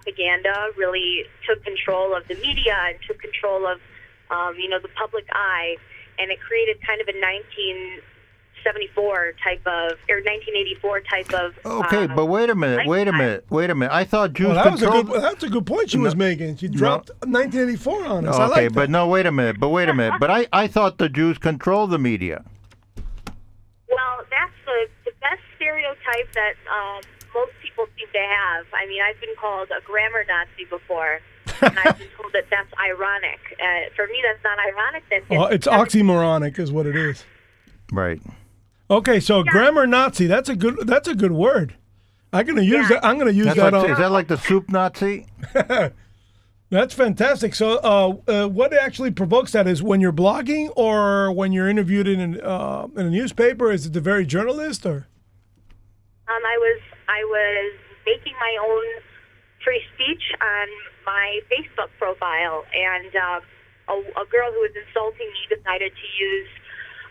[0.00, 3.78] propaganda really took control of the media and took control of,
[4.30, 5.76] um, you know, the public eye,
[6.18, 11.58] and it created kind of a 1974 type of or 1984 type of.
[11.64, 13.92] Okay, uh, but wait a minute, wait a minute, wait a minute.
[13.92, 15.08] I thought Jews Well, that was a good.
[15.22, 16.56] That's a good point she was making.
[16.56, 18.36] She dropped 1984 on us.
[18.36, 20.20] I okay, like but no, wait a minute, but wait a minute.
[20.20, 22.44] But I, I thought the Jews control the media.
[23.88, 27.00] Well, that's the, the best stereotype that um,
[27.34, 28.66] most people seem to have.
[28.74, 31.20] I mean, I've been called a grammar Nazi before,
[31.62, 33.38] and I've been told that that's ironic.
[33.60, 35.02] Uh, for me, that's not ironic.
[35.10, 37.24] That's Well, it's oxymoronic, is what it is.
[37.92, 38.20] Right.
[38.90, 40.26] Okay, so grammar Nazi.
[40.26, 40.86] That's a good.
[40.86, 41.74] That's a good word.
[42.32, 42.96] I'm gonna use Yeah.
[43.00, 43.04] that.
[43.04, 43.90] I'm gonna use That's that like, on.
[43.90, 45.26] is that like the soup Nazi?
[46.70, 47.56] That's fantastic.
[47.56, 52.06] So, uh, uh, what actually provokes that is when you're blogging or when you're interviewed
[52.06, 53.72] in an, uh, in a newspaper.
[53.72, 55.08] Is it the very journalist or?
[56.28, 56.80] Um, I was
[57.10, 57.74] I was
[58.06, 58.86] making my own
[59.64, 60.66] free speech on
[61.04, 63.40] my Facebook profile, and uh,
[63.90, 66.50] a, a girl who was insulting me decided to use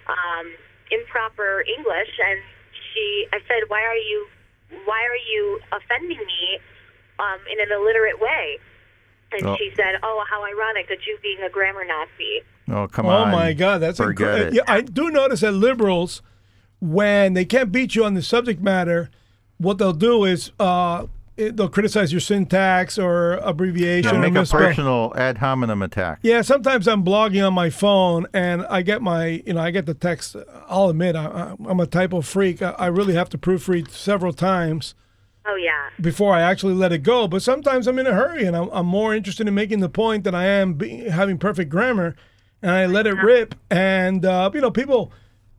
[0.08, 0.48] um,
[0.90, 2.40] improper English, and
[2.72, 4.28] she I said, "Why are you
[4.86, 6.44] why are you offending me
[7.20, 8.58] um, in an illiterate way?"
[9.32, 9.56] And Oh.
[9.58, 10.90] she said, "Oh, how ironic!
[10.90, 12.42] A Jew being a grammar Nazi."
[12.72, 13.28] Oh, come oh on.
[13.30, 14.56] Oh my God, that's Forget incredible.
[14.56, 16.22] Yeah, I do notice that liberals,
[16.80, 19.10] when they can't beat you on the subject matter,
[19.60, 21.06] what they'll do is uh,
[21.38, 24.12] it, they'll criticize your syntax or abbreviation.
[24.14, 26.20] Yeah, or make a personal ad hominem attack.
[26.22, 29.86] Yeah, sometimes I'm blogging on my phone and I get my, you know, I get
[29.86, 30.36] the text.
[30.68, 32.62] I'll admit I, I- I'm a typo freak.
[32.62, 34.96] I, I really have to proofread several times
[35.46, 35.90] Oh yeah.
[36.02, 37.28] before I actually let it go.
[37.28, 40.24] But sometimes I'm in a hurry and I'm, I'm more interested in making the point
[40.26, 42.16] than I am be, having perfect grammar,
[42.62, 43.56] and I let it rip.
[43.72, 45.12] And uh, you know, people,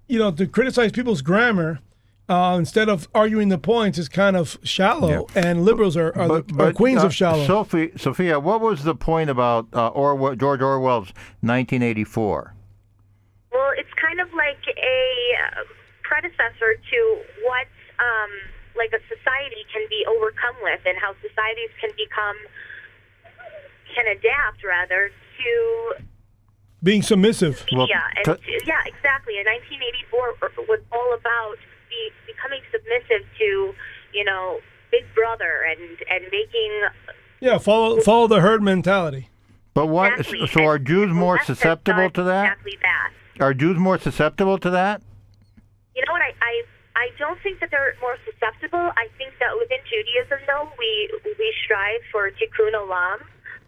[0.09, 1.81] you know, to criticize people's grammar.
[2.31, 6.63] Uh, instead of arguing the points, is kind of shallow, and liberals are, are, the,
[6.63, 7.45] are queens uh, of shallow.
[7.45, 11.11] Sophie, Sophia, what was the point about uh, Orwell, George Orwell's
[11.43, 12.55] 1984?
[13.51, 15.03] Well, it's kind of like a
[15.43, 15.67] uh,
[16.07, 16.99] predecessor to
[17.43, 17.67] what
[17.99, 18.31] um,
[18.79, 22.37] like a society can be overcome with, and how societies can become
[23.93, 26.05] can adapt rather to
[26.81, 27.67] Being submissive.
[27.75, 29.35] Well, yeah, and t- yeah, exactly.
[29.43, 31.70] And 1984 was all about be,
[32.41, 33.75] becoming submissive to
[34.13, 35.81] you know Big Brother and
[36.11, 36.81] and making
[37.41, 39.29] Yeah, follow follow the herd mentality.
[39.75, 40.19] But what?
[40.19, 40.47] exactly.
[40.49, 42.45] So are Jews the more susceptible to that?
[42.45, 43.45] Exactly that.
[43.45, 45.03] Are Jews more susceptible to that?
[45.95, 46.23] You know what?
[46.23, 46.63] I, I
[46.97, 48.79] I don't think that they're more susceptible.
[48.97, 53.19] I think that within Judaism, though, we we strive for tikkun olam,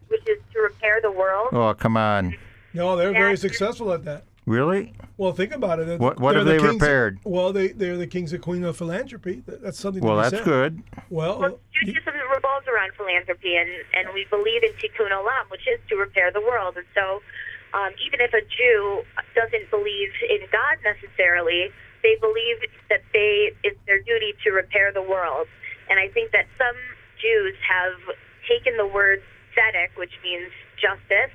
[0.08, 1.48] which is to repair the world.
[1.52, 2.36] Oh, come on.
[2.74, 4.24] No, they're very successful at that.
[4.44, 4.92] Really?
[5.16, 6.00] Well, think about it.
[6.00, 7.18] What- what have the they kings- repaired?
[7.24, 9.42] Well, they they're the kings and queen of philanthropy.
[9.46, 10.02] That's something.
[10.02, 10.44] Well, to be that's said.
[10.44, 10.82] good.
[11.10, 15.66] Well, Well, you- Judaism revolves around philanthropy, and, and we believe in tikkun olam, which
[15.68, 16.76] is to repair the world.
[16.76, 17.22] And so,
[17.74, 19.04] um, even if a Jew
[19.36, 21.70] doesn't believe in God necessarily,
[22.02, 22.56] they believe
[22.90, 25.46] that they it's their duty to repair the world.
[25.88, 26.74] And I think that some
[27.20, 27.94] Jews have
[28.48, 29.22] taken the word
[29.54, 30.50] tzedek, which means
[30.80, 31.30] justice,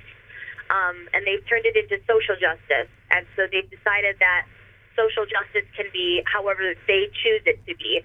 [0.70, 2.90] um, and they've turned it into social justice.
[3.10, 4.46] And so they've decided that
[4.96, 8.02] social justice can be however they choose it to be.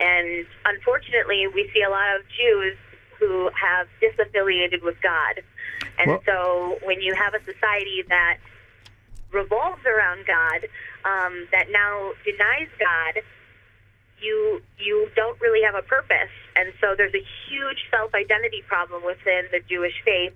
[0.00, 2.76] And unfortunately, we see a lot of Jews
[3.18, 5.42] who have disaffiliated with God.
[5.98, 8.38] And Well- so when you have a society that
[9.30, 10.68] revolves around God,
[11.04, 13.22] um, that now denies God,
[14.20, 16.30] you you don't really have a purpose.
[16.54, 20.34] And so there's a huge self-identity problem within the Jewish faith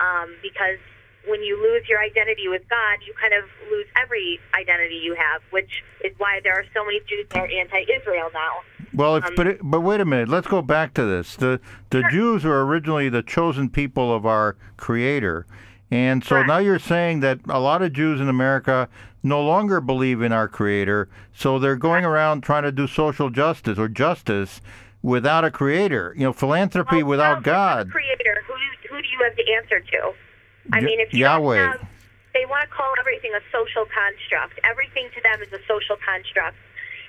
[0.00, 0.78] um, because
[1.26, 5.42] when you lose your identity with God, you kind of lose every identity you have,
[5.50, 8.50] which is why there are so many Jews that are anti-Israel now.
[8.94, 10.28] Well, if, Um, but it, but wait a minute.
[10.28, 11.36] Let's go back to this.
[11.36, 11.60] The
[11.90, 15.46] the Jews were originally the chosen people of our Creator,
[15.90, 16.48] and so Correct.
[16.48, 18.88] now you're saying that a lot of Jews in America
[19.22, 23.78] no longer believe in our Creator, so they're going around trying to do social justice
[23.78, 24.60] or justice
[25.02, 26.14] without a Creator.
[26.16, 27.90] You know, philanthropy Well, without God.
[27.90, 30.12] Creator, who do, who do you have to answer to?
[30.72, 31.56] I mean, if you Yahweh.
[31.56, 31.86] Have,
[32.34, 34.60] they want to call everything a social construct.
[34.64, 36.56] Everything to them is a social construct,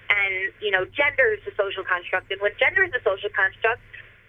[0.10, 2.32] and you know, gender is a social construct.
[2.32, 3.82] And when gender is a social construct,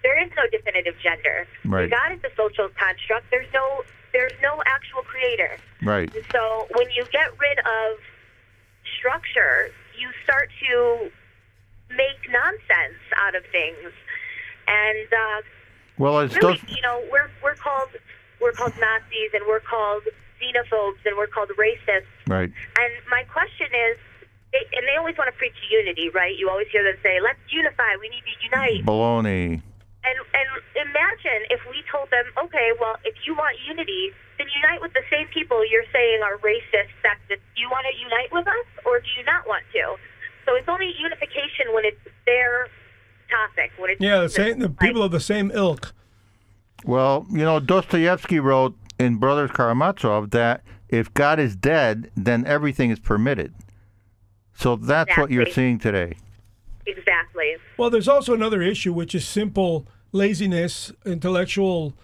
[0.03, 1.47] there is no definitive gender.
[1.65, 1.91] Right.
[1.91, 3.31] God is a social construct.
[3.31, 5.59] There's no there's no actual creator.
[5.83, 6.13] Right.
[6.15, 7.99] And so when you get rid of
[8.99, 11.11] structure, you start to
[11.91, 13.93] make nonsense out of things.
[14.67, 15.43] And uh,
[15.99, 17.89] Well, it's really, you know, we're we're called
[18.41, 20.03] we're called Nazis and we're called
[20.41, 22.07] xenophobes and we're called racists.
[22.27, 22.51] Right.
[22.79, 23.97] And my question is,
[24.53, 26.33] they, and they always want to preach unity, right?
[26.37, 27.97] You always hear them say, "Let's unify.
[28.01, 29.61] We need to unite." Baloney.
[30.07, 30.49] And and
[30.89, 35.03] imagine if we told them, okay, well, if you want unity, then unite with the
[35.11, 37.43] same people you're saying are racist, sexist.
[37.53, 39.97] Do you want to unite with us, or do you not want to?
[40.47, 42.69] So it's only unification when it's their
[43.29, 43.73] topic.
[43.77, 44.61] When it's Yeah, the same.
[44.61, 45.93] The like- people of the same ilk.
[46.85, 52.91] Well, you know, Dostoevsky wrote in Brothers Karamazov that if God is dead, then everything
[52.91, 53.55] is permitted.
[54.55, 56.15] So that's what you're seeing today.
[56.87, 57.57] Exactly.
[57.77, 61.95] Well, there's also another issue, which is simple laziness, intellectual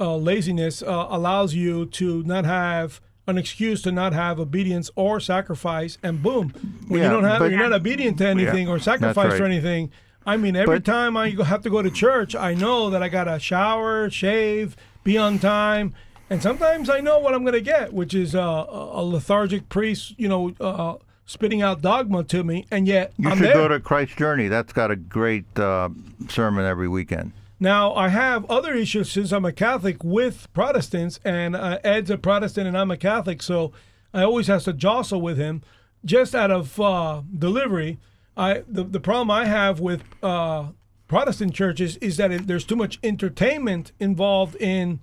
[0.00, 5.20] uh, laziness uh, allows you to not have an excuse to not have obedience or
[5.20, 6.48] sacrifice, and boom,
[6.88, 9.52] when Yeah, you don't have, but- you're not obedient to anything or sacrifice for right.
[9.52, 9.92] anything.
[10.26, 13.08] I mean, every But- time I have to go to church, I know that I
[13.08, 15.94] gotta shower, shave, be on time,
[16.30, 20.14] and sometimes I know what I'm gonna get, which is uh, a a lethargic priest,
[20.18, 20.94] you know, uh,
[21.26, 23.54] spitting out dogma to me, and yet You I'm should there.
[23.54, 24.48] go to Christ Journey.
[24.48, 25.88] That's got a great uh,
[26.28, 27.32] sermon every weekend.
[27.58, 32.18] Now, I have other issues since I'm a Catholic with Protestants, and uh, Ed's a
[32.18, 33.72] Protestant and I'm a Catholic, so
[34.12, 35.62] I always have to jostle with him.
[36.04, 37.98] Just out of uh, delivery,
[38.36, 40.68] I the, the problem I have with uh,
[41.08, 45.00] Protestant churches is that it, there's too much entertainment involved in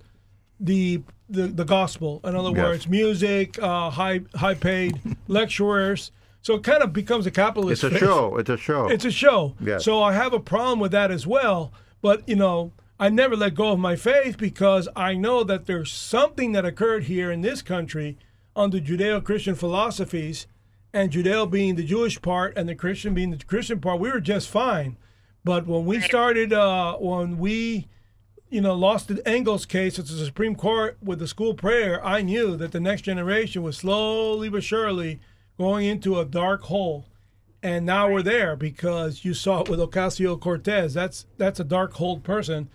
[0.58, 2.20] the the, the gospel.
[2.24, 2.58] In other Yes.
[2.58, 4.98] words, music, uh, high high paid
[5.28, 6.10] lecturers.
[6.42, 7.84] So it kind of becomes a capitalist.
[7.84, 8.36] It's a show.
[8.38, 8.88] It's a show.
[8.88, 9.54] It's a show.
[9.60, 9.84] Yes.
[9.84, 11.70] So I have a problem with that as well.
[12.00, 15.92] But, you know, I never let go of my faith because I know that there's
[15.92, 18.16] something that occurred here in this country
[18.56, 20.46] under Judeo Christian philosophies,
[20.92, 24.00] and Judeo being the Jewish part and the Christian being the Christian part.
[24.00, 24.96] We were just fine.
[25.44, 27.88] But when we started, uh, when we,
[28.50, 32.20] you know, lost the Engels case at the Supreme Court with the school prayer, I
[32.20, 35.20] knew that the next generation was slowly but surely
[35.56, 37.06] going into a dark hole
[37.62, 40.94] and now we're there because you saw it with Ocasio Cortez.
[40.94, 42.70] That's that's a dark hole person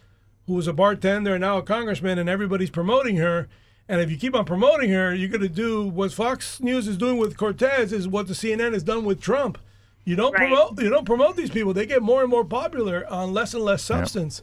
[0.47, 3.47] who was a bartender and now a congressman, and everybody's promoting her.
[3.87, 6.97] And if you keep on promoting her, you're going to do what Fox News is
[6.97, 9.57] doing with Cortez is what the CNN has done with Trump.
[10.05, 10.47] You don't Right.
[10.49, 11.73] promote you don't promote these people.
[11.73, 14.41] They get more and more popular on less and less substance.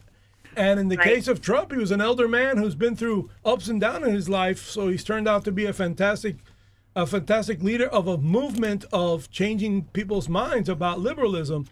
[0.57, 1.07] And in the Right.
[1.15, 4.15] case of Trump, he was an elder man who's been through ups and downs in
[4.15, 6.37] his life, so he's turned out to be a fantastic
[6.95, 11.67] a fantastic leader of a movement of changing people's minds about liberalism.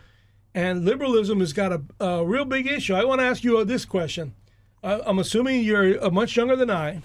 [0.55, 2.95] And liberalism has got a, a real big issue.
[2.95, 4.33] I want to ask you this question.
[4.83, 7.03] I, I'm assuming you're uh, much younger than I,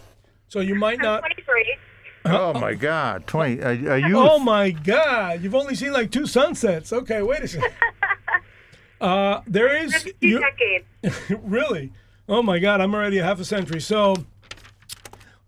[0.48, 1.20] so you might I'm not.
[1.20, 1.78] 23.
[2.26, 3.62] oh my God, twenty.
[3.62, 4.18] Are, are you?
[4.18, 5.42] Oh my God!
[5.44, 6.92] You've only seen like two sunsets.
[6.92, 7.72] Okay, wait a second.
[9.02, 10.42] Uh, there is you,
[11.30, 11.92] really.
[12.30, 12.80] Oh my God!
[12.80, 13.82] I'm already a half a century.
[13.82, 14.16] So,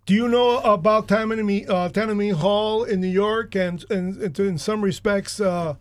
[0.06, 4.44] do you know about Tammany, uh, Tammany Hall in New York, and and, and to,
[4.44, 5.76] in some respects, uh,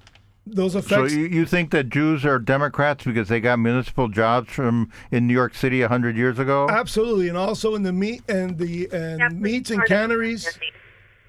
[0.46, 1.12] those So effects?
[1.12, 5.34] you, you think that Jews are Democrats because they got municipal jobs from in New
[5.34, 6.68] York City a hundred years ago?
[6.70, 9.94] Absolutely, and also in the meat and the and Definitely meats and part of the
[9.94, 10.58] canneries.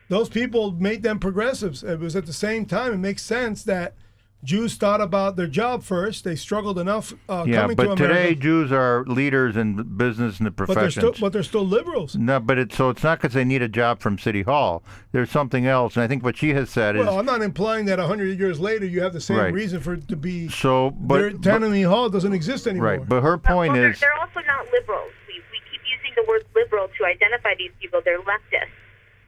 [0.10, 1.84] those people made them progressives.
[1.84, 2.94] It was at the same time.
[2.94, 3.96] It makes sense that
[4.44, 6.24] Jews thought about their job first.
[6.24, 10.38] They struggled enough uh, yeah, coming to but America, today Jews are leaders in business
[10.38, 10.94] and the but they're professions.
[10.94, 12.16] still but they're still liberals.
[12.16, 14.84] no, but it's so it's not because they need a job from City Hall.
[15.12, 17.86] There's something else, and I think what she has said is Well, I'm not implying
[17.86, 19.54] that hundred years later you have the same Right.
[19.54, 20.48] reason for it to be.
[20.50, 20.92] so.
[20.92, 22.88] But, but Tammany Hall doesn't exist anymore.
[22.90, 25.12] right, but her point well, they're, is they're also not liberals.
[25.28, 28.02] We, we keep using the word liberal to identify these people.
[28.06, 28.70] They're leftists.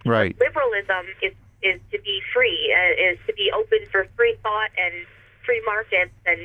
[0.06, 0.36] right.
[0.40, 5.06] Liberalism is is to be free, uh, is to be open for free thought and
[5.46, 6.40] free markets and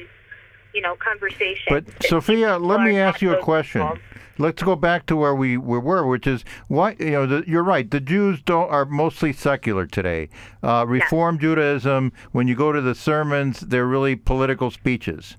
[0.74, 1.66] you know conversation.
[1.68, 3.82] But Sophia, let me ask you a question.
[3.82, 3.98] people.
[4.36, 7.62] Let's go back to where we, we were, which is why you know the, you're
[7.62, 7.88] right.
[7.88, 10.28] The Jews don't are mostly secular today.
[10.62, 15.36] Uh, Reform Judaism, when you go to the sermons, they're really political speeches.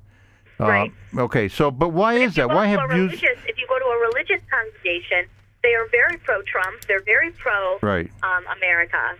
[0.59, 0.93] Uh, Right.
[1.17, 2.47] Okay, so but why is that?
[2.47, 3.11] Why have Jews?
[3.13, 5.25] if you go to a religious congregation,
[5.61, 6.85] they are very pro-Trump.
[6.87, 8.09] They're very pro Right.
[8.23, 9.17] um, America.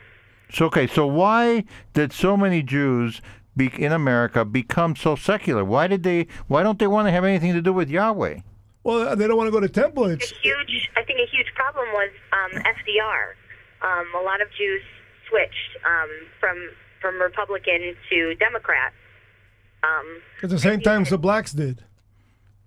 [0.51, 3.21] So okay, so why did so many Jews
[3.57, 5.63] be, in America become so secular?
[5.65, 6.27] Why did they?
[6.47, 8.39] Why don't they want to have anything to do with Yahweh?
[8.83, 10.05] Well, they don't want to go to temple.
[10.05, 13.33] It's A huge, I think, a huge problem was um, FDR.
[13.81, 14.81] Um, a lot of Jews
[15.27, 16.09] switched um,
[16.39, 16.55] from
[17.01, 18.93] from Republican to Democrat.
[19.83, 21.83] Um, at the same time as the blacks did.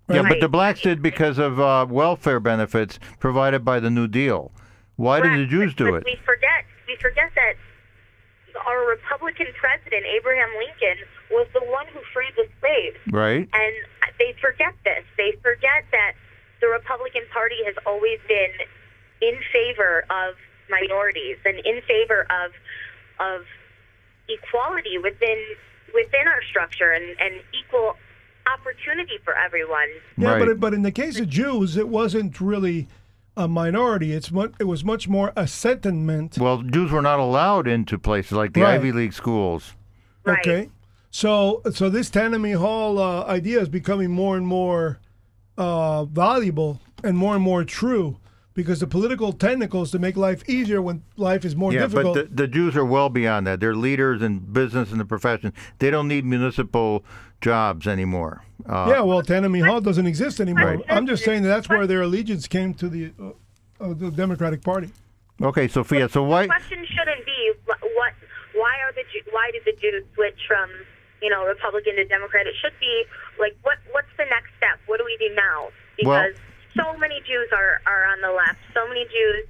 [0.09, 4.51] Yeah, but the blacks did because of uh, welfare benefits provided by the New Deal.
[4.95, 6.05] Why did the Correct, Jews but- do but it?
[6.05, 7.53] We forget we forget that
[8.65, 13.47] our Republican president Abraham Lincoln was the one who freed the slaves, Right.
[13.51, 13.73] and
[14.19, 15.03] they forget this.
[15.17, 16.13] They forget that
[16.61, 18.51] the Republican Party has always been
[19.21, 20.35] in favor of
[20.69, 22.51] minorities and in favor of
[23.19, 23.41] of
[24.27, 25.39] equality within
[25.93, 27.95] within our structure and, and equal
[28.53, 29.89] opportunity for everyone.
[30.17, 30.45] Yeah, Right.
[30.47, 32.87] but but in the case of Jews, it wasn't really
[33.39, 34.11] a minority.
[34.11, 36.37] It's mu- it was much more a sentiment.
[36.37, 38.75] Well, Jews were not allowed into places like the Right.
[38.75, 39.73] Ivy League schools.
[40.25, 40.39] Right.
[40.39, 40.69] Okay,
[41.09, 44.99] so so this Tammany Hall uh, idea is becoming more and more
[45.57, 48.17] uh, valuable and more and more true
[48.59, 51.93] because the political technicals to make life easier when life is more difficult.
[51.93, 52.29] Yeah, difficult.
[52.29, 53.61] but the, the Jews are well beyond that.
[53.61, 55.53] They're leaders in business and the profession.
[55.77, 57.05] They don't need municipal
[57.39, 58.43] jobs anymore.
[58.65, 60.75] Uh, yeah, well, Tammany Hall doesn't exist anymore.
[60.75, 60.85] Right.
[60.89, 63.29] I'm just saying that that's where their allegiance came to the uh,
[63.79, 64.91] uh, the Democratic Party.
[65.41, 66.09] Okay, Sophia.
[66.09, 66.41] So why?
[66.43, 67.79] The question shouldn't be what,
[68.55, 70.69] why are the why did the Jews switch from
[71.21, 72.45] you know Republican to Democrat?
[72.45, 73.05] It should be
[73.39, 74.79] like what what's the next step?
[74.87, 75.69] What do we do now?
[76.03, 78.59] Well- Because so many Jews are are on the left.
[78.73, 79.45] So many Jews,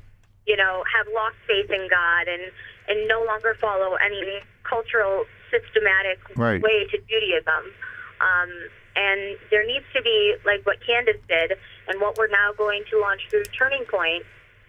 [0.46, 2.52] you know, have lost faith in God and
[2.88, 6.62] and no longer follow any cultural systematic Right.
[6.62, 7.74] way to Judaism.
[8.22, 8.52] Um,
[8.96, 11.58] and there needs to be like what Candace did,
[11.88, 14.26] and what we're now going to launch through Turning Point,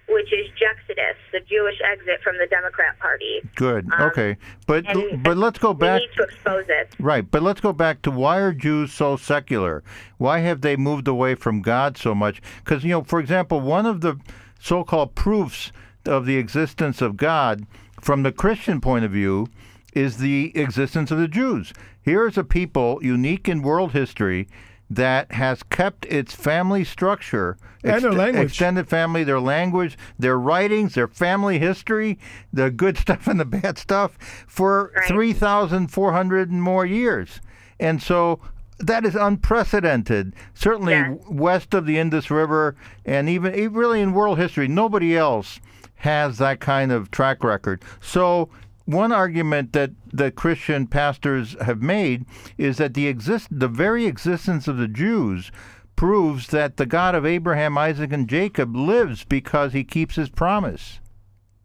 [0.09, 3.40] which is Jexodus, the Jewish exit from the Democrat Party.
[3.54, 3.87] Good.
[3.92, 4.85] Um, okay, but
[5.23, 6.00] but let's go We back.
[6.00, 6.95] need to expose it.
[6.99, 9.83] Right, but let's go back to why are Jews so secular?
[10.19, 12.40] Why have they moved away from God so much?
[12.64, 14.19] Because, you know, for example, one of the
[14.61, 15.73] so called proofs
[16.04, 17.66] of the existence of God
[18.00, 19.47] from the Christian point of view
[19.95, 21.73] is the existence of the Jews.
[22.02, 24.49] Here is a people unique in world history
[24.90, 28.49] that has kept its family structure, And their language.
[28.49, 32.18] extended family, their language, their writings, their family history,
[32.52, 34.18] the good stuff and the bad stuff
[34.49, 35.06] for Right.
[35.09, 37.40] 3,400 and more years.
[37.78, 38.40] And so
[38.78, 40.35] that is unprecedented.
[40.54, 41.18] Certainly Yes.
[41.28, 42.75] west of the Indus River
[43.06, 45.61] and even e- really in world history, nobody else
[45.97, 47.82] has that kind of track record.
[48.00, 48.49] So
[48.90, 52.26] one argument that the Christian pastors have made
[52.59, 55.50] is that the exist the very existence of the Jews
[55.97, 60.99] proves that the God of Abraham, Isaac, and Jacob lives because he keeps his promise.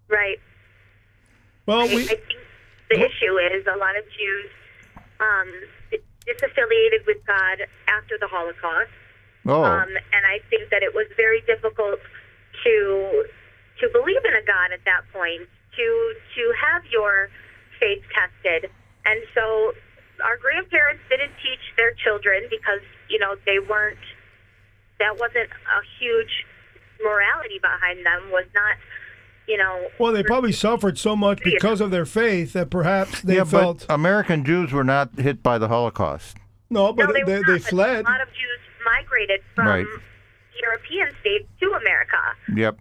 [0.09, 0.39] Right.
[1.65, 2.21] Well, I, we I think
[2.89, 4.51] the issue is a lot of Jews
[5.19, 5.47] um,
[6.27, 8.91] disaffiliated with God after the Holocaust.
[9.45, 11.99] Oh, Um, and I think that it was very difficult
[12.63, 13.25] to
[13.79, 17.29] to believe in a God at that point, to to have your
[17.79, 18.69] faith tested.
[19.05, 19.73] And so
[20.23, 23.99] our grandparents didn't teach their children because, you know, they weren't
[24.99, 26.45] that wasn't a huge
[27.03, 28.77] morality behind them, was not,
[29.47, 33.35] you know well, they probably suffered so much because of their faith that perhaps they
[33.35, 36.37] yeah, felt but American Jews were not hit by the Holocaust.
[36.69, 38.05] no, but no, they, they, were they, but fled.
[38.05, 39.85] A lot of Jews migrated from Right.
[40.61, 42.17] European states to America.
[42.55, 42.79] Yep.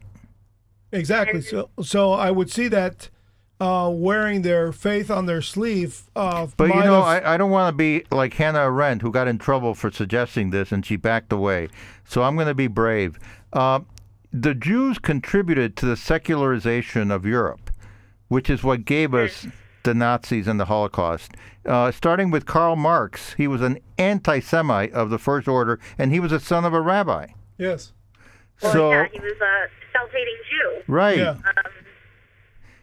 [0.94, 1.40] Exactly.
[1.42, 3.10] So, so I would see that
[3.60, 6.02] uh, wearing their faith on their sleeve.
[6.16, 9.10] Uh, But you know, have- I, I don't want to be like Hannah Arendt, who
[9.10, 11.68] got in trouble for suggesting this, and she backed away.
[12.04, 13.18] So I'm going to be brave.
[13.52, 13.80] Uh,
[14.32, 17.70] the Jews contributed to the secularization of Europe,
[18.28, 19.46] which is what gave us
[19.84, 21.32] the Nazis and the Holocaust.
[21.66, 26.20] Uh, starting with Karl Marx, he was an anti-Semite of the first order, and he
[26.20, 27.26] was a son of a rabbi.
[27.58, 27.92] yes.
[28.62, 30.82] Well, so yeah, he was a self-hating Jew.
[30.92, 31.18] right.
[31.18, 31.30] Yeah.
[31.30, 31.40] Um,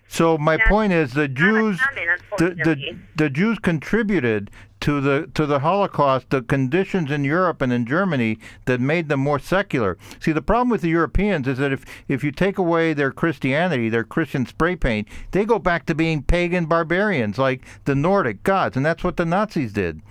[0.08, 4.52] So my That's point is the Jews uncommon, the, the the Jews contributed
[4.82, 9.22] to the to the Holocaust, the conditions in Europe and in Germany that made them
[9.22, 9.98] more secular.
[10.20, 13.88] See, the problem with the Europeans is that if if you take away their Christianity,
[13.88, 18.76] their Christian spray paint, they go back to being pagan barbarians like the Nordic gods,
[18.76, 20.02] and that's what the Nazis did.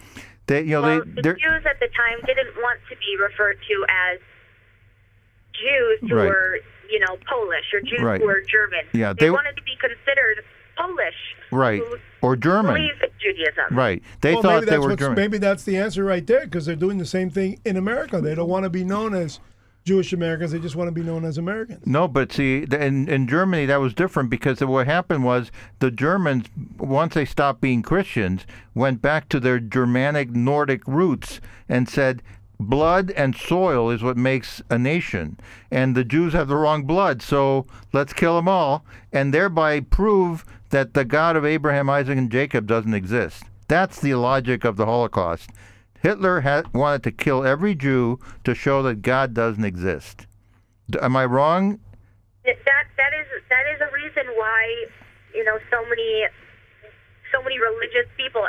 [0.46, 3.58] They you know well, they the Jews at the time didn't want to be referred
[3.68, 4.18] to as
[5.52, 6.28] Jews who Right.
[6.28, 6.58] were,
[6.90, 8.20] you know, Polish or Jews Right.
[8.20, 8.80] who were German.
[8.92, 10.44] Yeah, they, they- wanted to be considered
[10.76, 11.14] Polish.
[11.52, 12.74] right Who or German.
[12.74, 13.76] believe in Judaism.
[13.76, 14.02] Right.
[14.20, 15.16] They well, thought maybe they that's were German.
[15.16, 18.20] maybe that's the answer right there because they're doing the same thing in America.
[18.20, 19.40] They don't want to be known as
[19.84, 20.52] Jewish Americans.
[20.52, 21.86] They just want to be known as Americans.
[21.86, 26.46] No, but see, in in Germany that was different because what happened was the Germans,
[26.78, 32.22] once they stopped being Christians, went back to their Germanic Nordic roots and said,
[32.60, 35.40] "Blood and soil is what makes a nation,"
[35.70, 40.44] and the Jews have the wrong blood, so let's kill them all, and thereby prove
[40.68, 43.44] that the God of Abraham, Isaac, and Jacob doesn't exist.
[43.66, 45.50] That's the logic of the Holocaust.
[46.02, 50.26] Hitler had, wanted to kill every Jew to show that God doesn't exist.
[51.00, 51.78] Am I wrong?
[52.44, 54.86] That that is that is a reason why
[55.34, 56.26] you know so many
[57.32, 58.44] so many religious people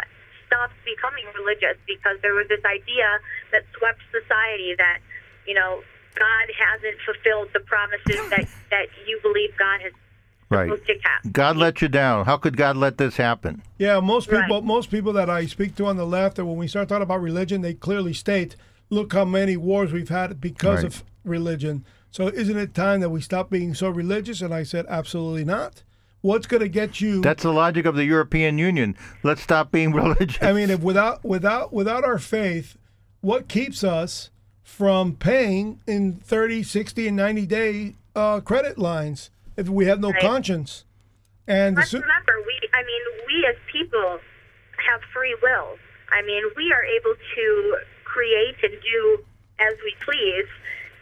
[0.52, 3.08] stopped becoming religious because there was this idea
[3.56, 5.00] that swept society that
[5.48, 5.80] you know
[6.20, 9.94] God hasn't fulfilled the promises that that you believe God has
[10.50, 10.68] Right.
[10.68, 11.22] supposed to cap.
[11.32, 12.26] God let you down.
[12.26, 13.64] How could God let this happen?
[13.80, 14.42] Yeah, most Right.
[14.44, 17.04] people, most people that I speak to on the left, and when we start talking
[17.04, 18.58] about religion, they clearly state,
[18.90, 20.94] "Look how many wars we've had because Right.
[20.94, 24.42] of religion." So, isn't it time that we stop being so religious?
[24.42, 25.84] And I said, absolutely not.
[26.22, 27.22] What's going to get you?
[27.22, 28.96] That's the logic of the European Union.
[29.24, 30.42] Let's stop being religious.
[30.42, 32.78] I mean, if without without without our faith,
[33.22, 34.30] what keeps us
[34.64, 40.12] from paying in 30, 60, and 90 day uh, credit lines if we have no
[40.12, 40.22] Right.
[40.22, 40.86] conscience?
[41.48, 44.20] And Let's su- remember, we, I mean, we as people
[44.88, 45.78] have free will.
[46.12, 49.24] I mean, we are able to create and do
[49.60, 50.46] as we please,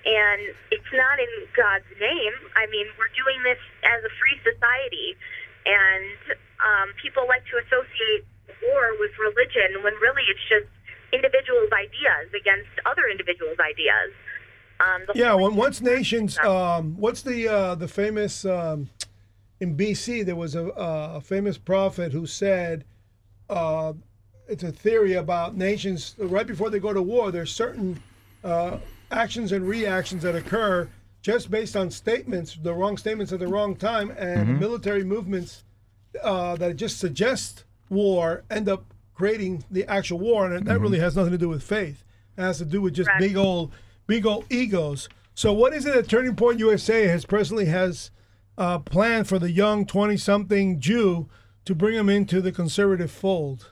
[0.09, 0.41] and
[0.73, 2.33] it's not in God's name.
[2.57, 5.13] I mean, we're doing this as a free society,
[5.69, 6.17] and
[6.57, 8.25] um, people like to associate
[8.65, 10.65] war with religion when really it's just
[11.13, 14.09] individuals' ideas against other individuals' ideas.
[14.81, 18.89] Um, the yeah, when, once nations, um, what's the uh, the famous um,
[19.59, 20.25] in BC?
[20.25, 22.83] There was a, a famous prophet who said,
[23.49, 23.93] uh,
[24.47, 26.15] "It's a theory about nations.
[26.17, 28.01] Right before they go to war, there's certain
[28.43, 28.77] uh,
[29.11, 30.89] actions and reactions that occur
[31.21, 35.63] just based on statements, the wrong statements at the wrong time, and military movements
[36.23, 41.15] uh, that just suggest war end up creating the actual war, and that really has
[41.15, 42.05] nothing to do with faith.
[42.37, 43.21] It has to do with just Correct.
[43.21, 43.73] big old,
[44.07, 45.09] big old egos.
[45.35, 48.11] So, what is it that Turning Point USA has presently has
[48.57, 51.29] uh, planned for the young twenty-something Jew
[51.65, 53.71] to bring him into the conservative fold?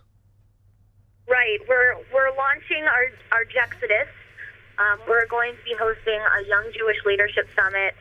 [1.29, 1.59] Right.
[1.67, 4.07] We're we're launching our our Jexodus.
[4.79, 7.95] Um, we're going to be hosting a Young Jewish Leadership Summit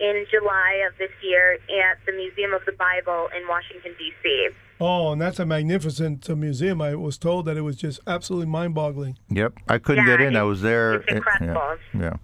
[0.00, 4.48] in July of this year at the Museum of the Bible in Washington D.C.
[4.80, 6.80] Oh, and that's a magnificent uh, museum.
[6.80, 9.18] I was told that it was just absolutely mind-boggling.
[9.28, 9.54] yep.
[9.68, 10.36] I couldn't Yeah, get in.
[10.36, 10.94] I was there.
[10.94, 11.76] it's incredible.
[11.94, 12.00] Yeah.
[12.00, 12.16] yeah.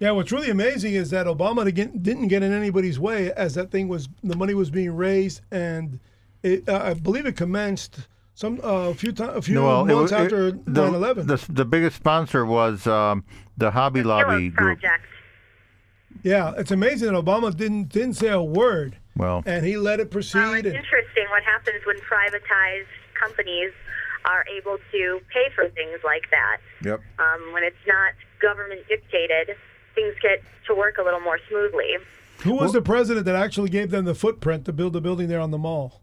[0.00, 3.70] Yeah, what's really amazing is that Obama didn't didn't get in anybody's way as that
[3.70, 5.98] thing was the money was being raised, and
[6.42, 8.00] it, uh, I believe it commenced
[8.34, 11.26] some uh, a few times a few well, months it- after the, 9/11.
[11.26, 13.24] The, the biggest sponsor was um,
[13.56, 14.80] the Hobby Lobby Heroes group.
[14.80, 15.04] Project.
[16.22, 20.04] yeah, it's amazing that Obama didn't didn't say a word, Well, and he let it
[20.04, 20.38] Well, proceed.
[20.38, 22.86] it's and- interesting what happens when privatized
[23.18, 23.72] companies
[24.24, 26.56] are able to pay for things like that.
[26.82, 27.00] yep.
[27.18, 29.54] Um, when it's not government dictated,
[29.94, 31.98] things get to work a little more smoothly.
[32.38, 35.40] Who was the president that actually gave them the footprint to build the building there
[35.40, 36.00] on the mall?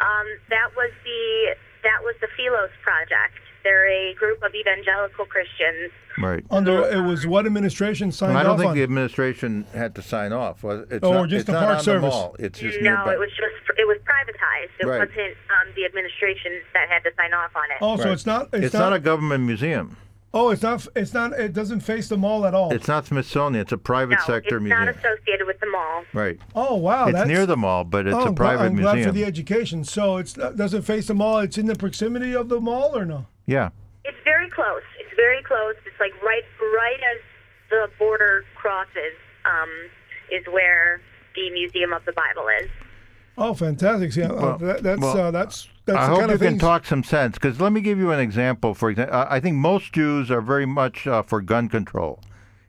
[0.00, 3.34] Um, that was the that was the Philos Project.
[3.64, 5.90] They're a group of evangelical Christians.
[6.20, 6.44] Right.
[6.50, 8.36] Under it was what administration signed off?
[8.36, 8.40] On?
[8.40, 8.76] I don't off think on?
[8.76, 10.62] the administration had to sign off.
[10.62, 12.14] Was It's Oh, or just it's the Park Service.
[12.38, 12.44] The.
[12.46, 13.14] It's just no, nearby.
[13.14, 14.70] it was just it was privatized.
[14.80, 14.98] It Right.
[15.00, 17.78] wasn't um, the administration that had to sign off on it.
[17.80, 18.12] oh, so Right.
[18.12, 18.48] it's not.
[18.52, 19.96] It's, It's not a government museum.
[20.38, 20.86] Oh, it's not.
[20.94, 21.32] It's not.
[21.32, 22.72] It doesn't face the mall at all.
[22.72, 23.60] It's not Smithsonian.
[23.60, 24.84] It's a private no, sector it's museum.
[24.86, 26.04] not associated with the mall.
[26.12, 26.38] right.
[26.54, 28.76] oh wow, it's that's near the mall, but it's oh, a I'm glad- private I'm
[28.76, 29.14] glad museum.
[29.14, 29.82] for the education.
[29.82, 31.38] So it's it doesn't face the mall.
[31.38, 33.26] It's in the proximity of the mall, or no?
[33.46, 33.70] yeah.
[34.04, 34.82] It's very close.
[35.00, 35.74] It's very close.
[35.84, 37.20] It's like right right as
[37.70, 39.68] the border crosses um,
[40.30, 41.00] is where
[41.34, 42.70] the Museum of the Bible is.
[43.40, 44.12] Oh, fantastic!
[44.12, 46.40] See, uh, Well, that, that's well, uh, that's that's I the hope kind you of
[46.40, 46.60] can things.
[46.60, 47.34] talk some sense.
[47.36, 48.74] Because let me give you an example.
[48.74, 52.20] For example, I think most Jews are very much uh, for gun control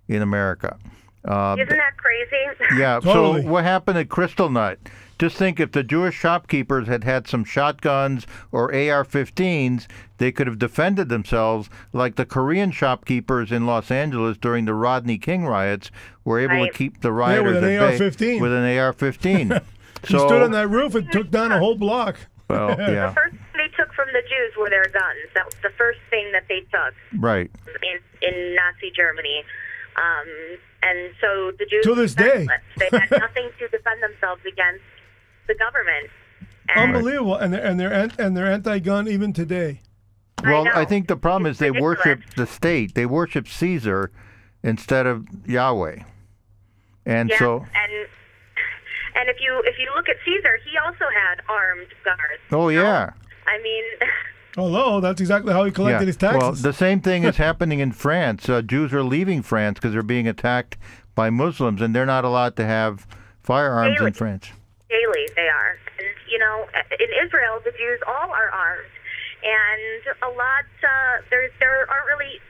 [0.07, 0.77] in America.
[1.25, 2.77] Uh, Isn't that crazy?
[2.79, 2.99] yeah.
[3.03, 3.41] Totally.
[3.41, 4.77] So what happened at Kristallnacht?
[5.17, 9.85] Just think if the Jewish shopkeepers had had some shotguns or AR-15s,
[10.17, 15.17] they could have defended themselves like the Korean shopkeepers in Los Angeles during the Rodney
[15.17, 15.91] King riots
[16.23, 16.71] were able Right.
[16.71, 18.39] to keep the with rioters an at bay AR-15.
[18.41, 19.61] with an AR-15.
[20.07, 22.17] He so, stood on that roof and took down a whole block.
[22.49, 25.27] well, yeah, first thing they took from the Jews were their guns.
[25.35, 27.51] That was the first thing that they took right.
[27.83, 29.43] in, in Nazi Germany.
[29.97, 32.47] Um, and so the Jews To this day.
[32.77, 34.83] they had nothing to defend themselves against
[35.47, 36.09] the government.
[36.69, 39.81] And Unbelievable, and they're and they're and they're anti-gun even today.
[40.43, 40.85] Well, I, know.
[40.85, 41.97] think the problem It's is they ridiculous.
[42.05, 42.95] worship the state.
[42.95, 44.11] They worship Caesar
[44.63, 46.03] instead of Yahweh.
[47.05, 48.07] And yeah, so, and
[49.19, 52.41] and if you if you look at Caesar, he also had armed guards.
[52.51, 53.11] oh yeah,
[53.45, 53.83] I mean,
[54.55, 56.07] Hello, that's exactly how he collected yeah.
[56.07, 56.41] his taxes.
[56.41, 58.49] Well, the same thing is happening in France.
[58.49, 60.77] Uh, Jews are leaving France because they're being attacked
[61.13, 63.05] by Muslims, and they're not allowed to have
[63.43, 64.51] firearms in France.
[64.89, 65.77] daily they are.
[65.99, 66.65] And you know,
[66.99, 68.89] in Israel, the Jews all are armed,
[69.43, 72.41] and a lot uh, there there aren't really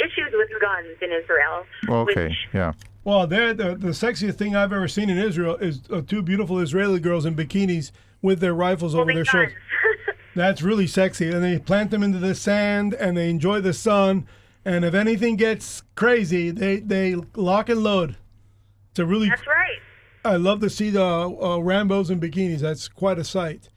[0.00, 1.64] issues with guns in Israel.
[1.88, 2.72] Okay, Which, yeah.
[3.04, 6.58] Well, they're, the the sexiest thing I've ever seen in Israel is uh, two beautiful
[6.58, 7.90] Israeli girls in bikinis
[8.22, 9.52] with their rifles over their shoulders.
[10.34, 14.26] That's really sexy, and they plant them into the sand, and they enjoy the sun.
[14.64, 18.16] And if anything gets crazy, they they lock and load.
[18.90, 19.78] It's a really That's right.
[20.24, 22.60] I love to see the uh, Rambos in bikinis.
[22.60, 23.68] That's quite a sight.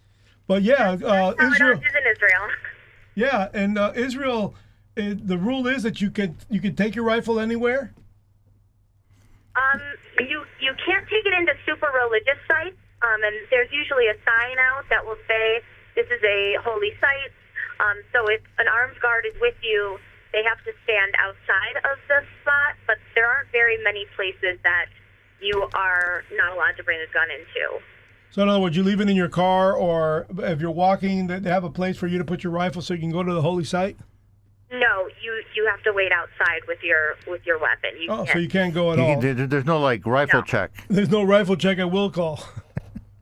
[0.48, 1.80] But yeah, uh, That's it Israel.
[1.80, 2.50] is in Israel.
[3.16, 4.54] Yeah, and uh, Israel,
[4.96, 7.92] it, the rule is that you can you can take your rifle anywhere.
[9.58, 9.82] Um,
[10.22, 14.58] you you can't take it into super religious sites, um, and there's usually a sign
[14.62, 15.65] out that will say
[15.96, 17.34] this is a holy site.
[17.82, 19.98] Um, so if an armed guard is with you,
[20.34, 22.78] they have to stand outside of the spot.
[22.86, 24.93] But there aren't very many places that
[25.41, 27.82] you are not allowed to bring a gun into.
[28.30, 31.39] So in other words, you leave it in your car, or if you're walking, they
[31.39, 33.34] they have a place for you to put your rifle so you can go to
[33.34, 33.98] the holy site.
[34.72, 37.92] No, you you have to wait outside with your with your weapon.
[38.02, 38.30] You Oh, can't.
[38.30, 39.22] so you can't go at You- all.
[39.22, 40.46] there- there's no like rifle No.
[40.46, 40.72] check.
[40.90, 42.44] There's no rifle check at will call.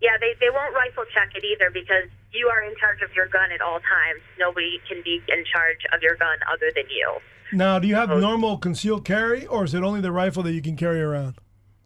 [0.01, 3.27] Yeah, they, they won't rifle check it either because you are in charge of your
[3.27, 4.21] gun at all times.
[4.37, 7.17] Nobody can be in charge of your gun other than you.
[7.53, 10.61] Now, do you have normal concealed carry, or is it only the rifle that you
[10.61, 11.35] can carry around?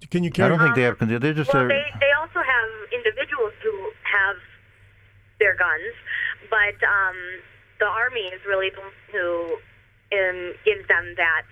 [0.10, 0.50] Can you I carry?
[0.50, 0.98] don't think they have.
[0.98, 1.54] con- They're just.
[1.54, 3.72] Well, uh, they, they also have individuals who
[4.04, 4.36] have
[5.40, 5.94] their guns,
[6.50, 7.16] but um,
[7.80, 9.58] the Army is really the one who
[10.18, 11.44] um, gives them that.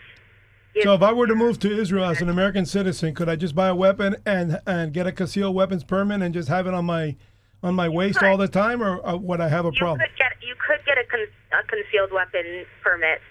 [0.83, 3.55] So if I were to move to Israel as an American citizen, could I just
[3.55, 6.85] buy a weapon and and get a concealed weapons permit and just have it on
[6.85, 7.15] my
[7.63, 9.99] on my waist all the time, or uh, would I have a you problem?
[10.07, 13.21] could get you could get a, con- a concealed weapon permit,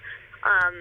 [0.43, 0.75] um,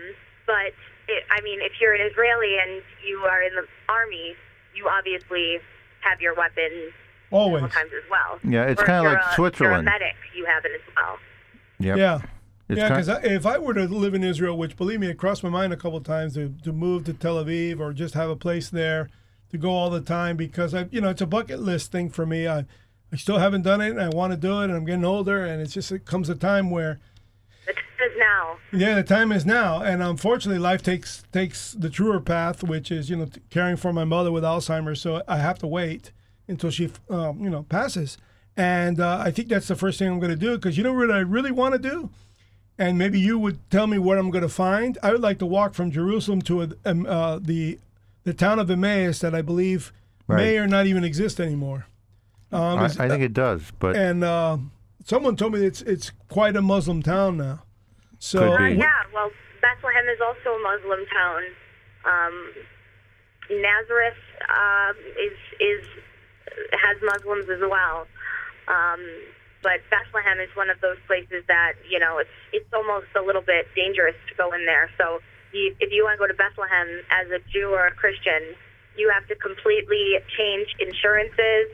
[0.48, 0.74] but
[1.08, 4.34] it, I mean, if you're an Israeli and you are in the army,
[4.74, 5.60] you obviously
[6.02, 6.90] have your weapon
[7.30, 7.62] Always.
[7.62, 8.40] sometimes as well.
[8.44, 9.88] Yeah, it's kinda like a- Switzerland.
[9.88, 11.20] If you're a medic, you have it as well.
[11.80, 11.98] Yep.
[11.98, 12.22] Yeah.
[12.68, 15.18] It's yeah, kind- because if I were to live in Israel, which believe me, it
[15.18, 18.16] crossed my mind a couple of times to, to move to Tel Aviv or just
[18.16, 19.08] have a place there
[19.52, 22.26] to go all the time because I, you know, it's a bucket list thing for
[22.26, 22.48] me.
[22.48, 22.66] I,
[23.14, 25.46] I still haven't done it, and I want to do it, and I'm getting older,
[25.46, 27.00] and it's just it comes a time where,
[27.68, 28.58] The time is now.
[28.74, 33.10] yeah, the time is now, and unfortunately, life takes takes the truer path, which is
[33.12, 36.12] you know t- caring for my mother with Alzheimer's, so I have to wait
[36.48, 38.18] until she, um, you know, passes,
[38.58, 40.94] and uh, I think that's the first thing I'm going to do because you know
[40.94, 42.10] what I really want to do
[42.78, 44.98] and maybe you would tell me what I'm going to find.
[45.02, 47.80] I would like to walk from Jerusalem to a, um, uh, the
[48.24, 49.94] the town of Emmaus that I believe
[50.28, 51.86] may or not even exist anymore.
[52.52, 54.58] Um, I, I think it does, but and uh,
[55.06, 57.64] someone told me it's it's quite a Muslim town now.
[58.20, 58.76] So Could Uh, be.
[58.76, 59.30] yeah, well,
[59.62, 61.42] Bethlehem is also a Muslim town.
[62.06, 62.52] Um,
[63.52, 64.18] Nazareth
[64.50, 65.86] um, is is
[66.72, 68.08] has Muslims as well.
[68.68, 69.02] Um,
[69.64, 73.42] but Bethlehem is one of those places that you know it's it's almost a little
[73.42, 74.90] bit dangerous to go in there.
[74.98, 75.20] So
[75.54, 78.54] you, if you want to go to Bethlehem as a Jew or a Christian,
[78.98, 81.68] you have to completely change insurances,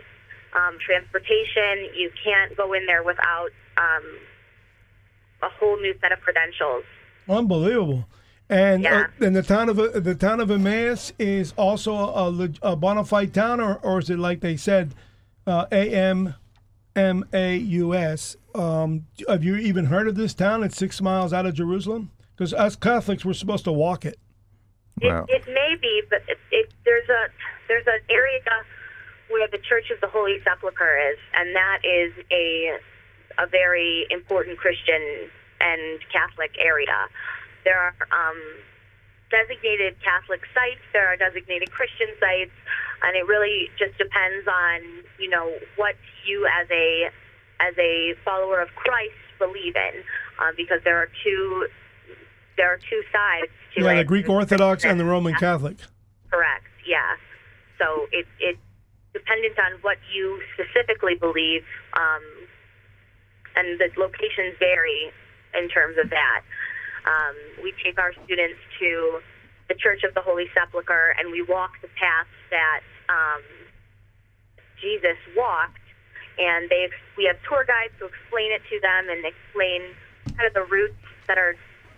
[0.55, 1.89] um, transportation.
[1.95, 4.05] You can't go in there without um,
[5.43, 6.83] a whole new set of credentials.
[7.27, 8.05] unbelievable.
[8.49, 9.07] And Yeah.
[9.21, 13.03] uh, and the town of uh, the town of Emmaus is also a, a bona
[13.05, 14.93] fide town, or, or is it like they said,
[15.47, 16.35] uh, A M
[16.95, 18.35] M A U S?
[18.53, 20.63] Um, have you even heard of this town?
[20.63, 22.11] It's six miles out of Jerusalem.
[22.35, 24.17] Because us Catholics, we're supposed to walk it.
[25.01, 25.25] Wow.
[25.29, 27.27] It, it may be, but it, it, there's a
[27.67, 28.39] there's an area
[29.29, 32.77] where the Church of the Holy Sepulchre is, and that is a
[33.39, 35.29] a very important Christian
[35.61, 37.07] and Catholic area.
[37.63, 38.37] There are um,
[39.31, 42.51] designated Catholic sites, there are designated Christian sites,
[43.03, 44.81] and it really just depends on
[45.17, 45.95] you know what
[46.27, 47.09] you as a
[47.59, 50.03] as a follower of Christ believe in,
[50.39, 51.67] uh, because there are two
[52.57, 53.97] there are two sides to Yeah, it.
[53.97, 55.77] the Greek Orthodox and the Roman Catholic.
[55.79, 55.91] Catholic.
[56.29, 56.65] Correct.
[56.85, 57.15] Yeah.
[57.79, 58.57] So it it
[59.13, 61.63] dependent on what you specifically believe,
[61.93, 62.23] um,
[63.55, 65.11] and the locations vary
[65.57, 66.41] in terms of that.
[67.05, 69.19] Um, we take our students to
[69.67, 73.41] the Church of the Holy Sepulchre, and we walk the path that um,
[74.81, 75.77] Jesus walked.
[76.39, 79.81] And they we have tour guides who explain it to them and explain
[80.35, 80.95] kind of the routes
[81.27, 81.55] that are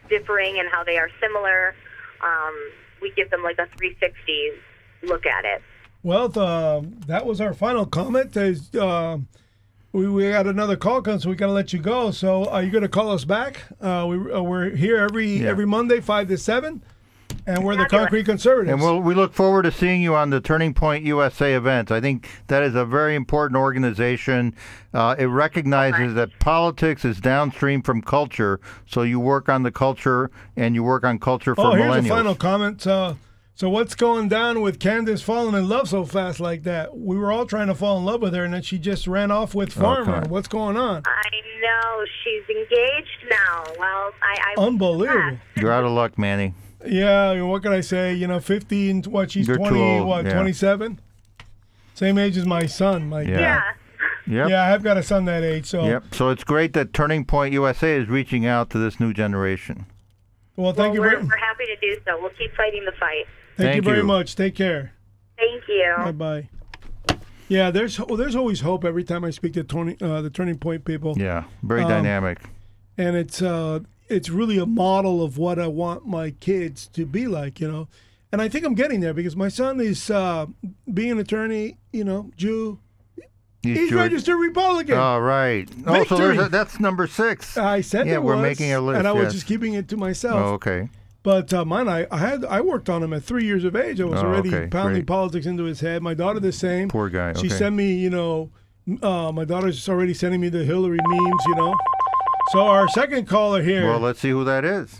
[0.10, 1.76] differing and how they are similar.
[2.22, 2.54] Um,
[3.02, 4.52] we give them like a 360
[5.04, 5.62] look at it.
[6.04, 8.36] Well, the, that was our final comment.
[8.36, 9.18] Uh,
[9.94, 12.12] we, we had another call come, so we got to let you go.
[12.12, 13.62] So are you going to call us back?
[13.80, 15.50] Uh, we, uh, we're here every Yeah.
[15.50, 16.82] every Monday, 5 to 7,
[17.46, 18.72] and we're the Concrete Conservatives.
[18.72, 21.92] And we'll, we look forward to seeing you on the Turning Point USA events.
[21.92, 24.56] I think that is a very important organization.
[24.96, 30.32] Uh, it recognizes that politics is downstream from culture, so you work on the culture
[30.56, 32.06] and you work on culture for oh, here's millennials.
[32.06, 32.88] a final comment.
[33.56, 36.98] So what's going down with Candace falling in love so fast like that?
[36.98, 39.30] We were all trying to fall in love with her, and then she just ran
[39.30, 40.16] off with Farmer.
[40.18, 40.28] Okay.
[40.28, 41.04] What's going on?
[41.06, 41.30] I
[41.62, 43.64] know she's engaged now.
[43.78, 45.38] Well, I, I Unbelievable.
[45.56, 46.56] You're out of luck, Manny.
[46.84, 48.16] Yeah, what can I say?
[48.16, 50.34] You know, 15, what, she's You're 20, old, what, yeah.
[50.34, 51.00] 27?
[51.94, 53.08] Same age as my son.
[53.08, 53.40] My Yeah.
[53.40, 53.62] Yeah.
[54.26, 54.50] Yep.
[54.50, 55.66] yeah, I've got a son that age.
[55.66, 56.16] So Yep.
[56.16, 59.86] So it's great that Turning Point USA is reaching out to this new generation.
[60.56, 62.20] well, thank well, you we're, very we're happy to do so.
[62.20, 63.26] We'll keep fighting the fight.
[63.58, 64.04] Thank, you Thank very you.
[64.04, 64.36] much.
[64.36, 64.94] Take care.
[65.38, 65.94] Thank you.
[65.98, 66.50] Bye bye.
[67.50, 70.58] Yeah, there's well, there's always hope every time I speak to Tony, uh, the Turning
[70.58, 71.16] Point people.
[71.18, 71.44] Yeah.
[71.62, 72.40] Very Um, dynamic.
[72.98, 77.28] and it's uh it's really a model of what I want my kids to be
[77.28, 77.88] like, you know.
[78.32, 80.48] And I think I'm getting there because my son is uh,
[80.92, 82.80] being an attorney, you know, Jew.
[83.62, 84.96] He's He's registered Republican.
[84.98, 85.70] Oh, right.
[85.86, 87.56] Oh, so there's a, that's number six.
[87.58, 88.98] I said yeah, it we're was, making a list.
[89.00, 90.36] and I was just keeping it to myself.
[90.36, 90.90] Oh, okay.
[91.24, 94.02] But uh, mine, I, I had I worked on him at three years of age.
[94.02, 95.08] I was Oh, already okay, pounding great.
[95.08, 96.04] politics into his head.
[96.04, 96.90] My daughter the same.
[96.90, 97.32] Poor guy.
[97.34, 97.50] She okay.
[97.50, 98.52] sent me, you know,
[99.02, 101.74] uh, my daughter's already sending me the Hillary memes, you know.
[102.52, 103.86] So our second caller here.
[103.88, 105.00] Well, let's see who that is.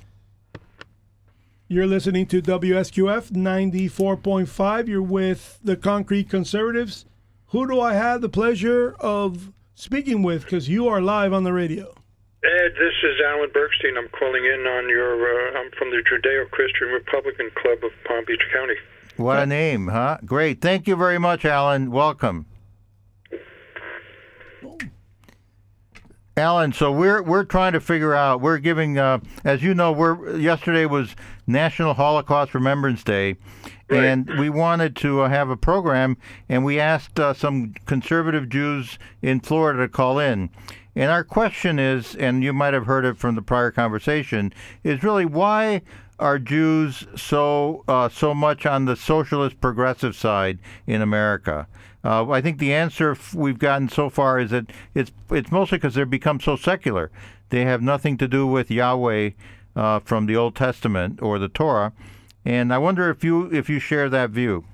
[1.68, 4.88] You're listening to WSQF 94.5.
[4.88, 7.06] You're with the Concrete Conservatives.
[7.48, 10.44] Who do I have the pleasure of speaking with?
[10.44, 11.94] Because you are live on the radio.
[12.44, 13.98] Ed, this is Alan Bergstein.
[13.98, 15.14] I'm calling in on your.
[15.56, 18.76] Uh, I'm from the Judeo-Christian Republican Club of Palm Beach County.
[19.16, 20.18] What a name, huh?
[20.26, 20.60] Great.
[20.60, 21.90] Thank you very much, Alan.
[21.92, 22.46] Welcome.
[26.36, 28.42] Alan, so we're we're trying to figure out.
[28.42, 31.16] We're giving, uh, as you know, we're yesterday was
[31.48, 33.36] National Holocaust Remembrance Day,
[33.88, 34.04] Right.
[34.04, 36.18] and we wanted to uh, have a program,
[36.50, 40.50] and we asked uh, some conservative Jews in Florida to call in.
[40.96, 44.54] And our question is, and you might have heard it from the prior conversation,
[44.84, 45.82] is really why
[46.20, 51.68] are Jews so uh, so much on the socialist progressive side in America?
[52.04, 55.96] Uh, I think the answer we've gotten so far is that it's it's mostly because
[55.96, 57.12] they've become so secular.
[57.50, 59.32] They have nothing to do with Yahweh
[59.76, 61.94] uh, from the Old Testament or the Torah.
[62.46, 64.66] And I wonder if you if you share that view.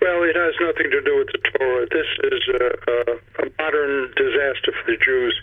[0.00, 1.86] Well, it has nothing to do with the Torah.
[1.88, 5.34] This is a, a, a modern disaster for the Jews.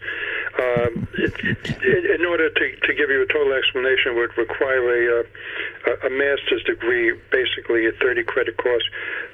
[0.54, 5.22] Um, it, it, in order to, to give you a total explanation, would require a,
[5.22, 5.24] uh,
[5.88, 8.84] a, a master's degree, basically a 30 credit course.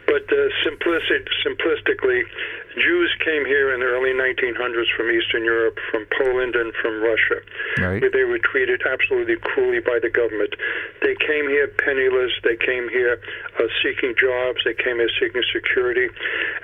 [0.10, 2.26] But uh, simplistic, simplistically,
[2.74, 7.46] Jews came here in the early 1900s from Eastern Europe, from Poland, and from Russia.
[7.78, 8.02] Right.
[8.02, 10.58] They were treated absolutely cruelly by the government.
[11.06, 12.34] They came here penniless.
[12.42, 13.22] They came here
[13.62, 14.66] uh, seeking jobs.
[14.66, 16.10] They came here seeking security,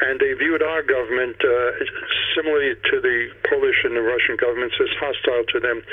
[0.01, 1.77] and they viewed our government uh,
[2.33, 5.85] similarly to the Polish and the Russian governments as hostile to them.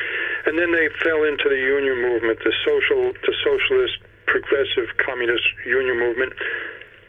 [0.49, 6.01] And then they fell into the union movement, the social, the socialist, progressive, communist union
[6.01, 6.33] movement,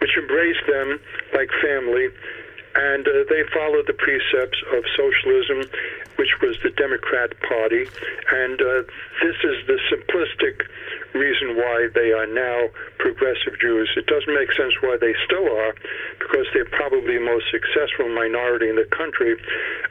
[0.03, 0.99] which embraced them
[1.31, 2.11] like family
[2.75, 5.69] and uh, they followed the precepts of socialism,
[6.17, 7.85] which was the Democrat Party.
[8.31, 8.81] And uh,
[9.21, 10.65] this is the simplistic
[11.13, 13.93] reason why they are now progressive Jews.
[13.95, 15.75] It doesn't make sense why they still are,
[16.17, 19.37] because they're probably the most successful minority in the country,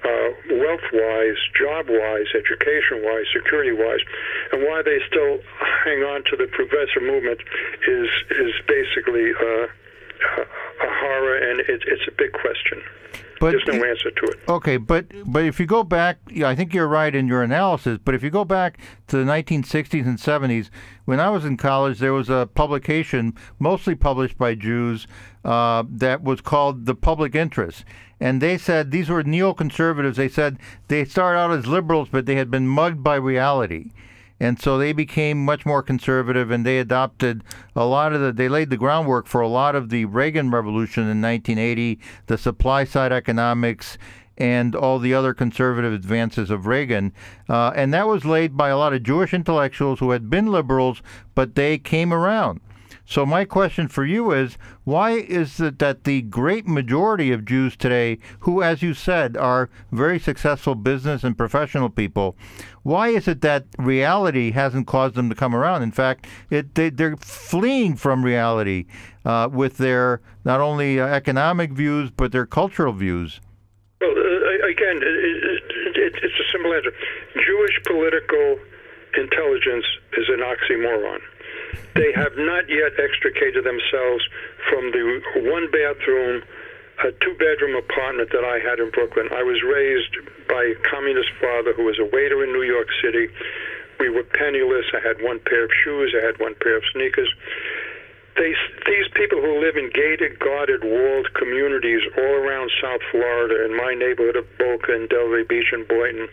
[0.02, 4.02] uh, wealth-wise, job-wise, education-wise, security-wise,
[4.50, 5.38] and why they still
[5.86, 7.38] hang on to the progressive movement
[7.86, 8.10] is
[8.42, 9.30] is basically.
[9.38, 9.70] Uh,
[10.80, 12.82] horror, and it, it's a big question.
[13.40, 14.38] But There's no answer to it.
[14.48, 17.98] Okay, but but if you go back, yeah, I think you're right in your analysis.
[18.04, 20.70] But if you go back to the 1960s and 70s,
[21.06, 25.08] when I was in college, there was a publication, mostly published by Jews,
[25.44, 27.84] uh, that was called The Public Interest,
[28.20, 30.14] and they said these were neoconservatives.
[30.14, 33.90] They said they started out as liberals, but they had been mugged by reality.
[34.42, 37.44] And so they became much more conservative, and they adopted
[37.76, 38.32] a lot of the.
[38.32, 42.82] They laid the groundwork for a lot of the Reagan Revolution in 1980, the supply
[42.82, 43.98] side economics,
[44.36, 47.12] and all the other conservative advances of Reagan.
[47.48, 51.02] Uh, and that was laid by a lot of Jewish intellectuals who had been liberals,
[51.36, 52.60] but they came around.
[53.12, 57.76] So my question for you is, why is it that the great majority of Jews
[57.76, 62.36] today, who, as you said, are very successful business and professional people,
[62.84, 65.82] why is it that reality hasn't caused them to come around?
[65.82, 68.86] In fact, it, they, they're fleeing from reality
[69.26, 73.42] uh, with their not only uh, economic views but their cultural views.
[74.00, 75.62] Well, uh, again, it,
[75.96, 76.92] it, it's a simple answer.
[77.34, 78.56] Jewish political
[79.18, 79.84] intelligence
[80.16, 81.20] is an oxymoron.
[81.94, 84.24] They have not yet extricated themselves
[84.68, 86.42] from the one bathroom,
[87.04, 89.28] a two bedroom apartment that I had in Brooklyn.
[89.32, 90.16] I was raised
[90.48, 93.28] by a communist father who was a waiter in New York City.
[94.00, 94.86] We were penniless.
[94.94, 97.28] I had one pair of shoes, I had one pair of sneakers.
[98.34, 103.94] These people who live in gated, guarded, walled communities all around South Florida, in my
[103.94, 106.28] neighborhood of Boca and Delray Beach and Boynton,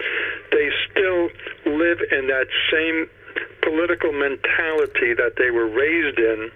[0.52, 1.30] they still
[1.66, 3.10] live in that same
[3.62, 6.52] political mentality that they were raised in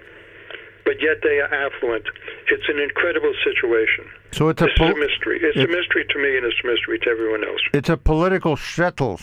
[0.86, 2.06] but yet they are affluent.
[2.52, 4.06] It's an incredible situation.
[4.32, 5.40] So it's a This a mystery.
[5.42, 7.62] It's a mystery to me, and it's a mystery to everyone else.
[7.74, 9.22] it's a political shtetl.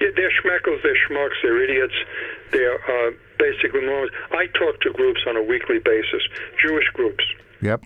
[0.00, 1.94] Yeah, they're schmeckles, they're schmucks, they're idiots,
[2.52, 4.10] they're uh, basically morons.
[4.30, 6.22] I talk to groups on a weekly basis,
[6.62, 7.24] Jewish groups,
[7.62, 7.84] Yep.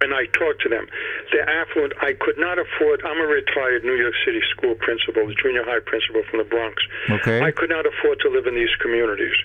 [0.00, 0.86] And I talk to them.
[1.32, 1.94] They're affluent.
[2.02, 3.00] I could not afford.
[3.04, 6.82] I'm a retired New York City school principal, junior high principal from the Bronx.
[7.10, 7.40] Okay.
[7.40, 9.36] I could not afford to live in these communities,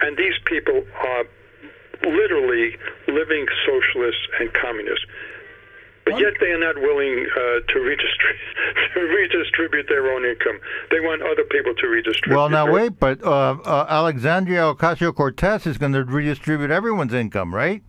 [0.00, 1.24] and these people are
[2.04, 2.76] literally
[3.08, 5.04] living socialists and communists.
[6.04, 8.40] But yet they are not willing uh, to, redistribute,
[8.94, 10.58] to redistribute their own income.
[10.90, 12.36] They want other people to redistribute.
[12.36, 17.54] Well, now wait, but uh, uh, Alexandria Ocasio Cortez is going to redistribute everyone's income,
[17.54, 17.84] right?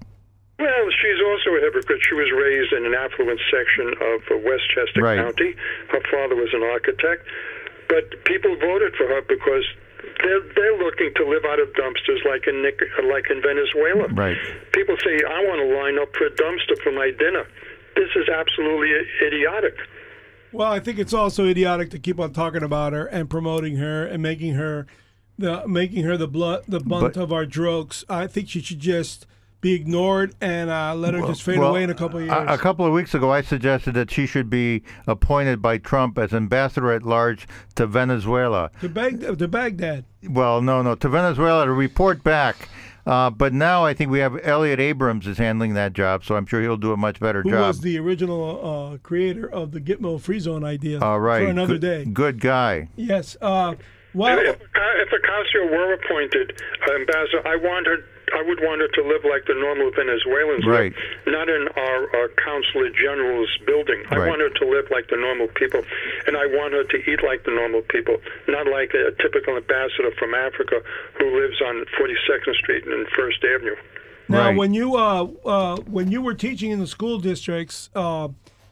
[0.64, 2.00] Well, she's also a hypocrite.
[2.08, 5.20] She was raised in an affluent section of uh, Westchester Right.
[5.20, 5.56] County.
[5.92, 7.28] Her father was an architect.
[7.92, 9.66] But people voted for her because
[10.24, 12.80] they're, they're looking to live out of dumpsters like in, Nic-
[13.12, 14.08] like in Venezuela.
[14.16, 14.38] Right.
[14.72, 17.44] People say, I want to line up for a dumpster for my dinner.
[17.96, 18.90] This is absolutely
[19.22, 19.76] idiotic.
[20.54, 24.06] Well, I think it's also idiotic to keep on talking about her and promoting her
[24.06, 24.88] and making her
[25.38, 28.06] the making her the blood the bunt But- of our jokes.
[28.08, 29.26] I think she should just
[29.64, 32.36] be ignored and uh, let her just fade Well, away in a couple of years.
[32.38, 36.18] A, a couple of weeks ago, I suggested that she should be appointed by Trump
[36.20, 38.70] as ambassador at large to Venezuela.
[38.82, 40.04] to, Bag- to Baghdad.
[40.30, 42.68] Well, no, no, to Venezuela to report back.
[43.06, 46.46] Uh, but now I think we have Elliot Abrams is handling that job, so I'm
[46.46, 47.60] sure he'll do a much better Who job.
[47.68, 51.00] was the original uh, creator of the Gitmo Free Zone idea?
[51.02, 52.06] All right, For another good, day.
[52.06, 52.88] Good guy.
[52.96, 53.36] Yes.
[53.42, 53.76] Uh,
[54.14, 57.98] well, If, if Ocasio were appointed uh, ambassador, I want her.
[58.34, 60.92] I would want her to live like the normal Venezuelans Right.
[60.94, 64.04] live, not in our, our consulate general's building.
[64.10, 64.30] I Right.
[64.30, 65.84] want her to live like the normal people,
[66.28, 68.18] and I want her to eat like the normal people,
[68.48, 70.82] not like a typical ambassador from Africa
[71.20, 73.76] who lives on 42nd Street and First Avenue.
[74.30, 74.58] Now, Right.
[74.58, 78.30] when you uh, uh, when you were teaching in the school districts, uh,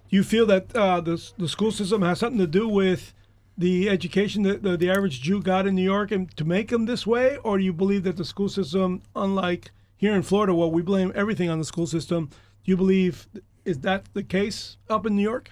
[0.10, 3.13] you feel that uh, the the school system has something to do with
[3.62, 6.86] the education that the, the average Jew got in New York and to make them
[6.86, 10.67] this way, or do you believe that the school system, unlike here in Florida, where
[10.67, 12.30] we blame everything on the school system,
[12.63, 13.28] do you believe
[13.63, 15.52] is that the case up in New York?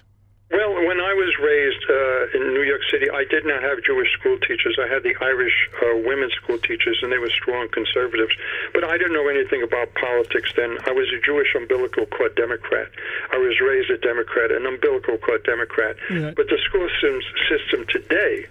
[0.50, 4.10] Well, when I was raised uh, in New York City, I did not have Jewish
[4.18, 4.76] school teachers.
[4.82, 8.34] I had the Irish uh, women's school teachers, and they were strong conservatives.
[8.74, 10.76] But I didn't know anything about politics then.
[10.86, 12.90] I was a Jewish umbilical cord Democrat.
[13.30, 15.94] I was raised a Democrat, an umbilical cord Democrat.
[16.10, 16.34] Yeah.
[16.34, 18.46] But the school system, today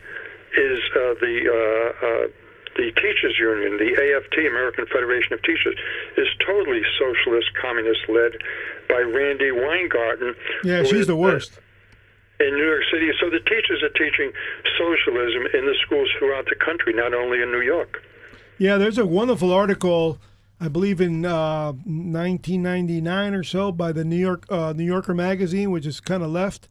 [0.56, 2.28] is uh, the uh, uh,
[2.80, 5.76] the teachers union, the AFT, American Federation of Teachers,
[6.16, 8.40] is totally socialist, communist led
[8.88, 10.34] by Randi Weingarten.
[10.64, 11.60] Yeah, she's is, the worst.
[12.40, 13.12] In New York City.
[13.20, 14.32] So the teachers are teaching
[14.78, 18.02] socialism in the schools throughout the country, not only in New York.
[18.58, 20.20] Yeah, there's a wonderful article,
[20.60, 25.72] I believe in uh, 1999 or so, by the New York uh, New Yorker magazine,
[25.72, 26.68] which is kind of left,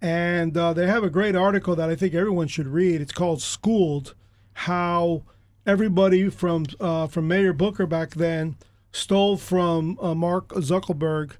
[0.00, 3.00] and uh, they have a great article that I think everyone should read.
[3.00, 4.14] It's called "Schooled,"
[4.52, 5.22] how
[5.66, 8.56] everybody from uh, from Mayor Booker back then
[8.92, 11.36] stole from uh, Mark Zuckerberg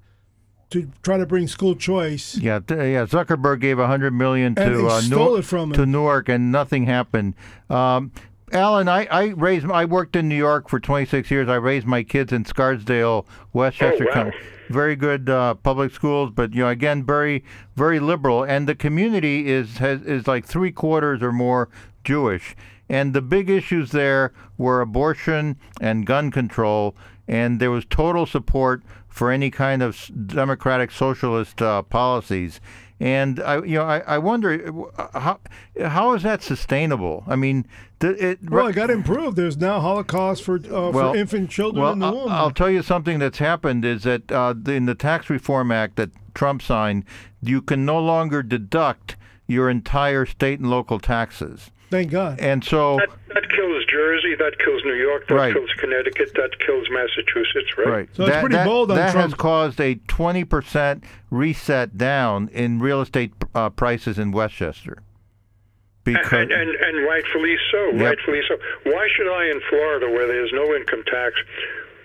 [0.72, 2.36] to try to bring school choice.
[2.36, 3.06] Yeah, th- yeah.
[3.06, 5.76] Zuckerberg gave a hundred million And to they uh, stole Newark, it from him.
[5.76, 7.34] to Newark, and nothing happened.
[7.70, 8.10] Um,
[8.52, 9.66] Alan, I, I raised.
[9.70, 11.48] I worked in New York for 26 years.
[11.48, 14.14] I raised my kids in Scarsdale, Westchester Oh, wow.
[14.14, 14.36] County.
[14.68, 17.44] Very good uh, public schools, but you know, again, very,
[17.76, 18.42] very liberal.
[18.42, 21.68] And the community is has, is like three quarters or more
[22.04, 22.54] Jewish.
[22.88, 26.94] And the big issues there were abortion and gun control,
[27.26, 28.82] and there was total support
[29.12, 32.60] for any kind of democratic socialist uh, policies.
[32.98, 35.40] And I, you know, I, I wonder uh, how
[35.84, 37.24] how is that sustainable?
[37.26, 37.66] I mean,
[37.98, 39.36] th- it, Well, it got improved.
[39.36, 42.28] There's now Holocaust for uh, for infant children well, in the I'll- womb.
[42.30, 46.10] I'll tell you something that's happened is that uh, in the Tax Reform Act that
[46.32, 47.04] Trump signed,
[47.42, 49.16] you can no longer deduct
[49.48, 51.71] your entire state and local taxes.
[51.92, 52.40] Thank God.
[52.40, 55.52] And so, That, that kills Jersey, that kills New York, that Right.
[55.52, 57.86] kills Connecticut, that kills Massachusetts, right?
[57.86, 62.48] right, So it's that, pretty that- bold on that has caused a 20% reset down
[62.54, 65.02] in real estate uh, prices in Westchester.
[66.04, 68.00] Because And, and, and rightfully so, Yep.
[68.00, 68.56] rightfully so.
[68.90, 71.34] Why should I, in Florida, where there's no income tax,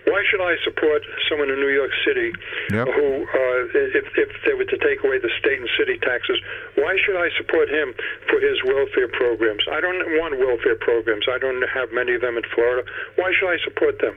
[0.08, 2.32] why should I support someone in New York City
[2.72, 2.86] Yep.
[2.88, 3.58] who, uh,
[3.94, 6.40] if, if they were to take away the state and city taxes,
[6.76, 7.94] why should I support him
[8.28, 9.64] for his welfare programs?
[9.70, 11.26] I don't want welfare programs.
[11.30, 12.88] I don't have many of them in Florida.
[13.16, 14.16] Why should I support them?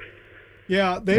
[0.72, 1.18] Yeah, they,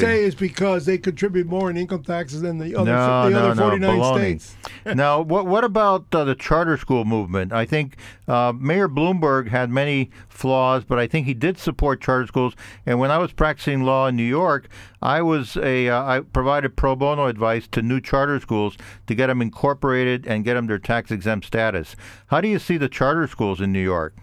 [0.00, 3.38] say it's because they contribute more in income taxes than the other No, the no,
[3.50, 4.40] other no, 49 baloney.
[4.40, 4.56] states.
[4.94, 7.52] now, what what about uh, the charter school movement?
[7.52, 12.26] I think uh, Mayor Bloomberg had many flaws, but I think he did support charter
[12.26, 12.54] schools.
[12.86, 14.68] And when I was practicing law in New York,
[15.02, 19.26] I was a uh, I provided pro bono advice to new charter schools to get
[19.26, 21.94] them incorporated and get them their tax exempt status.
[22.28, 24.14] How do you see the charter schools in New York?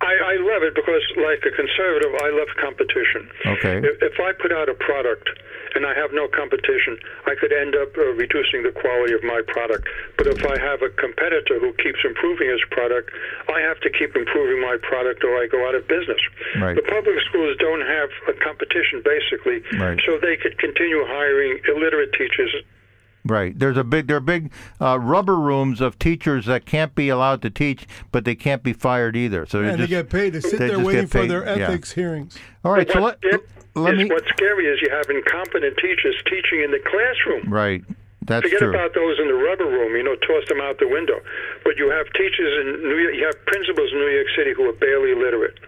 [0.00, 3.28] I, I love it because, like a conservative, I love competition.
[3.44, 3.78] Okay.
[3.84, 5.28] If, if I put out a product
[5.76, 6.96] and I have no competition,
[7.28, 9.86] I could end up uh, reducing the quality of my product.
[10.16, 13.12] But if I have a competitor who keeps improving his product,
[13.52, 16.18] I have to keep improving my product or I go out of business.
[16.56, 16.74] Right.
[16.74, 20.00] The public schools don't have a competition, basically, Right.
[20.08, 22.50] so they could continue hiring illiterate teachers
[23.24, 23.58] Right.
[23.58, 24.50] There's a big there are big
[24.80, 28.72] uh, rubber rooms of teachers that can't be allowed to teach, but they can't be
[28.72, 29.44] fired either.
[29.46, 31.30] So And they just, get paid to sit they there just waiting get for paid,
[31.30, 31.66] their yeah.
[31.68, 32.38] ethics hearings.
[32.64, 32.90] All right.
[32.90, 34.06] So What's let, sca- let me.
[34.06, 37.52] What's scary is you have incompetent teachers teaching in the classroom.
[37.52, 37.84] Right.
[38.22, 38.70] That's Forget true.
[38.70, 41.20] about those in the rubber room, you know, toss them out the window.
[41.64, 44.68] But you have teachers in New York, you have principals in New York City who
[44.68, 45.58] are barely literate.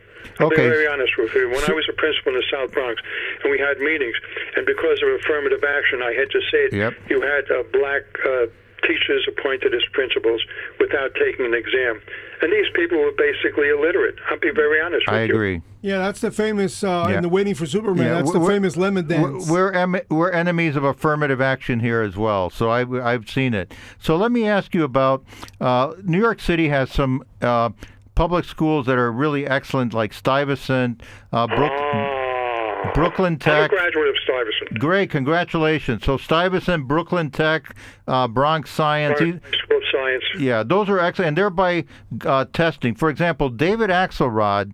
[0.41, 0.63] I'll Okay.
[0.65, 1.49] be very honest with you.
[1.49, 3.01] When I was a principal in the South Bronx
[3.43, 4.17] and we had meetings,
[4.57, 6.95] and because of affirmative action, I had to say it, Yep.
[7.11, 8.47] you had uh, black uh,
[8.87, 10.43] teachers appointed as principals
[10.81, 12.01] without taking an exam.
[12.41, 14.17] And these people were basically illiterate.
[14.29, 15.23] I'll be very honest with I you.
[15.23, 15.63] I agree.
[15.83, 17.17] Yeah, that's the famous uh, Yeah.
[17.19, 18.07] in the Waiting for Superman.
[18.07, 19.49] Yeah, that's the famous lemon dance.
[19.49, 22.51] We're we're, em- we're enemies of affirmative action here as well.
[22.51, 23.73] So I, I've seen it.
[24.01, 25.25] So let me ask you about
[25.61, 27.71] uh, New York City has some uh,
[28.15, 31.03] public schools that are really excellent, like Stuyvesant,
[31.33, 32.91] uh, Brook, Ah.
[32.95, 33.71] Brooklyn I'm a Tech.
[33.71, 34.79] graduate of Stuyvesant.
[34.79, 36.05] Great, congratulations.
[36.05, 37.75] So Stuyvesant, Brooklyn Tech,
[38.09, 39.19] uh, Bronx Science.
[39.19, 40.25] These- School of Science.
[40.39, 41.85] Yeah, those are excellent, and they're by
[42.27, 42.95] uh, testing.
[42.95, 44.73] For example, David Axelrod.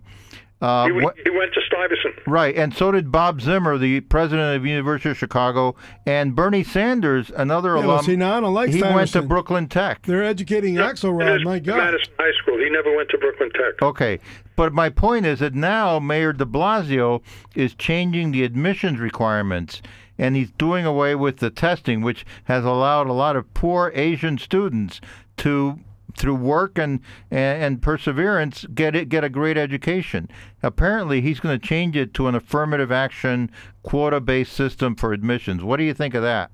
[0.61, 2.15] Uh, He, wha- he went to Stuyvesant.
[2.27, 7.31] right, and so did Bob Zimmer, the president of University of Chicago, and Bernie Sanders,
[7.35, 8.03] another Yeah, well, alum.
[8.05, 10.01] see, now I don't like he went to Brooklyn Tech.
[10.05, 11.37] They're educating It Axelrod.
[11.39, 11.77] is My God.
[11.77, 12.57] Madison High School.
[12.59, 13.81] He never went to Brooklyn Tech.
[13.81, 14.19] Okay,
[14.57, 17.21] but my point is that now Mayor De Blasio
[17.55, 19.81] is changing the admissions requirements,
[20.17, 24.37] and he's doing away with the testing, which has allowed a lot of poor Asian
[24.37, 24.99] students
[25.37, 25.79] to,
[26.19, 26.99] through work and
[27.31, 30.29] and, and perseverance, get it get a great education.
[30.61, 33.49] Apparently, he's going to change it to an affirmative action
[33.81, 35.63] quota-based system for admissions.
[35.63, 36.51] What do you think of that?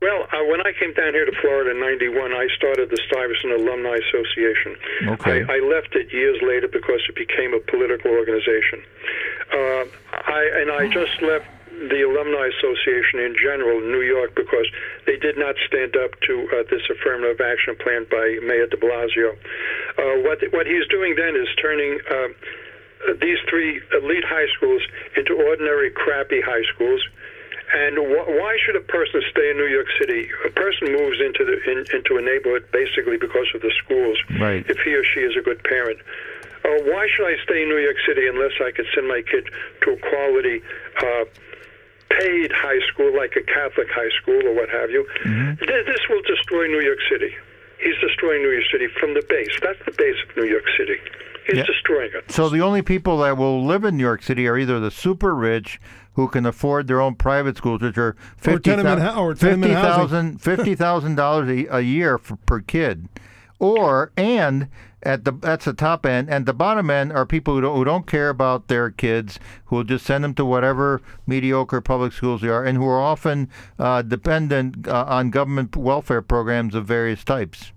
[0.00, 3.52] Well, uh, when I came down here to Florida in '91, I started the Stuyvesant
[3.60, 4.76] Alumni Association.
[5.18, 5.42] Okay.
[5.42, 8.84] I, I left it years later because it became a political organization.
[9.52, 11.46] Uh, I and I just left
[11.86, 14.66] the Alumni Association in general in New York because
[15.06, 19.38] they did not stand up to uh, this affirmative action plan by Mayor De Blasio.
[19.98, 22.00] Uh, what what he's doing then is turning.
[22.10, 22.28] Uh,
[23.22, 24.82] these three elite high schools
[25.16, 27.00] into ordinary crappy high schools
[27.72, 30.28] and wh- why should a person stay in New York City?
[30.46, 34.16] A person moves into the in, into a neighborhood basically because of the schools.
[34.40, 34.64] Right.
[34.68, 36.00] If he or she is a good parent.
[36.64, 39.48] Uh, why should I stay in New York City unless I could send my kid
[39.82, 40.60] to a quality
[41.00, 41.24] uh,
[42.10, 45.06] paid high school like a Catholic high school or what have you?
[45.24, 45.64] Mm-hmm.
[45.64, 47.34] Th- this will destroy New York City.
[47.80, 49.50] He's destroying New York City from the base.
[49.62, 50.96] That's the base of New York City.
[51.46, 51.64] He's Yeah.
[51.64, 52.30] destroying it.
[52.30, 55.34] So the only people that will live in New York City are either the super
[55.34, 55.80] rich
[56.14, 60.36] who can afford their own private schools, which are fifty tenement hou- or tenement housing.
[60.38, 63.08] fifty thousand dollars a a year for, per kid,
[63.60, 64.68] or and
[65.02, 67.84] at the that's the top end, and the bottom end are people who don't who
[67.84, 72.40] don't care about their kids, who will just send them to whatever mediocre public schools
[72.40, 77.24] they are, and who are often uh, dependent uh, on government welfare programs of various
[77.24, 77.72] types.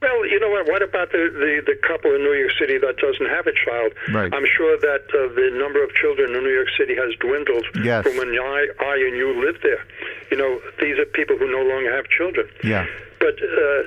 [0.00, 0.68] Well, you know what?
[0.70, 3.90] What about the, the, the couple in New York City that doesn't have a child?
[4.14, 4.30] Right.
[4.32, 8.06] I'm sure that uh, the number of children in New York City has dwindled Yes.
[8.06, 9.82] from when I, I and you lived there.
[10.30, 12.46] You know, these are people who no longer have children.
[12.62, 12.86] Yeah.
[13.18, 13.82] But uh,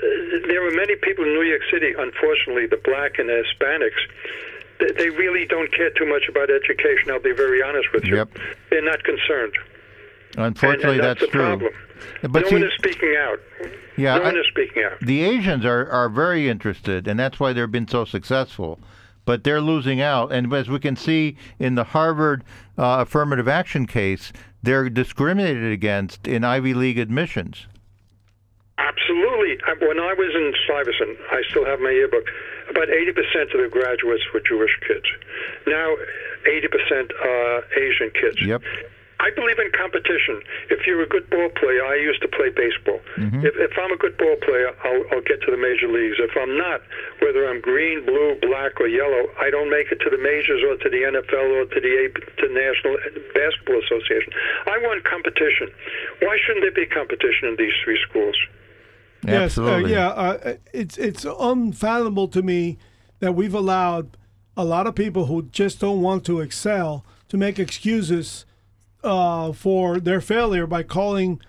[0.52, 4.04] there are many people in New York City, unfortunately, the black and the Hispanics,
[4.84, 7.08] they, they really don't care too much about education.
[7.10, 8.18] I'll be very honest with you.
[8.18, 8.30] Yep.
[8.70, 9.56] They're not concerned.
[10.38, 11.42] Unfortunately, and, and that's, the true.
[11.42, 11.72] problem.
[12.22, 13.40] But no see, one is speaking out.
[13.98, 15.00] Yeah, no one I- is speaking out.
[15.02, 18.80] the Asians are, are very interested, and that's why they've been so successful.
[19.24, 22.44] But they're losing out, and as we can see in the Harvard
[22.78, 27.68] uh, affirmative action case, they're discriminated against in Ivy League admissions.
[28.80, 29.58] Absolutely.
[29.88, 32.26] When I was in Stuyvesant, I still have my yearbook.
[32.70, 35.06] About 80% of the graduates were Jewish kids.
[35.68, 35.96] Now,
[36.46, 38.42] 80% are Asian kids.
[38.42, 38.62] Yep.
[39.22, 40.42] I believe in competition.
[40.74, 42.98] If you're a good ball player, I used to play baseball.
[43.22, 43.46] Mm-hmm.
[43.46, 46.18] If, if I'm a good ball player, I'll, I'll get to the major leagues.
[46.18, 46.82] If I'm not,
[47.22, 50.74] whether I'm green, blue, black, or yellow, I don't make it to the majors or
[50.74, 52.98] to the NFL or to the A- to National
[53.38, 54.34] Basketball Association.
[54.66, 55.70] I want competition.
[56.26, 58.36] Why shouldn't there be competition in these three schools?
[59.22, 59.92] Yes, uh, Absolutely.
[59.92, 60.10] yeah.
[60.10, 62.80] Uh, it's it's unfathomable to me
[63.20, 64.18] that we've allowed
[64.58, 68.46] a lot of people who just don't want to excel to make excuses
[69.04, 71.40] uh, for their failure by calling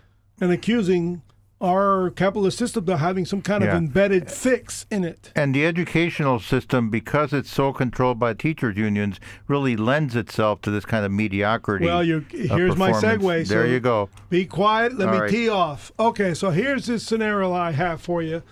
[0.41, 1.23] and accusing
[1.61, 3.71] our capitalist system of having some kind Yeah.
[3.71, 5.31] of embedded fix in it.
[5.37, 10.73] And the educational system, because it's so controlled by teachers' unions, really lends itself to
[10.73, 11.85] this kind of mediocrity.
[11.85, 13.47] Well, you here's my segue.
[13.47, 14.09] There so you go.
[14.29, 14.99] Be quiet.
[14.99, 15.31] Let All me right.
[15.31, 15.93] tee off.
[16.01, 18.43] Okay, so here's this scenario I have for you.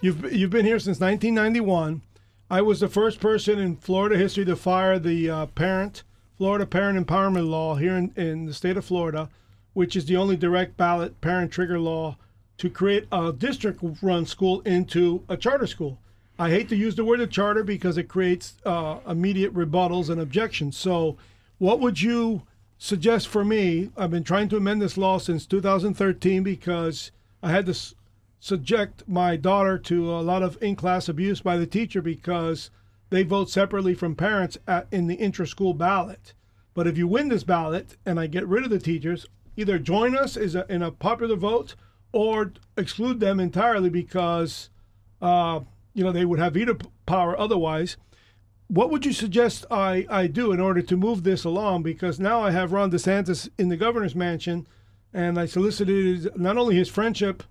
[0.00, 2.02] You've you've been here since 1991.
[2.50, 6.02] I was the first person in Florida history to fire the uh, parent
[6.38, 9.30] Florida Parent Empowerment Law here in, in the state of Florida,
[9.72, 12.16] which is the only direct ballot parent trigger law
[12.58, 15.98] to create a district-run school into a charter school.
[16.38, 20.20] I hate to use the word a charter because it creates uh, immediate rebuttals and
[20.20, 20.76] objections.
[20.76, 21.16] So,
[21.58, 22.42] what would you
[22.76, 23.90] suggest for me?
[23.96, 27.12] I've been trying to amend this law since 2013 because
[27.42, 27.94] I had to
[28.40, 32.70] subject my daughter to a lot of in-class abuse by the teacher because
[33.10, 36.34] they vote separately from parents at, in the intra-school ballot.
[36.74, 39.26] But if you win this ballot and I get rid of the teachers,
[39.56, 41.74] either join us a, in a popular vote
[42.12, 44.70] or exclude them entirely because
[45.20, 45.60] uh,
[45.94, 46.76] you know they would have veto
[47.06, 47.96] power otherwise.
[48.68, 51.84] What would you suggest I, I do in order to move this along?
[51.84, 54.66] Because now I have Ron DeSantis in the governor's mansion,
[55.14, 57.44] and I solicited not only his friendship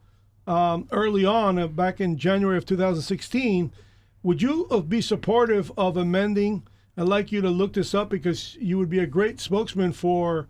[0.45, 3.71] um, early on, uh, back in January of 2016.
[4.25, 6.63] Would you be supportive of amending?
[6.97, 10.47] I'd like you to look this up because you would be a great spokesman for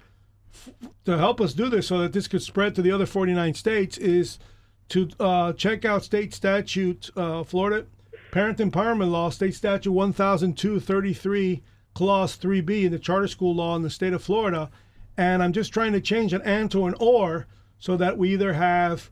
[1.03, 3.97] to help us do this so that this could spread to the other 49 states
[3.97, 4.39] is
[4.88, 7.86] to uh, check out state statute uh, Florida
[8.32, 11.61] Parent Empowerment Law, State Statute 100233,
[11.93, 14.69] Clause 3B in the charter school law in the state of Florida.
[15.17, 17.45] And I'm just trying to change an and to an or
[17.78, 19.11] so that we either have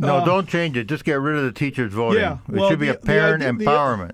[0.00, 0.84] No, Uh, don't change it.
[0.88, 2.20] Just get rid of the teachers voting.
[2.22, 4.12] Yeah, it well, should be the- a parent idea- the- empowerment.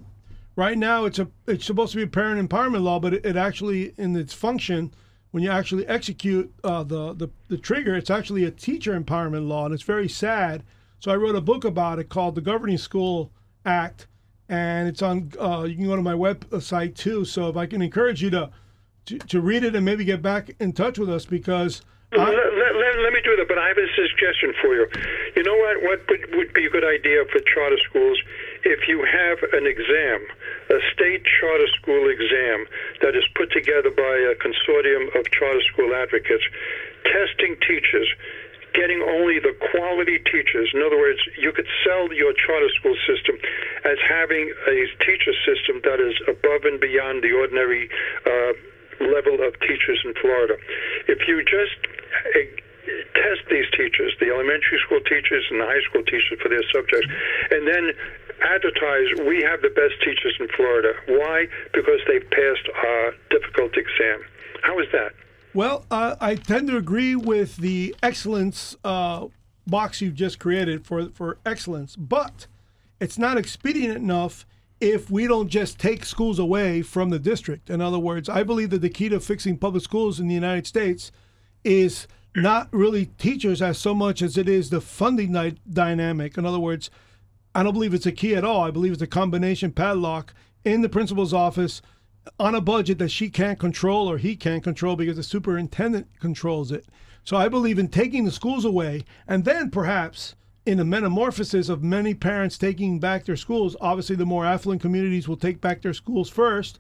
[0.56, 3.36] right now it's a it's supposed to be a parent empowerment law, but it, it
[3.36, 4.92] actually in its function
[5.30, 9.64] when you actually execute uh, the, the the trigger, it's actually a teacher empowerment law,
[9.66, 10.62] and it's very sad.
[10.98, 13.30] So I wrote a book about it called the Governing School
[13.66, 14.06] Act,
[14.48, 15.30] and it's on.
[15.38, 17.24] Uh, you can go to my website too.
[17.26, 18.50] So if I can encourage you to
[19.06, 21.82] to, to read it and maybe get back in touch with us because.
[22.12, 24.86] I, let, let, let me do that, but I have a suggestion for you.
[25.34, 25.82] You know what?
[25.82, 28.14] What would, would be a good idea for charter schools?
[28.62, 30.22] If you have an exam,
[30.70, 32.70] a state charter school exam
[33.02, 36.46] that is put together by a consortium of charter school advocates,
[37.10, 38.06] testing teachers,
[38.70, 40.70] getting only the quality teachers.
[40.70, 43.34] In other words, you could sell your charter school system
[43.82, 47.90] as having a teacher system that is above and beyond the ordinary
[48.30, 48.54] uh,
[49.10, 50.54] level of teachers in Florida.
[51.10, 51.74] If you just
[52.30, 52.62] uh,
[53.14, 57.08] test these teachers, the elementary school teachers and the high school teachers for their subjects,
[57.50, 57.92] and then
[58.42, 60.92] advertise we have the best teachers in Florida.
[61.08, 61.46] Why?
[61.72, 64.20] Because they've passed a difficult exam.
[64.62, 65.12] How is that?
[65.54, 69.26] Well, uh, I tend to agree with the excellence uh,
[69.66, 72.46] box you've just created for for excellence, but
[73.00, 74.46] it's not expedient enough
[74.80, 77.70] if we don't just take schools away from the district.
[77.70, 80.66] In other words, I believe that the key to fixing public schools in the United
[80.66, 81.10] States
[81.64, 82.06] is
[82.36, 86.36] not really teachers as so much as it is the funding dy- dynamic.
[86.36, 86.90] In other words,
[87.54, 88.62] I don't believe it's a key at all.
[88.62, 90.34] I believe it's a combination padlock
[90.64, 91.80] in the principal's office
[92.38, 96.70] on a budget that she can't control or he can't control because the superintendent controls
[96.72, 96.86] it.
[97.24, 100.34] So I believe in taking the schools away and then perhaps
[100.66, 103.76] in a metamorphosis of many parents taking back their schools.
[103.80, 106.78] Obviously, the more affluent communities will take back their schools first.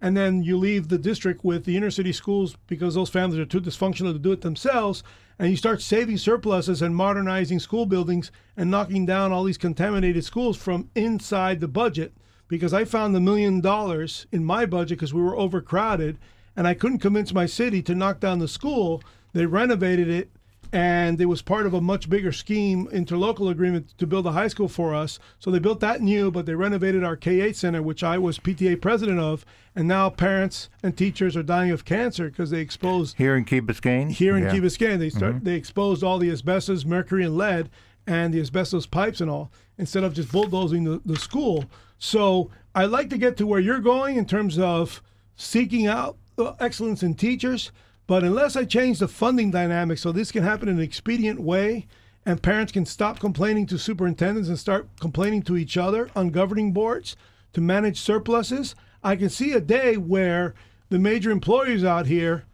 [0.00, 3.46] And then you leave the district with the inner city schools because those families are
[3.46, 5.02] too dysfunctional to do it themselves.
[5.38, 10.24] And you start saving surpluses and modernizing school buildings and knocking down all these contaminated
[10.24, 12.12] schools from inside the budget
[12.48, 16.18] because I found the million dollars in my budget because we were overcrowded
[16.56, 19.02] and I couldn't convince my city to knock down the school.
[19.32, 20.30] They renovated it
[20.72, 24.48] and it was part of a much bigger scheme, interlocal agreement to build a high
[24.48, 25.18] school for us.
[25.38, 28.38] So they built that new, but they renovated our K 8 center, which I was
[28.38, 29.44] PTA president of.
[29.74, 33.60] And now parents and teachers are dying of cancer because they exposed Here in Key
[33.60, 34.10] Biscayne?
[34.10, 34.52] here in Yeah.
[34.52, 34.98] Key Biscayne.
[34.98, 37.70] They start they exposed all the asbestos, mercury, and lead,
[38.06, 41.64] and the asbestos pipes and all instead of just bulldozing the, the school.
[41.98, 45.02] So I like to get to where you're going in terms of
[45.36, 47.70] seeking out uh, excellence in teachers.
[48.08, 51.86] But unless I change the funding dynamic so this can happen in an expedient way
[52.24, 56.72] and parents can stop complaining to superintendents and start complaining to each other on governing
[56.72, 57.16] boards
[57.52, 60.54] to manage surpluses, I can see a day where
[60.88, 62.44] the major employers out here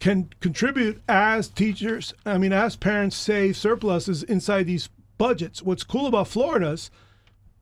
[0.00, 4.88] can contribute as teachers, I mean, as parents save surpluses inside these
[5.18, 5.62] budgets.
[5.62, 6.90] What's cool about Florida's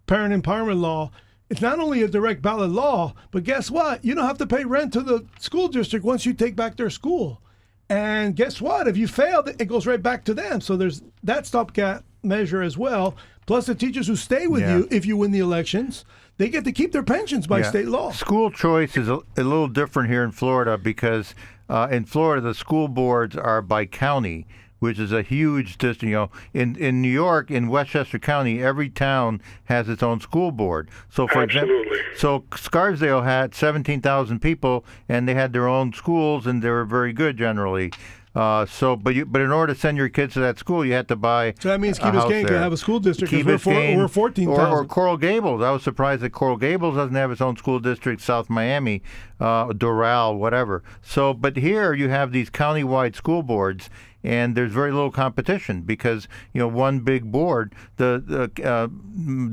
[0.06, 1.10] parent empowerment law,
[1.50, 4.04] it's not only a direct ballot law, but guess what?
[4.04, 6.90] You don't have to pay rent to the school district once you take back their
[6.90, 7.42] school.
[7.88, 8.86] And guess what?
[8.86, 10.60] If you fail, it goes right back to them.
[10.60, 13.16] So there's that stopgap measure as well.
[13.46, 14.78] Plus, the teachers who stay with Yeah.
[14.78, 16.04] you if you win the elections,
[16.38, 17.68] they get to keep their pensions by Yeah.
[17.68, 18.12] state law.
[18.12, 21.34] School choice is a, a little different here in Florida because
[21.68, 24.46] uh, in Florida the school boards are by county,
[24.80, 26.10] which is a huge district.
[26.10, 30.50] You know, in in New York, in Westchester County, every town has its own school
[30.50, 30.90] board.
[31.08, 31.80] So, for example,
[32.16, 36.84] so Scarsdale had seventeen thousand people, and they had their own schools, and they were
[36.84, 37.92] very good generally.
[38.32, 40.92] Uh, so, but you, but in order to send your kids to that school, you
[40.92, 41.52] had to buy.
[41.58, 42.58] So that means a Key house Biscayne can there.
[42.58, 44.72] have a school district Key because we're, four, we're 14,000.
[44.72, 45.62] Or, or Coral Gables.
[45.62, 48.22] I was surprised that Coral Gables doesn't have its own school district.
[48.22, 49.02] South Miami,
[49.40, 50.84] uh, Doral, whatever.
[51.02, 53.90] So, but here you have these countywide school boards,
[54.22, 57.74] and there's very little competition because you know one big board.
[57.96, 58.88] The, the uh,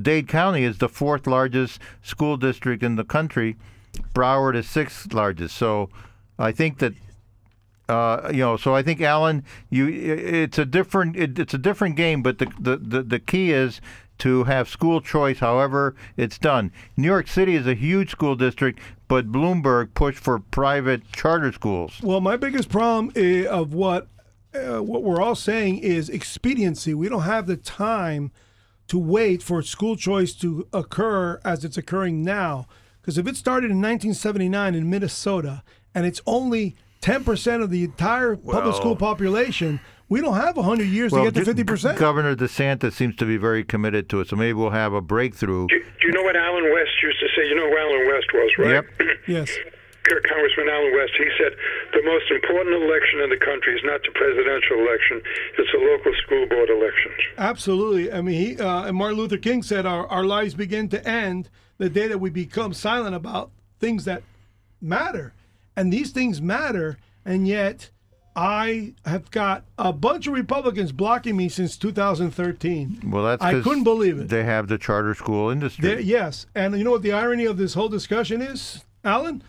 [0.02, 3.58] Dade County is the fourth largest school district in the country.
[4.14, 5.56] Broward is sixth largest.
[5.56, 5.90] So,
[6.38, 6.94] I think that
[7.90, 11.96] uh, you know, so I think Alan, you it's a different it, it's a different
[11.96, 13.80] game, but the, the the the key is
[14.20, 15.40] to have school choice.
[15.40, 16.72] However, it's done.
[16.98, 22.00] New York City is a huge school district, but Bloomberg pushed for private charter schools.
[22.02, 23.14] Well, my biggest problem
[23.48, 24.08] of what
[24.58, 26.94] uh, what we're all saying is expediency.
[26.94, 28.32] We don't have the time
[28.88, 32.68] to wait for school choice to occur as it's occurring now.
[33.02, 38.36] Because if it started in 1979 in Minnesota and it's only 10% of the entire
[38.36, 39.80] public school population,
[40.10, 41.98] we don't have 100 years to get to 50%.
[41.98, 45.68] Governor DeSantis seems to be very committed to it, so maybe we'll have a breakthrough.
[45.68, 47.48] Do, do you know what Allen West used to say?
[47.48, 48.72] You know who Allen West was, right?
[48.72, 48.86] Yep.
[49.28, 49.58] yes.
[50.08, 51.52] Congressman Allen West, he said
[51.94, 55.22] the most important election in the country is not the presidential election,
[55.58, 57.16] it's the local school board elections.
[57.38, 58.12] Absolutely.
[58.12, 61.50] I mean, he uh, and Martin Luther King said our, our lives begin to end
[61.78, 64.24] the day that we become silent about things that
[64.82, 65.34] matter.
[65.76, 66.98] And these things matter.
[67.24, 67.92] And yet,
[68.36, 73.02] I have got a bunch of Republicans blocking me since 2013.
[73.12, 74.30] Well, that's I 'cause couldn't believe it.
[74.30, 75.88] They have the charter school industry.
[75.88, 76.46] There- yes.
[76.56, 79.44] And you know what the irony of this whole discussion is, Alan?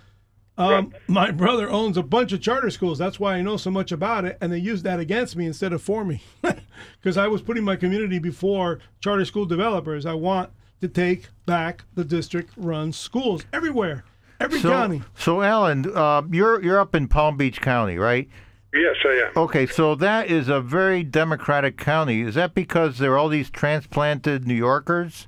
[0.59, 2.99] Um, my brother owns a bunch of charter schools.
[2.99, 4.37] That's why I know so much about it.
[4.41, 6.23] And they used that against me instead of for me.
[7.01, 10.07] Because I was putting my community before charter school developers.
[10.07, 10.51] I want
[10.81, 14.05] to take back the district run schools everywhere,
[14.41, 15.03] every so, county.
[15.17, 18.29] so Alan, uh, you're you're up in Palm Beach County, right?
[18.73, 19.43] Yes, I am.
[19.43, 22.21] Okay, so that is a very democratic county.
[22.21, 25.27] Is that because there are all these transplanted New Yorkers?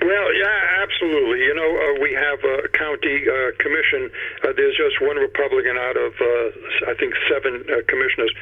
[0.00, 1.40] Well, yeah, absolutely.
[1.40, 2.65] You know, uh, we have a
[3.06, 4.10] county uh, commission.
[4.42, 8.32] Uh, there's just one Republican out of, uh, I think, seven uh, commissioners.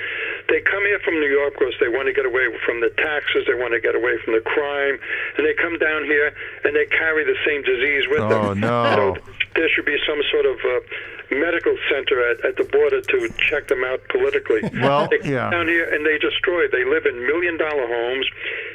[0.49, 3.45] They come here from New York because they want to get away from the taxes,
[3.47, 4.99] they want to get away from the crime,
[5.37, 6.33] and they come down here
[6.65, 8.61] and they carry the same disease with Oh, them.
[8.61, 9.17] no.
[9.17, 10.81] So there should be some sort of uh,
[11.31, 13.17] medical center at, at the border to
[13.49, 14.63] check them out politically.
[14.85, 15.51] Well, they come yeah.
[15.51, 16.69] down here and they destroy.
[16.69, 18.27] They live in million dollar homes,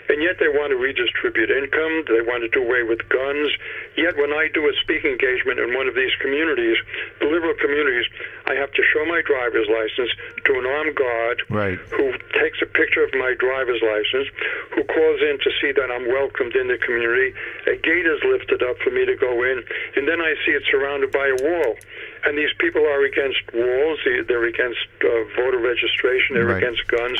[0.09, 2.05] and yet they want to redistribute income.
[2.09, 3.51] They want to do away with guns.
[3.95, 6.77] Yet when I do a speaking engagement in one of these communities,
[7.21, 8.05] the liberal communities,
[8.47, 10.09] I have to show my driver's license
[10.45, 11.77] to an armed guard Right.
[11.93, 14.27] who takes a picture of my driver's license,
[14.73, 17.35] who calls in to see that I'm welcomed in the community.
[17.67, 19.61] A gate is lifted up for me to go in,
[19.95, 21.77] and then I see it surrounded by a wall.
[22.25, 23.99] And these people are against walls.
[24.05, 26.35] they- They're against uh, voter registration.
[26.35, 26.57] They're Right.
[26.63, 27.17] against guns.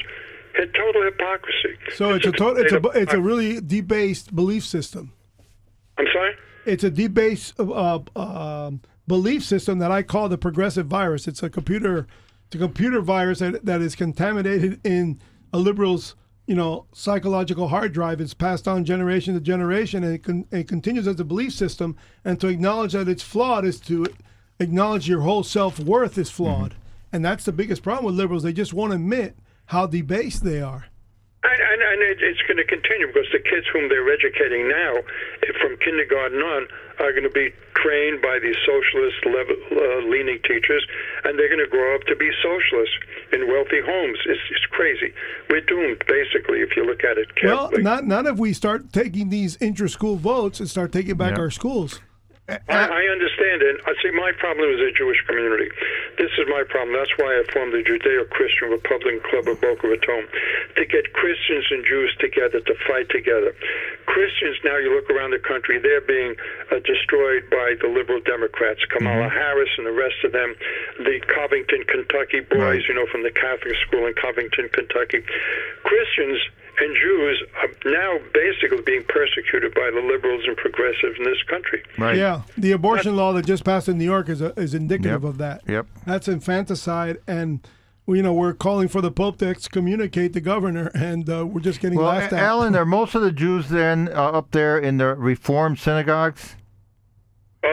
[0.56, 1.78] It's total hypocrisy.
[1.96, 5.14] So it's a to- it's a it's a really debased belief system.
[5.98, 6.34] I'm sorry.
[6.66, 11.28] It's a debased uh, um belief system that I call the progressive virus.
[11.28, 12.06] It's a computer,
[12.48, 15.20] it's a computer virus that, that is contaminated in
[15.52, 18.22] a liberal's, you know, psychological hard drive.
[18.22, 21.96] It's passed on generation to generation, and it, con- it continues as a belief system.
[22.24, 24.06] And to acknowledge that it's flawed is to
[24.60, 26.76] acknowledge your whole self worth is flawed,
[27.12, 28.44] and that's the biggest problem with liberals.
[28.44, 29.36] They just won't admit
[29.68, 30.86] how debased they are.
[31.42, 34.98] And, and, and it, it's going to continue because the kids whom they're educating now,
[35.48, 36.68] eh, from kindergarten on,
[37.00, 40.86] are going to be trained by these socialist level, uh, leaning teachers,
[41.24, 42.96] and they're going to grow up to be socialists
[43.32, 44.20] in wealthy homes.
[44.26, 45.14] It's, it's crazy.
[45.50, 49.30] We're doomed, basically, if you look at it Well, not not if we start taking
[49.30, 51.44] these intra-school votes and start taking back Yeah.
[51.44, 52.02] our schools.
[52.70, 53.78] I, I understand it.
[53.86, 55.70] I see my problem is the Jewish community.
[56.18, 56.98] This is my problem.
[56.98, 60.26] That's why I formed the Judeo-Christian Republican Club of Boca Raton
[60.76, 63.54] to get Christians and Jews together to fight together.
[64.06, 66.36] Christians now, you look around the country, they're being
[66.72, 70.56] uh, destroyed by the liberal Democrats, Kamala Harris and the rest of them,
[70.98, 72.84] the Covington, Kentucky boys, Right.
[72.90, 75.24] you know, from the Catholic school in Covington, Kentucky.
[75.84, 76.42] Christians
[76.82, 81.84] and Jews are now basically being persecuted by the liberals and progressives in this country.
[81.98, 82.18] Right.
[82.18, 85.30] Yeah, the abortion law that just passed in New York is a, is indicative Yep.
[85.30, 85.62] of that.
[85.68, 85.88] Yep.
[86.06, 87.68] That's infanticide, and
[88.08, 91.80] you know we're calling for the Pope to excommunicate the governor, and uh, we're just
[91.80, 92.40] getting Well, laughed at.
[92.42, 96.56] Alan, are most of the Jews then uh, up there in the Reformed synagogues?
[97.62, 97.68] Uh,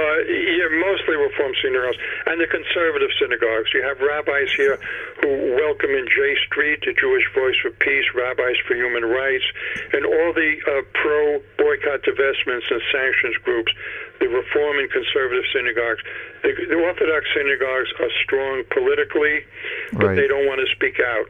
[1.26, 3.70] Reform synagogues and the conservative synagogues.
[3.74, 4.78] You have rabbis here
[5.22, 9.44] who welcome in J Street, the Jewish Voice for Peace, Rabbis for Human Rights,
[9.92, 13.72] and all the uh, pro boycott, divestments, and sanctions groups.
[14.20, 16.00] The Reform and conservative synagogues.
[16.42, 19.44] The, the Orthodox synagogues are strong politically,
[19.92, 20.00] Right.
[20.00, 21.28] but they don't want to speak out.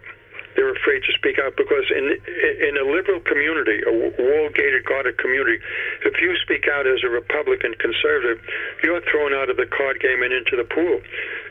[0.56, 5.58] They're afraid to speak out because in in a liberal community, a wall-gated, guarded community,
[6.04, 8.40] if you speak out as a Republican conservative,
[8.82, 11.00] you're thrown out of the card game and into the pool.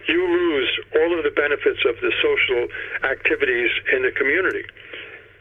[0.08, 2.68] You lose all of the benefits of the social
[3.10, 4.66] activities in the community.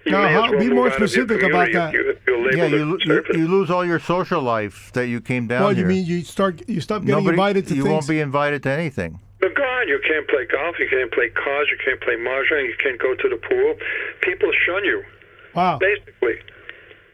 [0.04, 1.94] You Now, how- well be more out of your specific about that.
[1.94, 5.46] If you, if Yeah, you, you you lose all your social life that you came
[5.46, 5.80] down well, here.
[5.84, 7.92] you mean you start you stop getting Nobody, invited to you things?
[7.92, 9.20] won't be invited to anything.
[9.44, 12.74] But God, you can't play golf, you can't play cards, you can't play mahjong, you
[12.82, 13.74] can't go to the pool.
[14.22, 15.04] People shun you,
[15.54, 15.78] wow.
[15.78, 16.40] basically.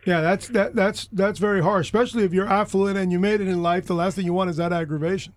[0.07, 3.49] Yeah, that's that that's that's very harsh, especially if you're affluent and you made it
[3.49, 3.87] in life.
[3.87, 5.35] The last thing you want is that aggravation.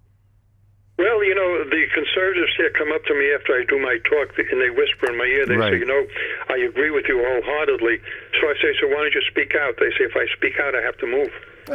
[1.00, 4.38] Well, you know, the conservatives here come up to me after I do my talk
[4.38, 5.48] and they whisper in my ear.
[5.48, 5.74] They Right.
[5.74, 6.06] say, you know,
[6.50, 7.98] I agree with you wholeheartedly.
[8.40, 9.74] So I say, so why don't you speak out?
[9.80, 11.32] They say, if I speak out, I have to move.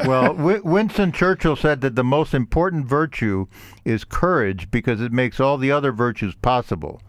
[0.07, 3.47] Well, Winston Churchill said that the most important virtue
[3.89, 7.01] is courage because it makes all the other virtues possible.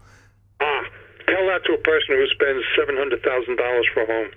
[0.62, 0.84] Ah,
[1.28, 4.32] tell that to a person who spends $700,000 for a home.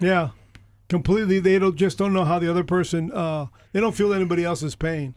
[0.00, 0.30] Yeah,
[0.88, 1.38] completely.
[1.38, 3.12] They don't just don't know how the other person.
[3.12, 5.14] Uh, they don't feel anybody else's pain.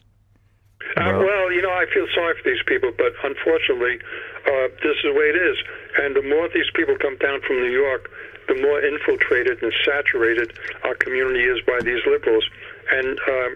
[0.96, 4.00] Uh, Well- well, you know, I feel sorry for these people, but unfortunately,
[4.46, 5.58] uh, this is the way it is.
[6.00, 8.10] And the more these people come down from New York,
[8.48, 12.46] the more infiltrated and saturated our community is by these liberals.
[12.92, 13.56] And um,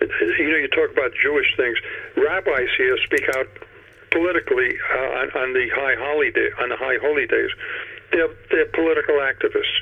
[0.00, 1.76] you know, you talk about Jewish things.
[2.16, 3.46] Rabbis here speak out
[4.10, 7.50] politically uh, on, on the high holiday on the high holy days.
[8.12, 9.74] They're they're political activists.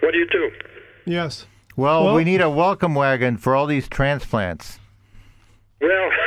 [0.00, 0.50] What do you do?
[1.04, 1.46] Yes.
[1.76, 4.78] Well, Well- we need a welcome wagon for all these transplants.
[5.80, 6.10] Well.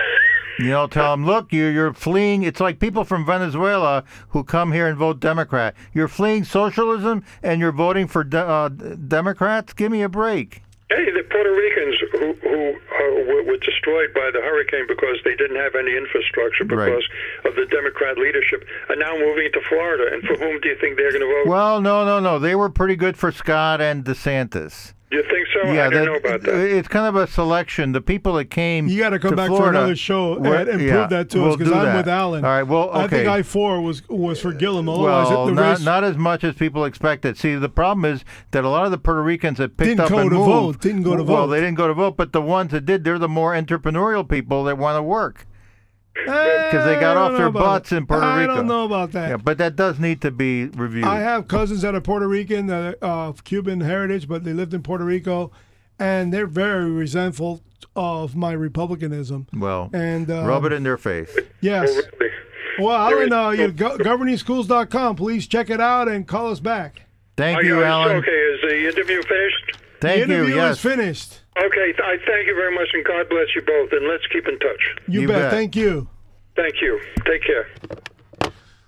[0.62, 2.44] You know, tell them, look, you're, you're fleeing.
[2.44, 5.74] It's like people from Venezuela who come here and vote Democrat.
[5.94, 9.72] You're fleeing socialism and you're voting for de- uh, Democrats?
[9.72, 10.62] Give me a break.
[10.90, 15.36] Hey, the Puerto Ricans who, who uh, were, were destroyed by the hurricane because they
[15.36, 16.86] didn't have any infrastructure Right.
[16.92, 17.06] because
[17.46, 20.14] of the Democrat leadership are now moving to Florida.
[20.14, 21.48] And for whom do you think they're going to vote?
[21.50, 22.38] Well, no, no, no.
[22.40, 24.94] They were pretty good for Scott and DeSantis.
[25.12, 25.72] You think so?
[25.72, 26.56] yeah, I didn't that- know about that.
[26.56, 27.92] it's kind of a selection.
[27.94, 28.88] The people that came.
[28.88, 31.30] You got to come back Florida for another show were- and, and yeah, prove that
[31.32, 31.98] to we'll us because I'm that.
[31.98, 32.46] with Alan.
[32.46, 33.28] All right, well, I think.
[33.28, 34.88] I four was was for Gillum.
[34.88, 37.38] Otherwise, Well, the not, race not as much as people expected.
[37.38, 40.10] See, the problem is that a lot of the Puerto Ricans that picked Didn't up
[40.10, 41.52] go and to moved, vote, didn't go to well, vote.
[41.54, 44.64] they didn't go to vote, but the ones that did, they're the more entrepreneurial people
[44.66, 45.46] that want to work.
[46.26, 48.52] Because they got off their butts in Puerto Rico.
[48.52, 49.30] I don't know about that.
[49.30, 51.06] Yeah, but that does need to be reviewed.
[51.06, 54.74] I have cousins that are Puerto Rican, that are of Cuban heritage, but they lived
[54.74, 55.52] in Puerto Rico,
[55.98, 57.62] and they're very resentful
[57.96, 59.48] of my republicanism.
[59.54, 61.36] well, And uh, rub it in their face.
[61.62, 61.90] Yes.
[61.92, 62.32] Oh, really?
[62.80, 65.16] Well, Alan, uh, There you go, governingschools.com.
[65.18, 67.02] Please check it out and call us back.
[67.36, 68.18] Thank you, you- Alan.
[68.18, 69.69] Okay, is the interview finished?
[70.02, 70.40] Thank the you.
[70.40, 70.76] interview Yes.
[70.78, 71.42] is finished.
[71.58, 73.92] Okay, th- I thank you very much, and God bless you both.
[73.92, 74.96] And let's keep in touch.
[75.08, 75.38] You, You bet.
[75.44, 75.52] bet.
[75.52, 76.08] Thank you.
[76.56, 77.00] Thank you.
[77.26, 77.68] Take care.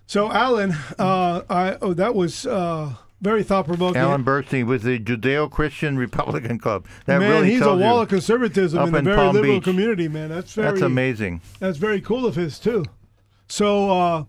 [0.07, 4.01] So, Alan, uh, I oh, that was uh, very thought provoking.
[4.01, 6.85] Alan Bernstein with the Judeo-Christian Republican Club.
[7.05, 8.01] That man, really he's a tells wall you.
[8.03, 9.63] of conservatism Up in a in very Palm liberal Beach.
[9.63, 10.29] community, man.
[10.29, 11.41] That's very That's amazing.
[11.59, 12.83] That's very cool of his too.
[13.47, 14.23] So, uh,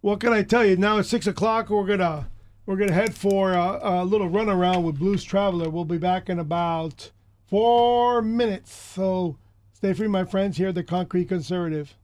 [0.00, 0.76] what can I tell you?
[0.76, 1.68] Now it's six o'clock.
[1.70, 2.28] We're gonna
[2.66, 5.70] we're gonna head for a, a little run around with Blues Traveler.
[5.70, 7.12] We'll be back in about
[7.46, 8.74] four minutes.
[8.74, 9.38] So
[9.72, 10.56] stay free, my friends.
[10.56, 11.94] Here, at the Concrete Conservative.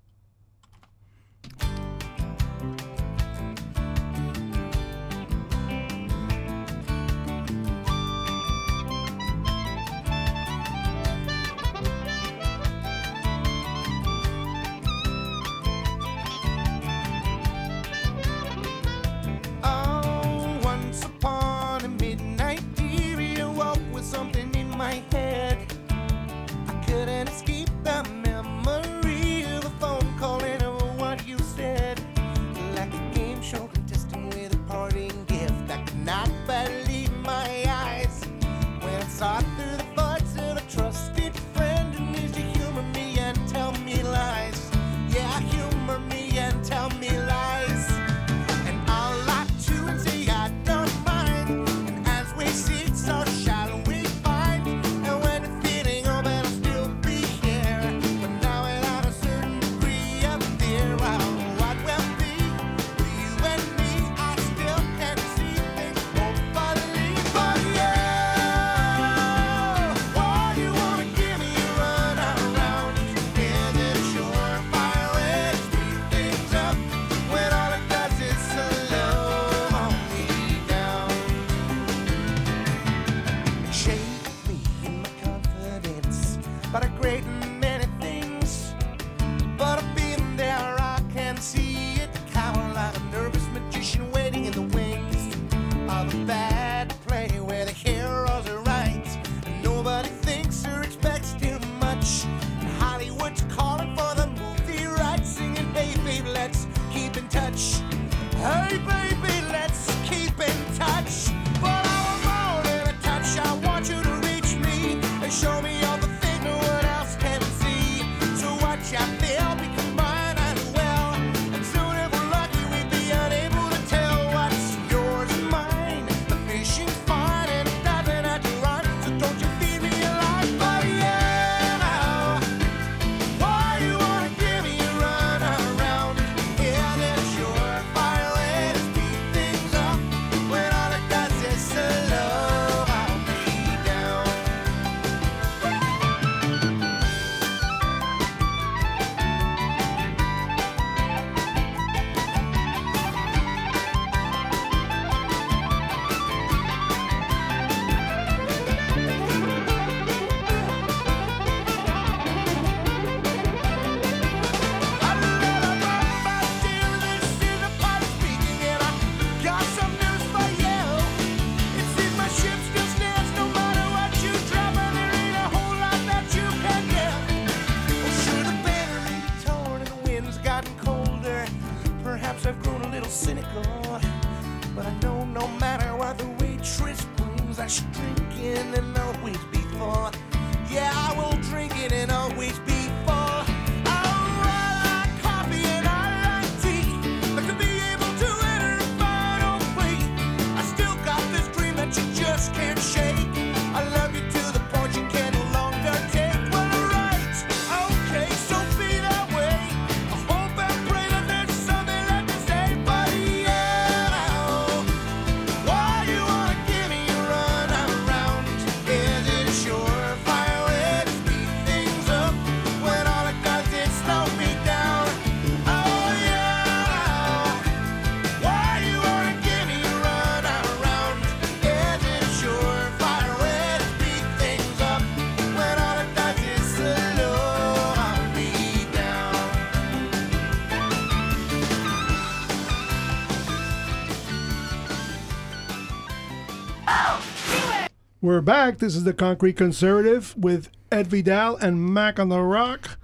[248.22, 248.78] We're back.
[248.78, 252.96] This is the Concrete Conservative with Ed Vidal and Mac on the Rock.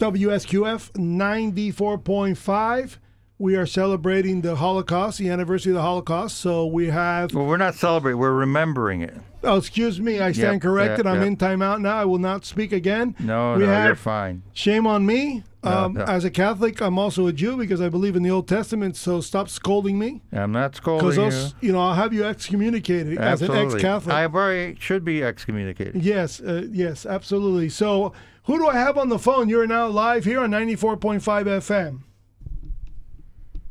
[0.00, 2.96] WSQF 94.5.
[3.38, 6.36] We are celebrating the Holocaust, the anniversary of the Holocaust.
[6.38, 7.32] So we have.
[7.32, 8.18] Well, we're not celebrating.
[8.18, 9.14] We're remembering it.
[9.44, 10.18] Oh, excuse me.
[10.18, 11.06] I stand Yep, corrected.
[11.06, 11.26] yeah, I'm yeah.
[11.28, 11.98] in timeout now.
[11.98, 13.14] I will not speak again.
[13.20, 14.42] No, we no, have, you're fine.
[14.52, 15.44] Shame on me.
[15.62, 16.04] No, Um, no.
[16.04, 18.96] As a Catholic, I'm also a Jew because I believe in the Old Testament.
[18.96, 20.22] So stop scolding me.
[20.32, 21.22] I'm not scolding Because you.
[21.40, 24.14] those, you know, I'll have you excommunicated as an ex-Catholic.
[24.14, 26.02] I already should be excommunicated.
[26.02, 27.68] Yes, uh, yes, absolutely.
[27.68, 28.12] So,
[28.44, 29.48] who do I have on the phone?
[29.50, 32.00] You're now live here on 94.5 FM.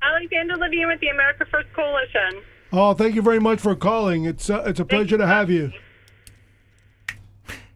[0.02, 2.42] Alexander Levine with the America First Coalition.
[2.72, 4.26] Oh, thank you very much for calling.
[4.26, 5.72] It's uh, it's a pleasure to have you.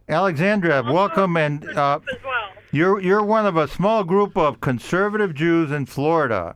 [0.08, 2.33] Alexandra, welcome, and uh, as well.
[2.74, 6.56] You're you're one of a small group of conservative Jews in Florida.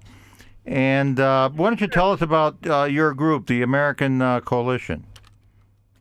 [0.66, 5.06] And uh, why don't you tell us about uh, your group, the American uh, Coalition?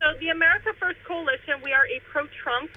[0.01, 2.71] So, the America First Coalition, we are a pro Trump,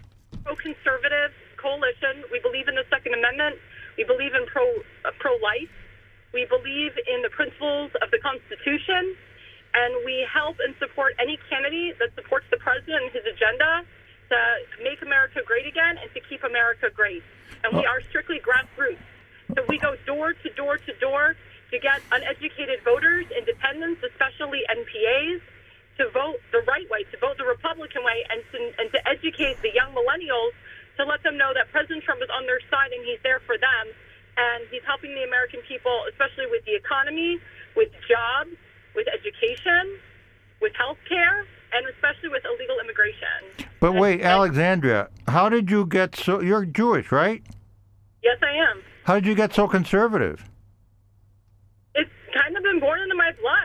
[0.45, 2.23] pro conservative coalition.
[2.31, 3.57] We believe in the Second Amendment.
[3.97, 4.63] We believe in pro
[5.09, 5.73] uh, pro life.
[6.33, 9.17] We believe in the principles of the Constitution.
[9.73, 13.87] And we help and support any candidate that supports the president and his agenda
[14.31, 14.39] to
[14.83, 17.23] make America great again and to keep America great.
[17.63, 19.03] And we are strictly grassroots.
[19.55, 21.35] So we go door to door to door
[21.71, 25.43] to get uneducated voters, independents, especially NPAs,
[25.99, 29.61] to vote the right way, to vote the Republican way, and to, and to educate
[29.63, 30.55] the young millennials
[30.97, 33.59] to let them know that President Trump is on their side and he's there for
[33.59, 33.85] them.
[34.39, 37.39] And he's helping the American people, especially with the economy,
[37.77, 38.55] with jobs,
[38.95, 39.99] with education,
[40.63, 43.69] with health care, and especially with illegal immigration.
[43.81, 46.41] But And- wait, and- Alexandria, how did you get so?
[46.41, 47.43] You're Jewish, right?
[48.23, 48.83] Yes, I am.
[49.05, 50.45] How did you get so conservative?
[51.95, 53.57] It's kind of been born into my blood.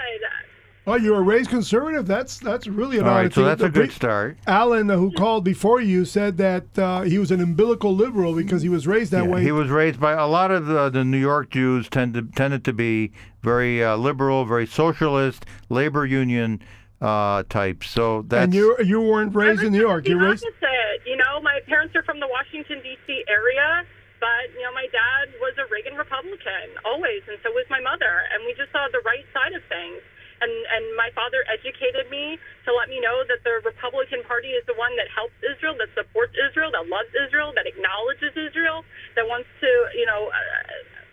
[0.88, 2.06] Oh, you were raised conservative.
[2.06, 3.46] That's that's really an All odd so thing.
[3.46, 4.38] that's The a good pre- start.
[4.46, 8.62] Alan, uh, who called before you, said that uh, he was an umbilical liberal because
[8.62, 9.42] he was raised that Yeah, way.
[9.42, 12.74] He was raised by a lot of the, the New York Jews tended tended to
[12.74, 16.62] be very uh, liberal, very socialist, labor union
[17.02, 17.90] uh, types.
[17.90, 20.08] So that's and you you weren't raised in New York.
[20.08, 20.46] You raised.
[20.46, 21.06] opposite.
[21.06, 23.26] You know, my parents are from the Washington D.C.
[23.28, 23.84] area,
[24.20, 28.26] but you know, my dad was a Reagan Republican always, and so was my mother,
[28.34, 30.02] and we just saw the right side of things.
[30.42, 32.36] And and my father educated me
[32.68, 35.88] to let me know that the Republican Party is the one that helps Israel, that
[35.96, 38.84] supports Israel, that loves Israel, that acknowledges Israel,
[39.16, 40.28] that wants to you know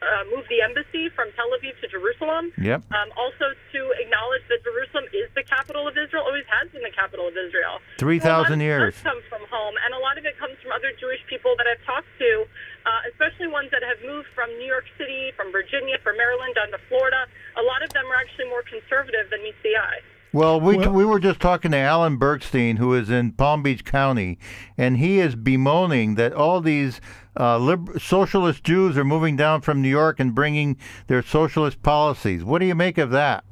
[0.03, 2.51] uh, move the embassy from Tel Aviv to Jerusalem.
[2.59, 2.83] Yep.
[2.91, 6.91] Um, also to acknowledge that Jerusalem is the capital of Israel, always has been the
[6.93, 7.79] capital of Israel.
[7.99, 8.95] 3,000 So a lot of it years.
[8.99, 11.67] does come from home, and a lot of it comes from other Jewish people that
[11.71, 12.31] I've talked to,
[12.85, 16.69] uh, especially ones that have moved from New York City, from Virginia, from Maryland down
[16.75, 17.25] to Florida.
[17.57, 20.03] A lot of them are actually more conservative than meets the eye.
[20.35, 23.85] Well, we Well- we were just talking to Alan Bergstein, who is in Palm Beach
[23.85, 24.39] County,
[24.79, 27.01] and he is bemoaning that all these
[27.39, 30.77] uh, lib- socialist Jews are moving down from New York and bringing
[31.07, 32.45] their socialist policies.
[32.45, 33.45] What do you make of that?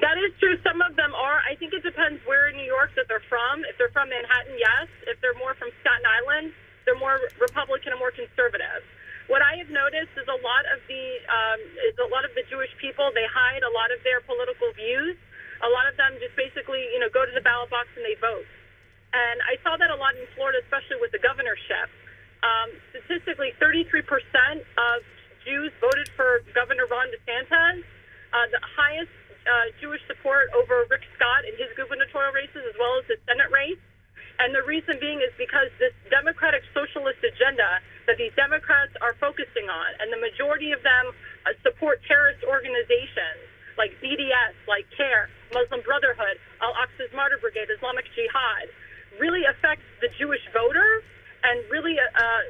[0.00, 0.58] That is true.
[0.60, 1.40] Some of them are.
[1.48, 3.64] I think it depends where in New York that they're from.
[3.64, 4.90] If they're from Manhattan, yes.
[5.08, 6.52] If they're more from Staten Island,
[6.84, 8.84] they're more Republican and more conservative.
[9.32, 12.44] What I have noticed is a lot of the um, is a lot of the
[12.52, 15.16] Jewish people they hide a lot of their political views.
[15.64, 18.20] A lot of them just basically you know go to the ballot box and they
[18.20, 18.44] vote.
[19.16, 21.88] And I saw that a lot in Florida, especially with the governorship.
[22.44, 24.98] Um, statistically, 33% of
[25.48, 27.80] Jews voted for Governor Ron DeSantis.
[27.80, 29.12] Uh, the highest
[29.48, 33.48] uh, Jewish support over Rick Scott in his gubernatorial races, as well as his Senate
[33.48, 33.80] race.
[34.42, 37.80] And the reason being is because this democratic socialist agenda
[38.10, 41.14] that these Democrats are focusing on, and the majority of them
[41.46, 43.46] uh, support terrorist organizations
[43.78, 48.70] like BDS, like CAIR, Muslim Brotherhood, Al Aqsa's Martyr Brigade, Islamic Jihad,
[49.18, 51.02] really affects the Jewish voter.
[51.44, 52.40] And really, uh,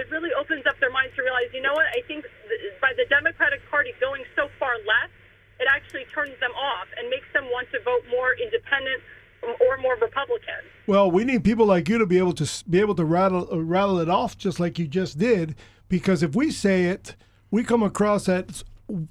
[0.00, 1.86] it really opens up their minds to realize, you know what?
[1.94, 5.14] I think th- by the Democratic Party going so far left,
[5.60, 9.02] it actually turns them off and makes them want to vote more independent
[9.42, 10.66] or more Republican.
[10.86, 13.58] Well, we need people like you to be able to be able to rattle uh,
[13.58, 15.54] rattle it off just like you just did,
[15.88, 17.14] because if we say it,
[17.50, 18.64] we come across as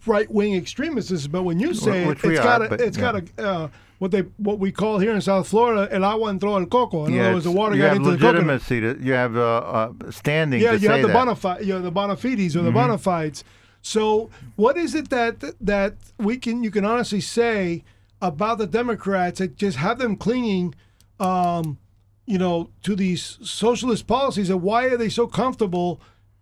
[0.05, 1.27] right wing extremists.
[1.27, 3.11] But when you say Which it, we it's are, got a, it's yeah.
[3.11, 3.69] got a uh,
[3.99, 7.05] what they what we call here in South Florida el agua entró al coco.
[7.05, 8.61] In other words, the water you got have into the coconut.
[8.69, 9.05] legitimacy.
[9.05, 11.13] You have uh, uh, standing Yeah, to you say have the that.
[11.13, 11.25] Mm-hmm.
[11.25, 13.43] bona fide, you know, the bona fides or the bona fides.
[13.81, 17.83] So, what is it that that we can you can honestly say
[18.21, 20.75] about the Democrats that just have them clinging,
[21.19, 21.77] um,
[22.25, 25.99] you know, to these socialist policies, and why are they so comfortable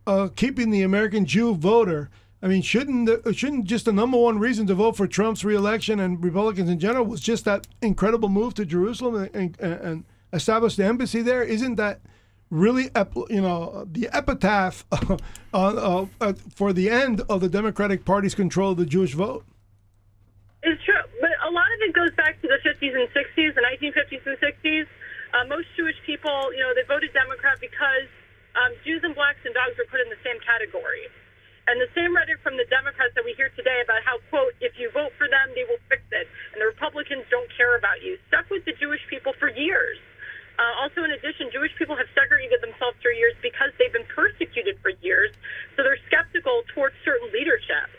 [0.07, 2.09] uh, keeping the American Jew voter?
[2.41, 5.99] I mean, shouldn't the, shouldn't just the number one reason to vote for Trump's reelection
[5.99, 10.75] and Republicans in general was just that incredible move to Jerusalem and, and, and establish
[10.75, 11.41] the embassy there?
[11.41, 12.01] Isn't that
[12.51, 12.89] really,
[13.29, 14.85] you know, the epitaph
[15.53, 19.43] uh, uh, for the end of the Democratic Party's control of the Jewish vote?
[20.61, 23.61] It's true, but a lot of it goes back to the 50s and 60s, the
[23.61, 24.85] 1950s and 60s.
[25.33, 28.07] Uh, most Jewish people, you know, they voted Democrat because
[28.55, 31.09] um, Jews and blacks and dogs were put in the same category.
[31.67, 34.79] And the same rhetoric from the Democrats that we hear today about how, quote, if
[34.79, 38.15] you vote for them, they will fix it, and the Republicans don't care about you,
[38.31, 39.99] stuck with the Jewish people for years.
[40.57, 44.79] Uh, also, in addition, Jewish people have segregated themselves for years because they've been persecuted
[44.79, 45.35] for years,
[45.75, 47.91] so they're skeptical towards certain leadership.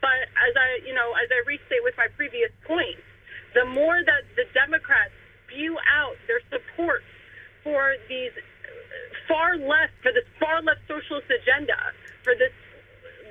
[0.00, 2.98] But as I, you know, as I restate with my previous point,
[3.54, 5.14] the more that the Democrats
[5.46, 7.04] spew out their support
[7.62, 8.32] for these
[9.28, 11.78] far left, for this far left socialist agenda,
[12.24, 12.52] for this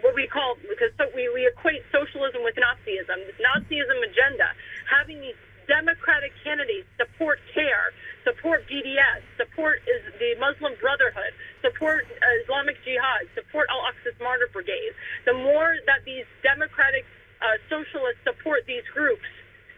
[0.01, 4.49] what we call because so we, we equate socialism with Nazism, this Nazism agenda,
[4.89, 5.37] having these
[5.69, 7.93] Democratic candidates support CAIR,
[8.25, 14.49] support BDS, support is the Muslim Brotherhood, support uh, Islamic Jihad, support Al Aqsa's Martyr
[14.51, 14.97] Brigade.
[15.29, 17.05] The more that these Democratic
[17.39, 19.29] uh, socialists support these groups,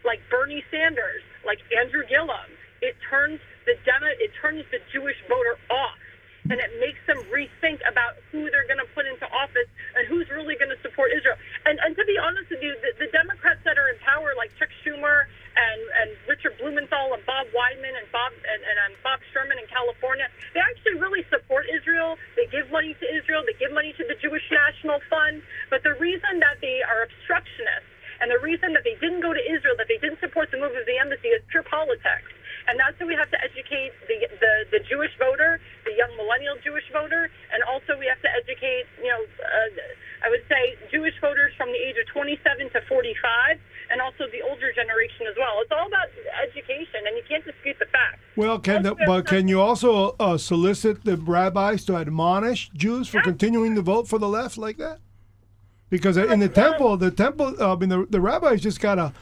[0.08, 2.48] like Bernie Sanders, like Andrew Gillum,
[2.80, 6.00] it turns the Demo- it, it turns the Jewish voter off.
[6.44, 9.64] And it makes them rethink about who they're going to put into office
[9.96, 11.40] and who's really going to support Israel.
[11.64, 14.52] And, and to be honest with you, the, the Democrats that are in power, like
[14.60, 15.24] Chuck Schumer
[15.56, 19.64] and, and Richard Blumenthal and Bob Weidman and Bob and, and, and Bob Sherman in
[19.72, 22.20] California, they actually really support Israel.
[22.36, 23.40] They give money to Israel.
[23.48, 25.40] They give money to the Jewish National Fund.
[25.72, 27.88] But the reason that they are obstructionists
[28.20, 30.76] and the reason that they didn't go to Israel, that they didn't support the move
[30.76, 32.30] of the embassy, is pure politics.
[32.66, 36.56] And that's why we have to educate the, the, the Jewish voter, the young millennial
[36.64, 41.12] Jewish voter, and also we have to educate, you know, uh, I would say Jewish
[41.20, 42.40] voters from the age of 27
[42.72, 43.60] to 45,
[43.92, 45.60] and also the older generation as well.
[45.60, 46.08] It's all about
[46.40, 48.24] education, and you can't dispute the facts.
[48.36, 53.20] Well, can the, but can you also uh, solicit the rabbis to admonish Jews for
[53.20, 54.98] continuing to vote for the left like that?
[55.90, 59.12] Because in the temple, the temple, uh, I mean, the, the rabbis just gotta,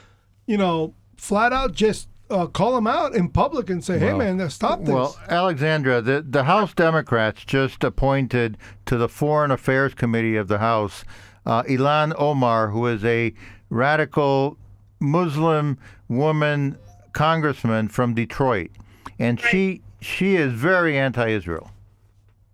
[0.47, 4.17] you know, flat out just uh, call them out in public and say, "Hey, Well,
[4.17, 9.93] man, stop this." Well, Alexandra, the, the House Democrats just appointed to the Foreign Affairs
[9.93, 11.03] Committee of the House
[11.45, 13.33] uh, Ilhan Omar, who is a
[13.69, 14.57] radical
[14.99, 15.77] Muslim
[16.07, 16.77] woman
[17.11, 18.71] congressman from Detroit,
[19.19, 21.71] and she she is very anti-Israel.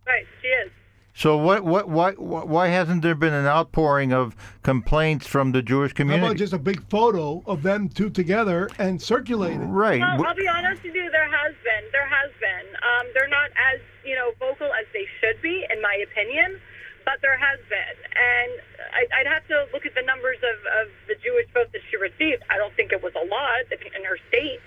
[0.05, 0.71] Right, she is.
[1.13, 5.93] So what what why why hasn't there been an outpouring of complaints from the Jewish
[5.93, 6.21] community?
[6.21, 6.43] How community?
[6.43, 9.65] about just a big photo of them two together and circulate it?
[9.65, 9.99] right.
[9.99, 11.09] Well, w- I'll be honest with you.
[11.11, 11.83] There has been.
[11.91, 12.67] There has been.
[12.75, 16.59] Um, they're not as you know vocal as they should be, in my opinion.
[17.05, 18.51] But there has been, and
[18.93, 21.97] I, I'd have to look at the numbers of, of the Jewish vote that she
[21.97, 22.43] received.
[22.51, 24.59] I don't think it was a lot in her state.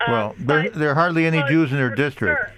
[0.00, 2.38] Um, Well, there but- there are hardly any but Jews in her for district.
[2.40, 2.52] sure.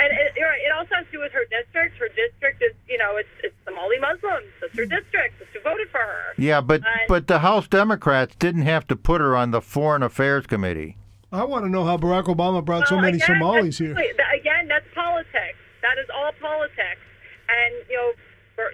[0.00, 1.98] And it, you're right, it also has to do with her district.
[1.98, 4.46] Her district is, you know, it's it's Somali Muslims.
[4.60, 5.38] That's her district.
[5.40, 6.34] That's who voted for her.
[6.36, 10.02] Yeah, but And- but the House Democrats didn't have to put her on the Foreign
[10.04, 10.96] Affairs Committee.
[11.32, 13.92] I want to know how Barack Obama brought so many again, Somalis here.
[13.94, 15.58] that- Again, that's politics.
[15.82, 17.00] That is all politics.
[17.48, 18.14] And you know, Bar-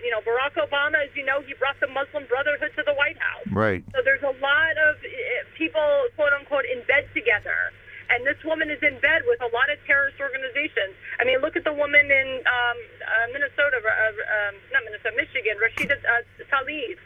[0.03, 3.19] you know, Barack Obama, as you know, he brought the Muslim Brotherhood to the White
[3.21, 3.47] House.
[3.53, 3.85] Right.
[3.93, 5.11] So there's a lot of uh,
[5.57, 5.85] people,
[6.17, 7.73] quote unquote, in bed together.
[8.13, 10.93] And this woman is in bed with a lot of terrorist organizations.
[11.17, 15.57] I mean, look at the woman in um, uh, Minnesota, uh, um, not Minnesota, Michigan,
[15.57, 16.21] Rashida uh,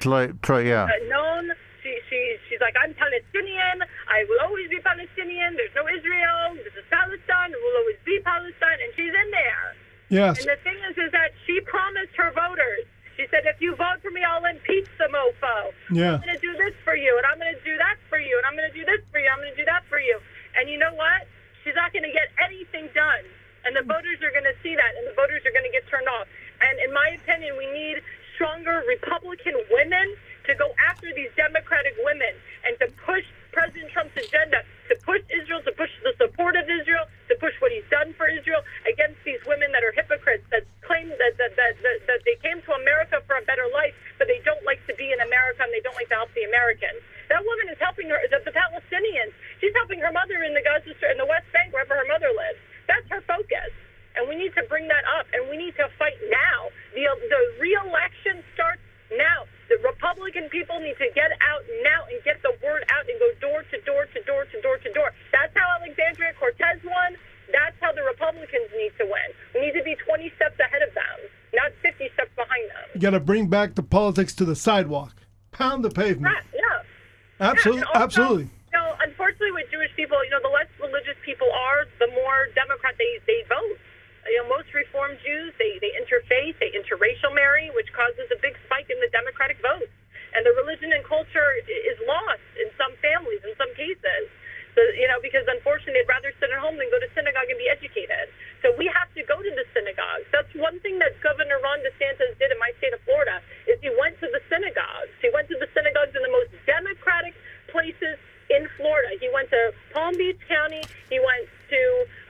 [0.02, 0.90] Tlaib try, yeah.
[0.90, 1.54] uh, known.
[1.82, 2.18] She, she,
[2.50, 3.86] she's like, I'm Palestinian.
[4.10, 5.54] I will always be Palestinian.
[5.54, 6.58] There's no Israel.
[6.66, 7.54] This is Palestine.
[7.54, 8.82] It will always be Palestine.
[8.82, 9.78] And she's in there.
[10.08, 10.40] Yes.
[10.40, 12.84] And the thing is, is that she promised her voters.
[13.16, 15.74] She said, if you vote for me, I'll impeach the mofo.
[15.90, 16.16] Yeah.
[16.16, 18.38] I'm going to do this for you, and I'm going to do that for you,
[18.38, 19.26] and I'm going to do this for you.
[19.26, 20.20] I'm going to do that for you.
[20.54, 21.26] And you know what?
[21.64, 23.26] She's not going to get anything done.
[23.66, 25.82] And the voters are going to see that, and the voters are going to get
[25.90, 26.30] turned off.
[26.62, 28.00] And in my opinion, we need
[28.38, 30.14] stronger Republican women
[30.46, 32.32] to go after these Democratic women
[32.64, 37.04] and to push President Trump's agenda, to push Israel, to push the support of Israel,
[37.28, 41.10] to push what he's done for Israel against these women that are hypocrites that claim
[41.18, 44.40] that that, that, that, that they came to America for a better life, but they
[44.46, 47.02] don't like to be in America and they don't like to help the Americans.
[47.28, 49.34] That woman is helping her, the, the Palestinians.
[49.60, 52.32] She's helping her mother in the Gaza Strip, in the West Bank, wherever her mother
[52.32, 52.62] lives.
[52.88, 53.74] That's her focus.
[54.16, 56.74] And we need to bring that up, and we need to fight now.
[56.90, 58.82] The, the re-election starts
[59.14, 59.46] now.
[59.68, 63.30] The Republican people need to get out now and get the word out and go
[63.38, 65.14] door to door to door to door to door.
[65.30, 67.14] That's how Alexandria Cortez won.
[67.54, 69.28] That's how the Republicans need to win.
[69.54, 71.18] We need to be 20 steps ahead of them,
[71.54, 72.86] not 50 steps behind them.
[72.97, 75.16] You got to bring back the politics to the sidewalk,
[75.50, 76.28] pound the pavement.
[76.36, 77.40] Right, yeah.
[77.40, 78.44] Absolutely, Yeah, also, absolutely.
[78.68, 82.52] You know, unfortunately, with Jewish people, you know, the less religious people are, the more
[82.52, 83.80] Democrat they, they vote.
[84.28, 88.60] You know, most Reform Jews, they, they interfaith, they interracial marry, which causes a big
[88.68, 89.88] spike in the Democratic vote.
[90.36, 94.28] And the religion and culture i- is lost in some families, in some cases.
[94.76, 97.58] So, you know, because unfortunately, they'd rather sit at home than go to synagogue and
[97.58, 98.28] be educated.
[98.62, 100.28] So we have to go to the synagogues.
[100.30, 103.90] That's one thing that Governor Ron DeSantis did in my state of Florida is he
[103.98, 105.10] went to the synagogues.
[105.18, 107.34] He went to the synagogues in the most democratic
[107.74, 108.22] places
[108.54, 109.18] in Florida.
[109.18, 110.80] He went to Palm Beach County.
[111.10, 111.80] He went to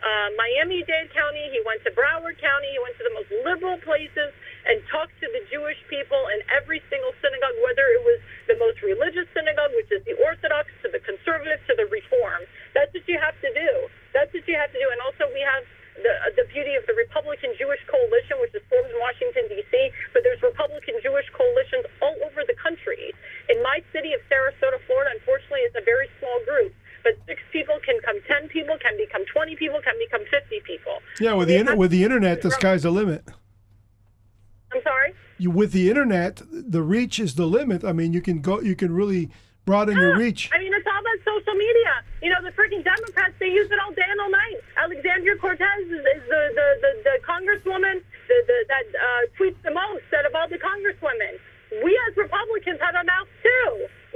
[0.03, 1.47] uh, Miami-Dade County.
[1.53, 2.69] He went to Broward County.
[2.73, 4.33] He went to the most liberal places
[4.67, 8.19] and talked to the Jewish people in every single synagogue, whether it was
[8.51, 12.43] the most religious synagogue, which is the Orthodox, to the conservative, to the Reform.
[12.75, 13.71] That's what you have to do.
[14.13, 14.89] That's what you have to do.
[14.91, 15.65] And also, we have
[16.05, 19.73] the, the beauty of the Republican Jewish Coalition, which is formed in Washington, D.C.,
[20.13, 23.15] but there's Republican Jewish coalitions all over the country.
[23.49, 26.75] In my city of Sarasota, Florida, unfortunately, it's a very small group.
[27.07, 30.99] But six people can come 10 people, can become 20 people, can become 50 people.
[31.23, 33.25] Yeah, with the with the internet, the sky's the limit.
[34.73, 35.15] I'm sorry?
[35.39, 37.85] You with the internet, the reach is the limit.
[37.85, 39.31] I mean, you can go, you can really
[39.65, 40.51] broaden your ah, reach.
[40.53, 41.93] I mean, it's all about social media.
[42.25, 44.59] You know, the freaking Democrats, they use it all day and all night.
[44.77, 49.71] Alexandria Cortez is, is the, the, the, the congresswoman the, the, that uh, tweets the
[49.71, 51.37] most out of all the congresswomen.
[51.85, 53.69] We as Republicans have a mouth too.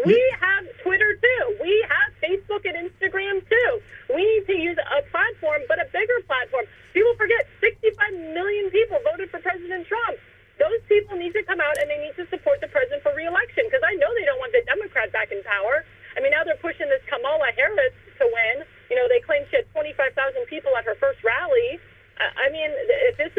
[0.09, 1.43] We have Twitter too.
[1.61, 3.71] We have Facebook and Instagram too.
[4.09, 6.65] We need to use a platform, but a bigger platform.
[6.97, 10.17] People forget 65 million people voted for President Trump.
[10.57, 13.67] Those people need to come out and they need to support the president for reelection
[13.67, 15.85] because I know they don't want the Democrat back in power.
[16.17, 18.65] I mean, now they're pushing this Kamala Harris to win.
[18.93, 20.15] You know, they claim she had 25,000
[20.47, 21.81] people at her first rally.
[22.21, 22.71] I I mean,
[23.11, 23.33] if this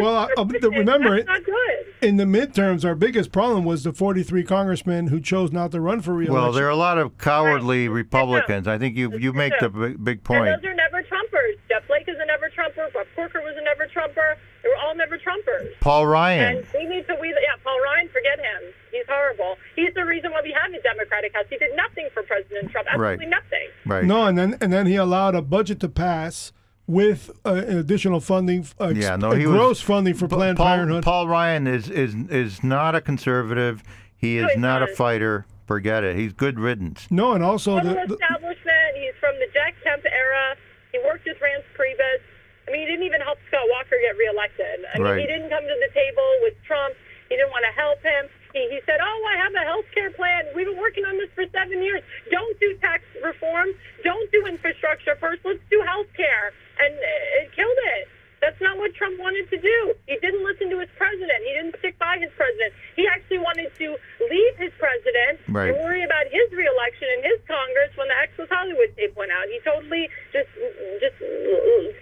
[0.61, 2.07] Well, is uh, remember that's not good.
[2.07, 6.01] In the midterms, our biggest problem was the 43 congressmen who chose not to run
[6.01, 6.33] for reelection.
[6.41, 8.67] Well, there are a lot of cowardly Republicans.
[8.67, 10.47] I think you you make the big, big point.
[10.47, 10.61] And point.
[10.61, 11.55] those are never Trumpers.
[11.69, 12.89] Jeff Flake is a never Trumper.
[12.93, 14.37] Bob Corker was a never Trumper.
[14.63, 15.79] They were all never Trumpers.
[15.79, 16.57] Paul Ryan.
[16.57, 18.73] And we need to, we, yeah, Paul Ryan, forget him.
[18.91, 19.57] He's horrible.
[19.75, 21.45] He's the reason why we have a Democratic House.
[21.49, 22.87] He did nothing for President Trump.
[22.87, 23.29] Absolutely Right.
[23.29, 23.67] nothing.
[23.85, 24.05] Right.
[24.05, 26.53] No, and then and then he allowed a budget to pass
[26.87, 30.67] with uh, additional funding, uh, Yeah, no, uh, he was- gross funding for Planned Paul,
[30.67, 31.03] Parenthood.
[31.03, 33.83] Paul Ryan is is is not a conservative.
[34.15, 35.45] He is not a fighter.
[35.67, 36.15] Forget it.
[36.17, 37.07] He's good riddance.
[37.09, 38.91] no, and also Total the, the, establishment.
[38.99, 40.55] He's from the Jack Kemp era.
[40.91, 42.19] He worked with Reince Priebus.
[42.67, 44.83] I mean, he didn't even help Scott Walker get reelected.
[44.93, 45.19] I mean, Right.
[45.19, 46.95] he didn't come to the table with Trump.
[47.31, 48.27] He didn't want to help him.
[48.53, 50.45] He, he said, "Oh, I have a health care plan.
[50.55, 52.03] We've been working on this for seven years.
[52.31, 53.69] Don't do tax reform.
[54.03, 55.41] Don't do infrastructure first.
[55.45, 58.07] Let's do health care." And uh, it killed it.
[58.43, 59.77] That's not what Trump wanted to do.
[60.03, 61.39] He didn't listen to his president.
[61.47, 62.75] He didn't stick by his president.
[62.99, 65.71] He actually wanted to leave his president Right.
[65.71, 69.47] and worry about his reelection in his Congress when the Access Hollywood tape went out.
[69.47, 70.51] He totally just
[70.99, 71.15] just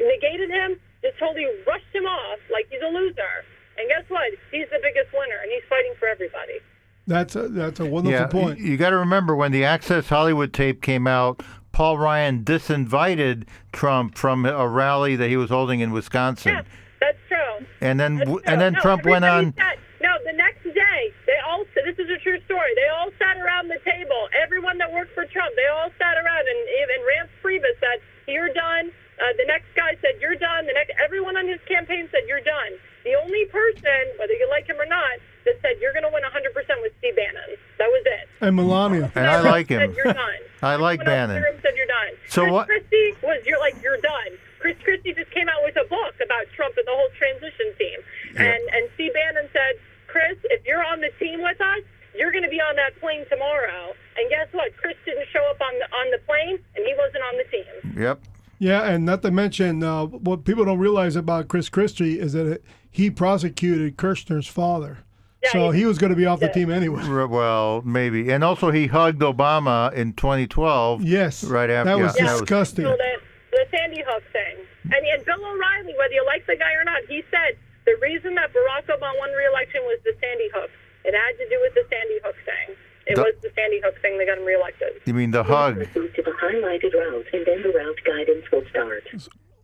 [0.02, 3.46] negated him, just totally rushed him off like he's a loser.
[3.78, 4.34] And guess what?
[4.50, 6.58] He's the biggest winner, and he's fighting for everybody.
[7.08, 8.60] That's a, that's a wonderful yeah, point.
[8.60, 11.42] you, got to remember when the Access Hollywood tape came out.
[11.72, 16.62] Paul Ryan disinvited Trump from a rally that he was holding in Wisconsin, Yeah,
[17.00, 17.66] that's true.
[17.80, 18.52] and then That's w- true.
[18.52, 19.54] and then No, Trump went on.
[19.56, 21.64] Sat, no, the next day, they all.
[21.86, 22.72] This is a true story.
[22.76, 24.28] They all sat around the table.
[24.44, 27.98] Everyone that worked for Trump, they all sat around, and even Reince Priebus said,
[28.32, 28.92] "You're done."
[29.22, 32.42] Uh, the next guy said, "You're done." The next, everyone on his campaign said, "You're
[32.42, 32.72] done."
[33.04, 36.22] The only person, whether you like him or not, that said you're going to win
[36.22, 36.54] 100%
[36.86, 37.58] was Steve Bannon.
[37.80, 38.30] That was it.
[38.46, 39.12] and Melania.
[39.16, 39.94] And I like Said, him.
[39.98, 40.42] you're done.
[40.62, 41.36] I like Everyone Bannon.
[41.42, 42.14] the room said you're done.
[42.30, 44.38] So Chris what- Christie was you're like you're done.
[44.60, 48.00] Chris Christie just came out with a book about Trump and the whole transition team,
[48.36, 48.54] Yeah.
[48.54, 49.74] and and Steve Bannon said,
[50.06, 51.82] Chris, if you're on the team with us,
[52.18, 53.94] you're going to be on that plane tomorrow.
[54.18, 54.76] And guess what?
[54.78, 58.02] Chris didn't show up on the on the plane, and he wasn't on the team.
[58.02, 58.20] Yep.
[58.60, 62.46] Yeah, and not to mention uh, what people don't realize about Chris Christie is that
[62.46, 65.00] it, he prosecuted Kushner's father,
[65.42, 67.02] Yeah, so he- he was going to be off the team anyway.
[67.26, 71.02] Well, maybe, and also he hugged Obama in 2012.
[71.02, 72.86] Yes, Right after- that was yeah, that was- disgusting.
[72.86, 73.12] So the,
[73.50, 74.58] the Sandy Hook thing.
[74.84, 78.36] And, and Bill O'Reilly, whether you like the guy or not, he said the reason
[78.36, 80.70] that Barack Obama won re-election was the Sandy Hook.
[81.06, 82.76] It had to do with the Sandy Hook thing.
[83.08, 85.02] It The- was the Sandy Hook thing that got him reelected.
[85.06, 85.80] You mean the hug?
[85.94, 89.04] To the highlighted route, and then the route guidance will start.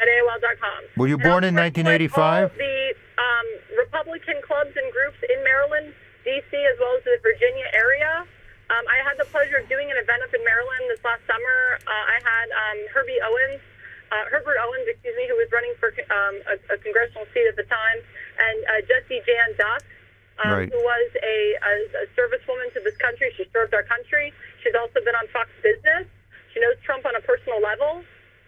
[0.00, 0.80] At AOL.com.
[0.96, 2.56] Were you And born in 1985?
[2.56, 2.78] the
[3.20, 3.46] um,
[3.76, 5.92] Republican clubs and groups in Maryland,
[6.24, 8.24] D.C., as well as the Virginia area.
[8.72, 11.58] Um, I had the pleasure of doing an event up in Maryland this last summer.
[11.84, 13.60] Uh, I had um, Herbie Owens,
[14.14, 17.58] uh, Herbert Owens, excuse me, who was running for um, a, a congressional seat at
[17.60, 17.98] the time,
[18.40, 19.84] and uh, Jessie Jane Duff,
[20.46, 20.70] um, Right.
[20.72, 23.28] who was a, a, a servicewoman to this country.
[23.36, 24.32] She served our country.
[24.64, 26.06] She's also been on Fox Business.
[26.54, 28.00] She knows Trump on a personal level,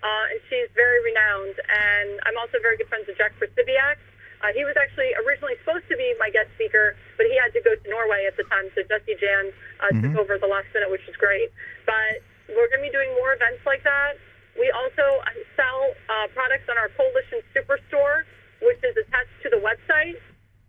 [0.02, 1.56] uh, and she's very renowned.
[1.70, 3.98] And I'm also very good friends with Jack Posobiec.
[4.42, 7.62] Uh, he was actually originally supposed to be my guest speaker, but he had to
[7.62, 10.66] go to Norway at the time, so Jessie Jane uh, took over at the last
[10.74, 11.54] minute, which is great.
[11.86, 14.18] But we're going to be doing more events like that.
[14.58, 18.26] We also uh, sell uh, products on our Coalition Superstore,
[18.66, 20.18] which is attached to the website.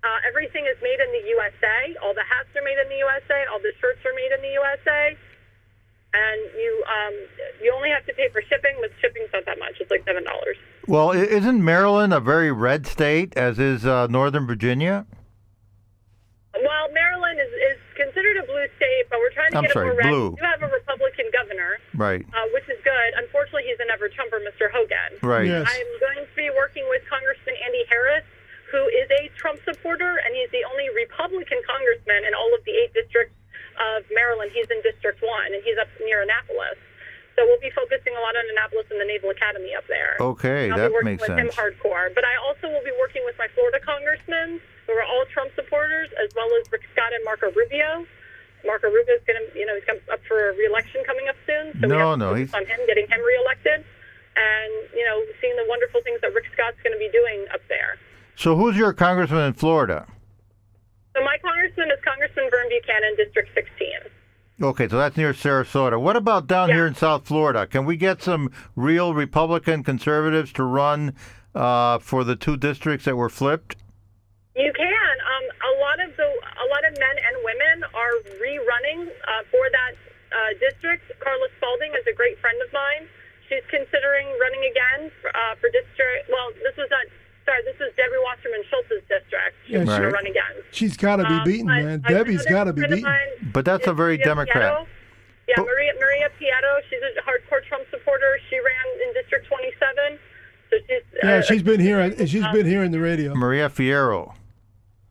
[0.05, 1.97] Uh, everything is made in the USA.
[2.03, 3.49] All the hats are made in the USA.
[3.49, 5.17] All the shirts are made in the USA.
[6.13, 7.13] And you um,
[7.61, 9.81] you only have to pay for shipping, but shipping's not that much.
[9.81, 10.57] It's like seven dollars.
[10.87, 15.07] Well, isn't Maryland a very red state, as is uh, Northern Virginia?
[16.53, 19.89] Well, Maryland is, is considered a blue state, but we're trying to I'm get sorry,
[19.89, 20.09] it more red.
[20.13, 20.29] blue.
[20.29, 22.21] We do have a Republican governor, Right.
[22.29, 23.09] uh, which is good.
[23.17, 24.69] Unfortunately, he's an ever Trumper, Mr.
[24.69, 25.17] Hogan.
[25.25, 25.49] Right.
[25.49, 25.65] Yes.
[25.65, 28.21] I'm going to be working with Congressman Andy Harris,
[28.69, 32.73] who is a Trump supporter, and he's the only Republican congressman in all of the
[32.77, 33.33] eight districts
[33.79, 34.51] of Maryland.
[34.53, 36.77] He's in District 1, and he's up near Annapolis.
[37.35, 40.17] So we'll be focusing a lot on Annapolis and the Naval Academy up there.
[40.21, 42.13] Okay, I'll that be working makes with him hardcore.
[42.13, 46.09] But I also will be working with my Florida congressmen, who are all Trump supporters,
[46.21, 48.05] as well as Rick Scott and Marco Rubio.
[48.63, 51.73] Marco Rubio is going to, you know, he's up for a re-election coming up soon.
[51.81, 53.81] So we No, have to no, focus he's- on him getting him reelected,
[54.37, 57.61] and you know, seeing the wonderful things that Rick Scott's going to be doing up
[57.67, 57.97] there.
[58.35, 60.05] So, who's your congressman in Florida?
[61.15, 63.87] So my congressman is Congressman Vern Buchanan, District 16.
[64.61, 65.99] Okay, so that's near Sarasota.
[65.99, 66.75] What about down Yeah.
[66.75, 67.67] here in South Florida?
[67.67, 71.15] Can we get some real Republican conservatives to run
[71.53, 73.75] uh, for the two districts that were flipped?
[74.55, 75.15] You can.
[75.21, 79.65] Um, a lot of the a lot of men and women are rerunning uh, for
[79.69, 79.93] that
[80.33, 81.09] uh, district.
[81.19, 83.09] Carla Spalding is a great friend of mine.
[83.49, 86.29] She's considering running again for, uh, for district.
[86.29, 87.05] Well, this was not.
[87.45, 89.55] Sorry, this is Debbie Wasserman Schultz's district.
[89.67, 90.13] She's Yeah, going to Right.
[90.13, 90.53] run again.
[90.71, 91.87] She's got to be Um, beaten, but man.
[92.05, 93.15] another Debbie's got to be beaten.
[93.51, 94.71] But that's a very Maria Democrat.
[94.71, 94.87] Pietro.
[95.47, 96.71] Yeah, Who- Maria Maria Pietro.
[96.89, 98.39] She's a hardcore Trump supporter.
[98.49, 100.19] She ran in District 27.
[100.69, 101.99] So she's Yeah, uh, she's been here.
[102.25, 103.35] She's been here in the radio.
[103.35, 104.33] Maria Fierro.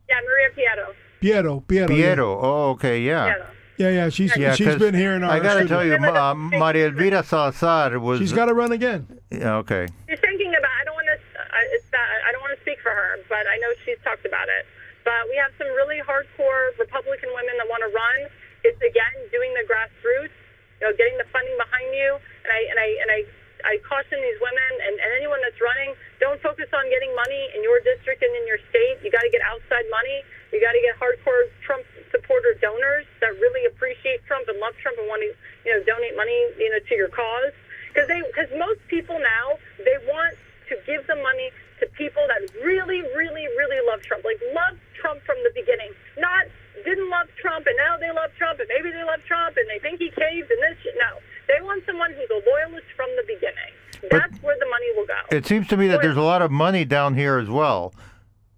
[0.09, 0.95] Yeah, Maria Pietro.
[1.21, 1.93] Piero, Piero.
[1.93, 2.05] yeah.
[2.15, 2.39] Piero.
[2.41, 3.25] Oh, okay, yeah.
[3.33, 3.45] Pietro.
[3.77, 4.09] Yeah, yeah.
[4.09, 5.31] She's Yeah, she's 'cause been here in our.
[5.31, 5.77] I got to studio.
[5.77, 8.19] tell you, uh, Maria Elvira Salazar was.
[8.19, 9.07] she's got to run again.
[9.31, 9.87] Yeah, okay.
[10.09, 10.69] She's thinking about.
[10.81, 11.13] I don't want to.
[11.39, 14.29] Uh, it's that I don't want to speak for her, but I know she's talked
[14.29, 14.69] about it.
[15.01, 18.29] But we have some really hardcore Republican women that want to run.
[18.61, 20.37] It's again doing the grassroots,
[20.77, 22.21] you know, getting the funding behind you.
[22.45, 23.19] And I and I and I
[23.63, 27.63] I caution these women and, and anyone that's running, don't focus on getting money in
[27.63, 28.99] your district and in your state.
[29.01, 30.19] You got to get outside money.
[30.51, 34.99] You got to get hardcore Trump supporter donors that really appreciate Trump and love Trump
[34.99, 35.31] and want to,
[35.63, 37.55] you know, donate money, you know, to your cause.
[37.89, 40.35] Because they, because most people now, they want
[40.73, 44.25] to give the money to people that really, really, really love Trump.
[44.25, 45.93] Like love Trump from the beginning.
[46.17, 46.49] Not
[46.83, 49.77] didn't love Trump and now they love Trump and maybe they love Trump and they
[49.79, 50.75] think he caved and this.
[50.81, 50.97] shit.
[50.97, 53.71] No, they want someone who's a loyalist from the beginning.
[54.11, 55.21] That's where the money will go.
[55.31, 57.93] It seems to me that there's a lot of money down here as well.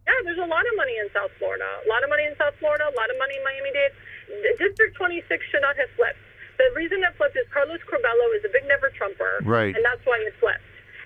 [0.09, 1.65] Yeah, there's a lot of money in South Florida.
[1.85, 2.85] A lot of money in South Florida.
[2.89, 3.93] A lot of money in Miami-Dade.
[4.57, 5.21] District 26
[5.53, 6.17] should not have flipped.
[6.57, 9.75] The reason it flipped is Carlos Curbelo is a big never Trumper, Right.
[9.75, 10.65] and that's why it flipped.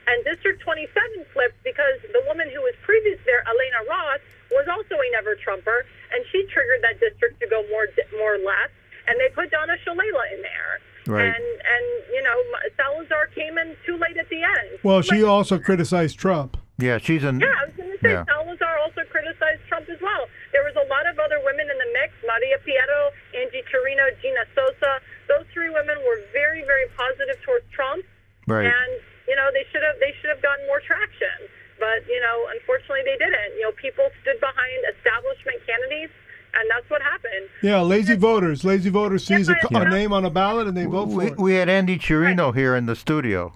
[0.09, 0.89] And District 27
[1.33, 5.85] flipped because the woman who was previous there, Ileana Ros, was also a never Trumper,
[6.11, 7.85] and she triggered that district to go more
[8.17, 8.73] more left.
[9.05, 10.73] And they put Donna Shalala in there.
[11.05, 11.29] Right.
[11.29, 12.37] And and you know
[12.75, 14.81] Salazar came in too late at the end.
[14.83, 16.57] Well, she Like- also criticized Trump.
[16.79, 17.39] Yeah, she's in.
[17.43, 18.23] yeah, I was going to say Yeah.
[18.25, 20.29] Salazar also criticized Trump as well.
[20.53, 24.45] There was a lot of other women in the mix: Maria Pietro, Angie Chirino, Gina
[24.55, 25.01] Sosa.
[25.27, 28.05] Those three women were very, very positive towards Trump,
[28.47, 28.65] Right.
[28.65, 28.91] and
[29.29, 31.37] you know they should have they should have gotten more traction.
[31.79, 33.55] But you know, unfortunately, they didn't.
[33.55, 36.11] You know, people stood behind establishment candidates,
[36.57, 37.47] and that's what happened.
[37.63, 38.65] Yeah, lazy voters.
[38.65, 41.25] Lazy voters sees a, Yeah, a name on a ballot and they vote for we,
[41.27, 41.37] it.
[41.39, 43.53] we had Andy Chirino here in the studio.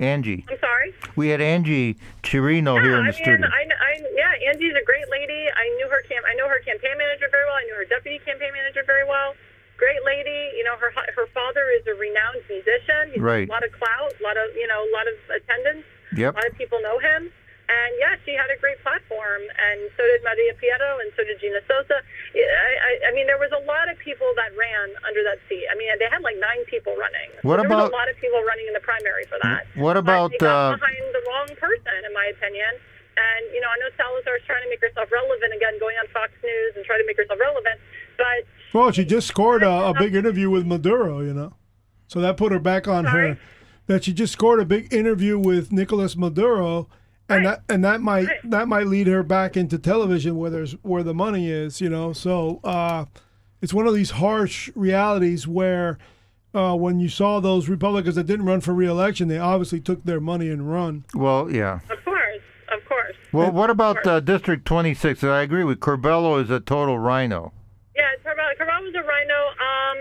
[0.00, 0.44] Angie.
[0.48, 0.94] I'm sorry.
[1.14, 3.46] We had Angie Chirino here in I the mean, studio.
[3.46, 5.46] I, I, yeah, Angie's a great lady.
[5.52, 7.54] I knew her cam- I know her campaign manager very well.
[7.54, 9.34] I knew her deputy campaign manager very well.
[9.82, 10.54] Great lady.
[10.54, 13.18] You know, her her father is a renowned musician.
[13.18, 13.48] He's Right.
[13.48, 14.14] A lot of clout.
[14.14, 15.82] A lot of you know, a lot of attendance.
[16.14, 16.30] Yep.
[16.34, 17.34] A lot of people know him.
[17.72, 21.40] And yeah, she had a great platform, and so did Maria Pietro, and so did
[21.40, 22.04] Gina Sosa.
[22.04, 25.64] I, I, I mean, there was a lot of people that ran under that seat.
[25.72, 27.32] I mean, they had like nine people running.
[27.40, 29.64] So What there was about- a lot about people running in the primary for that.
[29.80, 32.76] What But about, they got uh, behind the wrong person, in my opinion.
[33.16, 36.28] And you know, I know Salazar's trying to make herself relevant again, going on Fox
[36.44, 37.80] News and trying to make herself relevant.
[38.20, 41.54] But Well, she just scored a, a big interview with Maduro, you know,
[42.08, 43.28] so that put her back on Sorry?
[43.30, 43.38] her.
[43.86, 46.88] That she just scored a big interview with Nicolas Maduro,
[47.28, 47.58] and Right.
[47.66, 48.50] that and that might Right.
[48.50, 52.12] that might lead her back into television where there's where the money is, you know.
[52.12, 53.06] So uh,
[53.60, 55.98] it's one of these harsh realities where.
[56.54, 60.20] Uh, when you saw those Republicans that didn't run for re-election, they obviously took their
[60.20, 61.02] money and run.
[61.14, 61.76] Well, yeah.
[61.88, 63.16] of course, of course.
[63.32, 65.24] Well, what about uh, District 26?
[65.24, 67.54] I agree with Curbelo is a total rhino.
[67.94, 69.40] Yeah, Curbelo was a rhino.
[69.60, 69.98] Um,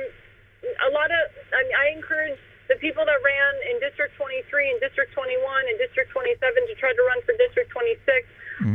[0.88, 2.40] a lot of, I, mean, I encourage
[2.72, 5.36] the people that ran in District 23 and District 21
[5.68, 8.08] and District 27 to try to run for District 26.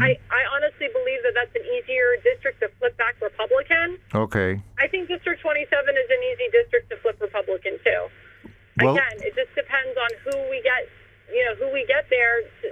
[0.03, 4.03] I, I honestly believe that that's an easier district to flip back Republican.
[4.11, 4.59] Okay.
[4.83, 8.03] I think District 27 is an easy district to flip Republican too.
[8.83, 10.91] Well- Again, it just depends on who we get,
[11.31, 12.67] you know, who we get there, to,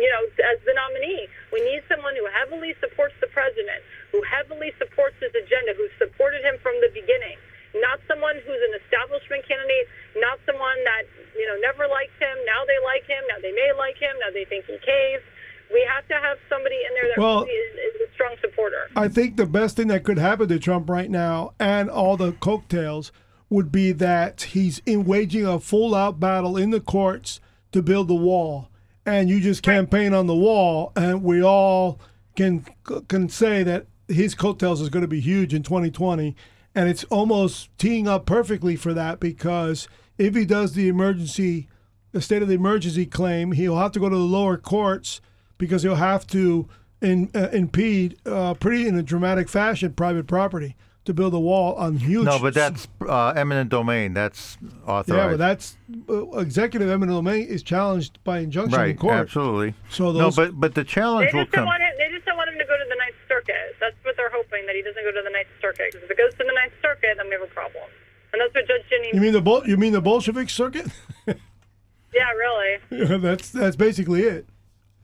[0.00, 1.28] you know, as the nominee.
[1.52, 6.40] We need someone who heavily supports the president, who heavily supports his agenda, who supported
[6.44, 7.36] him from the beginning.
[7.76, 9.86] Not someone who's an establishment candidate,
[10.16, 11.04] not someone that,
[11.36, 12.36] you know, never liked him.
[12.48, 13.20] Now they like him.
[13.28, 14.16] Now they may like him.
[14.24, 15.22] Now they think he caves.
[15.70, 18.88] We have to have somebody in there that Well- really is, is a strong supporter.
[18.96, 22.32] I think the best thing that could happen to Trump right now and all the
[22.32, 23.12] coattails
[23.50, 27.40] would be that he's in waging a full out battle in the courts
[27.72, 28.70] to build the wall.
[29.04, 31.98] And you just campaign on the wall, and we all
[32.36, 32.66] can
[33.08, 36.34] can say that his coattails is going to be huge in 2020.
[36.74, 41.68] And it's almost teeing up perfectly for that because if he does the emergency,
[42.12, 45.20] the state of the emergency claim, he'll have to go to the lower courts
[45.56, 46.68] because he'll have to
[47.00, 51.74] in, uh, impede uh, pretty in a dramatic fashion private property to build a wall
[51.76, 52.26] on huge.
[52.26, 54.12] No, but that's uh, eminent domain.
[54.12, 55.08] That's authorized.
[55.08, 55.78] yeah, but that's
[56.08, 58.98] uh, executive eminent domain is challenged by injunction in right.
[58.98, 59.14] court.
[59.14, 59.74] Absolutely.
[59.88, 61.66] So those, no, but but the They challenge will just don't come.
[61.66, 61.90] want him.
[61.96, 63.54] They just don't want him to go to the Ninth Circuit.
[63.80, 65.90] That's what they're hoping that he doesn't go to the Ninth Circuit.
[65.90, 67.84] Because if it goes to the Ninth Circuit, then we have a problem.
[68.32, 69.10] And that's what Judge Ginny.
[69.12, 70.86] You mean the Bol- you mean the Bolshevik circuit?
[71.26, 73.18] yeah, really.
[73.18, 74.46] that's that's basically it.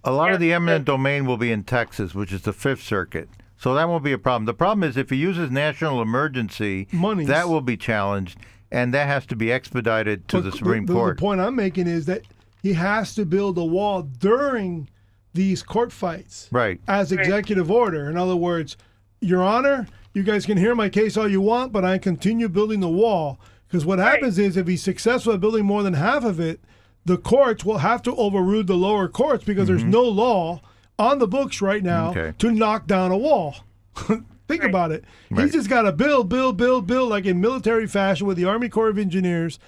[0.05, 3.29] A lot of the eminent domain will be in Texas, which is the Fifth Circuit.
[3.57, 4.45] So that won't be a problem.
[4.45, 7.29] The problem is if he uses national emergency, Monies.
[7.29, 8.39] that will be challenged,
[8.71, 11.17] and that has to be expedited to But the Supreme the, Court.
[11.17, 12.23] The point I'm making is that
[12.63, 14.91] he has to build a wall during
[15.33, 16.49] these court fights.
[16.53, 16.81] Right.
[16.87, 18.11] As executive order.
[18.11, 18.77] In other words,
[19.25, 22.81] Your Honor, you guys can hear my case all you want, but I continue building
[22.81, 23.39] the wall.
[23.67, 26.61] Because what happens is if he's successful at building more than half of it,
[27.05, 30.61] the courts will have to overrule the lower courts because there's no law
[30.99, 32.19] on the books right now Mm-hmm.
[32.19, 32.35] Okay.
[32.39, 33.57] to knock down a wall.
[34.47, 35.05] Think about it.
[35.31, 35.45] Right.
[35.45, 38.69] He's just got to build, build, build, build, like in military fashion with the Army
[38.69, 39.59] Corps of Engineers.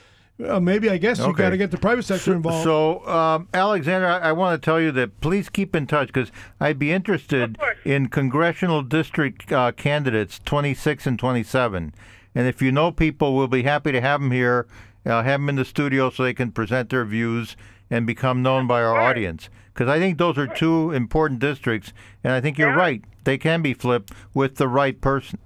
[0.45, 2.65] Uh, maybe I guess you got to get the private sector involved.
[2.65, 6.31] So, um, Alexander, I, I want to tell you that please keep in touch because
[6.61, 7.57] I'd be interested
[7.87, 11.95] in congressional district uh, candidates 26 and 27.
[12.35, 14.67] And if you know people, we'll be happy to have them here,
[15.07, 17.57] uh, have them in the studio so they can present their views
[17.89, 19.49] and become known by our audience.
[19.73, 22.77] Because I think those are two important districts, and I think you're Yeah.
[22.77, 23.05] right.
[23.25, 25.39] They can be flipped with the right person.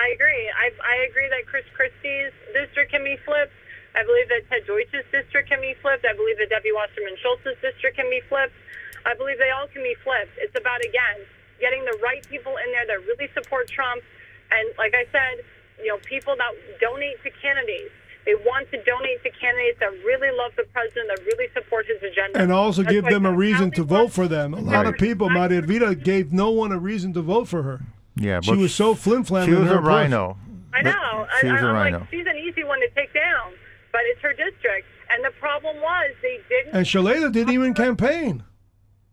[0.00, 0.48] I agree.
[0.48, 3.52] I, I agree that Chris Christie's district can be flipped.
[3.92, 6.08] I believe that Ted Deutch's district can be flipped.
[6.08, 8.56] I believe that Debbie Wasserman Schultz's district can be flipped.
[9.04, 10.32] I believe they all can be flipped.
[10.40, 11.20] It's about, again,
[11.60, 14.00] getting the right people in there that really support Trump.
[14.48, 15.44] And like I said,
[15.84, 17.92] you know, people that donate to candidates.
[18.24, 21.96] They want to donate to candidates that really love the president, that really support his
[22.02, 22.38] agenda.
[22.38, 24.52] and also That's give them a reason to vote for them.
[24.54, 27.80] A lot of people, Maria Elvira gave no one a reason to vote for her.
[28.16, 29.88] Yeah, She was so flim-flam She in was her a approach.
[30.10, 30.36] rhino.
[30.74, 31.26] I know.
[31.40, 31.98] She I, was a I'm rhino.
[32.00, 33.52] like, she's an easy one to take down,
[33.92, 34.86] but it's her district.
[35.10, 36.74] And the problem was they didn't.
[36.74, 38.44] And Shalala didn't even campaign.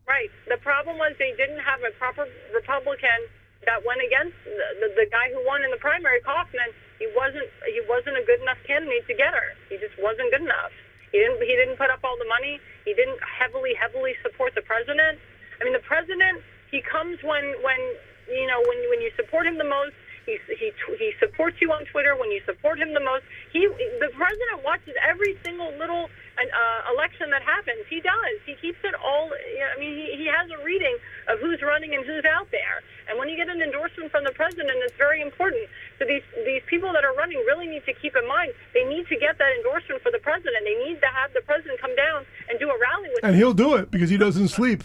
[0.08, 0.30] Right.
[0.48, 3.20] The problem was they didn't have a proper Republican
[3.66, 6.70] that went against the, the, the guy who won in the primary, Kaufman.
[7.02, 7.46] He wasn't.
[7.68, 9.50] He wasn't a good enough candidate to get her.
[9.70, 10.72] He just wasn't good enough.
[11.12, 11.42] He didn't.
[11.44, 12.58] He didn't put up all the money.
[12.86, 15.20] He didn't heavily, heavily support the president.
[15.60, 16.42] I mean, the president.
[16.72, 17.82] He comes when when
[18.30, 19.94] you know when when you support him the most.
[20.26, 23.24] He he he supports you on Twitter when you support him the most.
[23.54, 27.88] He the president watches every single little uh, election that happens.
[27.90, 28.38] He does.
[28.46, 29.32] He keeps it all.
[29.32, 30.98] I mean, he, he has a reading
[31.32, 32.84] of who's running and who's out there.
[33.10, 35.64] And when you get an endorsement from the president, it's very important.
[35.98, 39.08] So these these people that are running really need to keep in mind they need
[39.08, 40.60] to get that endorsement for the president.
[40.64, 43.54] They need to have the president come down and do a rally with And he'll
[43.54, 44.84] do it because he doesn't sleep.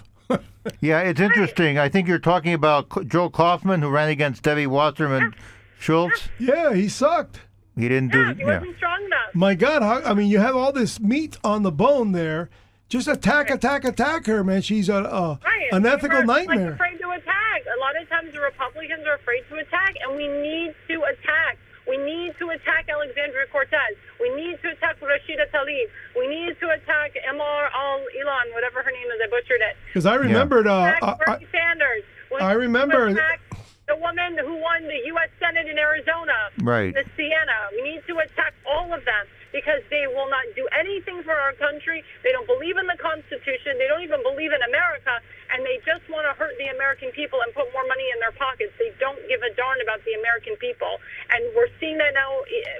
[0.80, 1.78] Yeah, it's interesting.
[1.78, 5.34] I think you're talking about K- Joe Kaufman, who ran against Debbie Wasserman
[5.78, 6.28] Schultz.
[6.38, 7.40] yeah, he sucked.
[7.76, 8.34] He didn't Yeah, do.
[8.34, 8.58] he Yeah.
[8.60, 9.34] wasn't strong enough.
[9.34, 12.48] My God, how, I mean, you have all this meat on the bone there.
[12.88, 14.60] Just attack, attack, attack her, man.
[14.62, 15.68] She's a, a Right.
[15.72, 17.62] an we ethical were, Like, afraid to attack.
[17.74, 21.56] A lot of times the Republicans are afraid to attack, and we need to attack.
[21.92, 23.92] We need to attack Alexandria Cortez.
[24.18, 25.88] We need to attack Rashida Tlaib.
[26.16, 29.20] We need to attack Emar Al Ilan, whatever her name is.
[29.22, 29.76] I butchered it.
[29.88, 32.04] Because I remembered, uh, Attack I, I, Sanders.
[32.32, 33.40] We I remember- attack
[33.88, 35.30] the woman who won the U.S.
[35.42, 36.54] Senate in Arizona.
[36.62, 36.94] Right.
[36.94, 37.74] The Sinema.
[37.74, 41.52] We need to attack all of them because they will not do anything for our
[41.60, 42.00] country.
[42.24, 43.76] They don't believe in the Constitution.
[43.76, 45.20] They don't even believe in America.
[45.52, 48.32] And they just want to hurt the American people and put more money in their
[48.32, 48.72] pockets.
[48.80, 50.96] They don't give a darn about the American people.
[51.28, 52.32] And we're seeing that now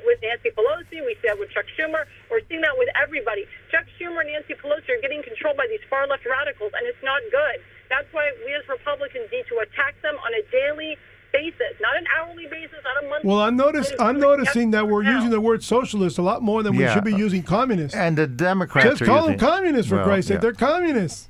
[0.09, 1.05] with Nancy Pelosi.
[1.05, 2.09] We see that with Chuck Schumer.
[2.33, 3.45] We're seeing that with everybody.
[3.69, 7.05] Chuck Schumer and Nancy Pelosi are getting controlled by these far left radicals, and it's
[7.05, 7.61] not good.
[7.93, 10.97] That's why we as Republicans need to attack them on a daily
[11.29, 13.12] basis, not an hourly basis, not a monthly.
[13.25, 15.15] Well, I'm notice, I'm noticing that we're Now.
[15.17, 16.95] using the word socialist a lot more than we Yeah.
[16.95, 17.95] should be using communist.
[17.95, 20.35] And the Democrats Just are call them using- communists for Well, Christ's sake.
[20.37, 20.41] yeah.
[20.41, 21.29] They're communists.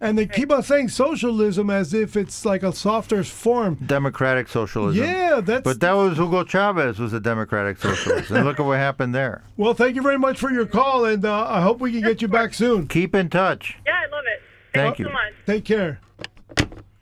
[0.00, 3.76] And they keep on saying socialism as if it's like a softer form.
[3.86, 5.04] Democratic socialism.
[5.04, 5.62] Yeah, that's.
[5.62, 9.42] But that was Hugo Chavez was a democratic socialist, and look at what happened there.
[9.56, 12.20] well, thank you very much for your call, and uh, I hope we can get
[12.20, 12.88] you back soon.
[12.88, 13.76] Keep in touch.
[13.86, 14.42] Yeah, I love it.
[14.74, 15.04] Thank Thank you.
[15.04, 15.32] so much.
[15.46, 16.00] Take care.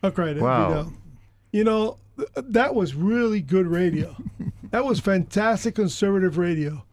[0.04, 0.68] Okay, there Wow.
[0.68, 0.92] we go.
[1.52, 1.99] You know, th-
[2.36, 4.16] that was really good radio.
[4.70, 6.84] that was fantastic conservative radio.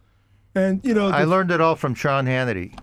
[0.56, 2.78] And, you know, I learned it all from Sean Hannity.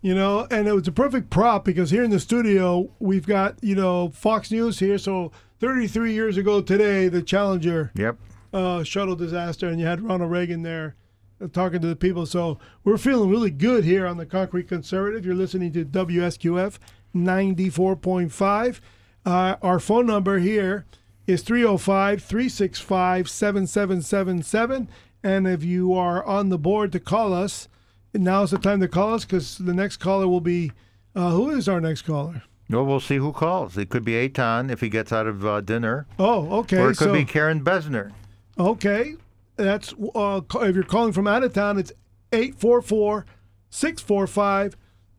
[0.00, 3.56] you know, and it was a perfect prop because here in the studio, we've got,
[3.62, 4.96] you know, Fox News here.
[4.98, 5.30] So
[5.60, 8.16] 33 years ago today, the Challenger Yep.
[8.54, 10.96] uh, shuttle disaster, and you had Ronald Reagan there
[11.42, 12.24] uh, talking to the people.
[12.24, 15.26] So we're feeling really good here on the Concrete Conservative.
[15.26, 16.78] You're listening to WSQF
[17.14, 18.80] 94.5.
[19.26, 20.84] Uh, our phone number here
[21.26, 24.88] is 305 365 7777.
[25.22, 27.68] And if you are on the board to call us,
[28.12, 30.72] now's the time to call us because the next caller will be.
[31.16, 32.42] Uh, who is our next caller?
[32.68, 33.78] Well, we'll see who calls.
[33.78, 36.78] It could be Eitan if he gets out of uh, dinner, Oh, okay.
[36.78, 38.10] or it could so, be Karen Besner.
[38.58, 39.14] Okay,
[39.56, 41.92] that's uh, if you're calling from out of town, it's
[42.32, 44.74] 844-645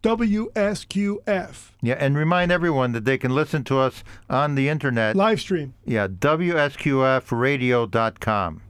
[0.06, 5.16] WSQF Yeah, and remind everyone that they can listen to us on the internet.
[5.16, 8.62] live stream Yeah, WSQFradio.com.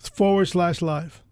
[0.00, 1.22] forward slash live.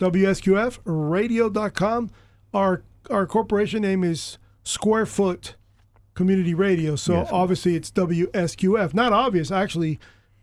[0.00, 2.10] WSQF radio.com.
[2.54, 5.56] Our our corporation name is Square Foot
[6.14, 6.94] Community Radio.
[6.96, 7.28] So Yes.
[7.32, 8.94] obviously it's WSQF.
[8.94, 9.98] Not obvious, actually.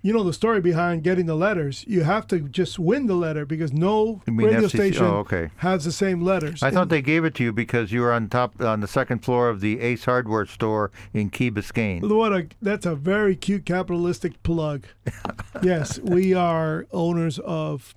[0.07, 1.83] You know the story behind getting the letters.
[1.85, 4.63] You have to just win the letter because no radio FCC?
[4.63, 5.49] Oh, station Oh, okay.
[5.57, 6.63] has the same letters.
[6.63, 9.19] I thought they gave it to you because you were on top on the second
[9.25, 12.07] floor of the Ace Hardware store in Key Biscayne.
[12.09, 14.85] What a that's a very cute capitalistic plug.
[15.61, 17.93] yes, we are owners of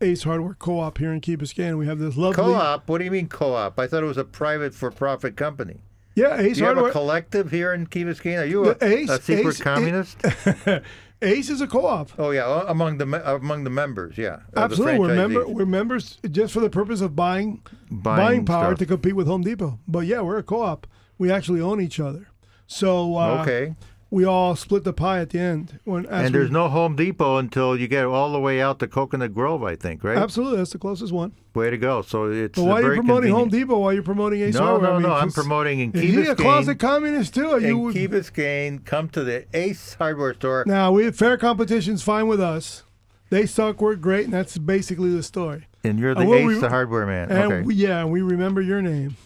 [0.00, 1.76] Ace Hardware Co-op here in Key Biscayne.
[1.76, 2.88] We have this lovely Co-op?
[2.88, 3.78] What do you mean co-op?
[3.78, 5.80] I thought it was a private for-profit company.
[6.14, 8.40] Yeah, Ace Do you have a collective here in Key Biscayne?
[8.40, 10.16] Are you a, Ace- a secret Ace- communist?
[11.22, 12.10] Ace is a co-op.
[12.18, 14.40] oh yeah, among the me- among the members, yeah.
[14.56, 18.78] Absolutely, we're member, we're members just for the purpose of buying Buying buying, power stuff.
[18.80, 19.78] to compete with Home Depot.
[19.86, 20.86] But yeah, we're a co-op.
[21.18, 22.26] We actually own each other.
[22.66, 23.74] So uh, Okay.
[24.12, 25.80] We all split the pie at the end.
[25.84, 28.86] When And we- there's no Home Depot until you get all the way out to
[28.86, 30.18] Coconut Grove, I think, right?
[30.18, 31.32] absolutely that's the closest one.
[31.54, 32.02] Way to go.
[32.02, 33.70] So it's But why are you promoting Home convenient.
[33.70, 34.90] Depot while you're promoting Ace No, Hardware?
[34.90, 35.14] no, I mean, no.
[35.14, 37.48] I'm promoting in Key he a closet communist too?
[37.52, 40.64] Are In you Key Biscayne, come to the Ace Hardware store.
[40.66, 42.82] now we fair competition's fine with us.
[43.30, 43.80] They suck.
[43.80, 45.68] We're great, and that's basically the story.
[45.82, 47.30] And you're the Uh, Ace, we- the hardware man.
[47.30, 47.62] And okay.
[47.62, 49.16] we, yeah, we remember your name.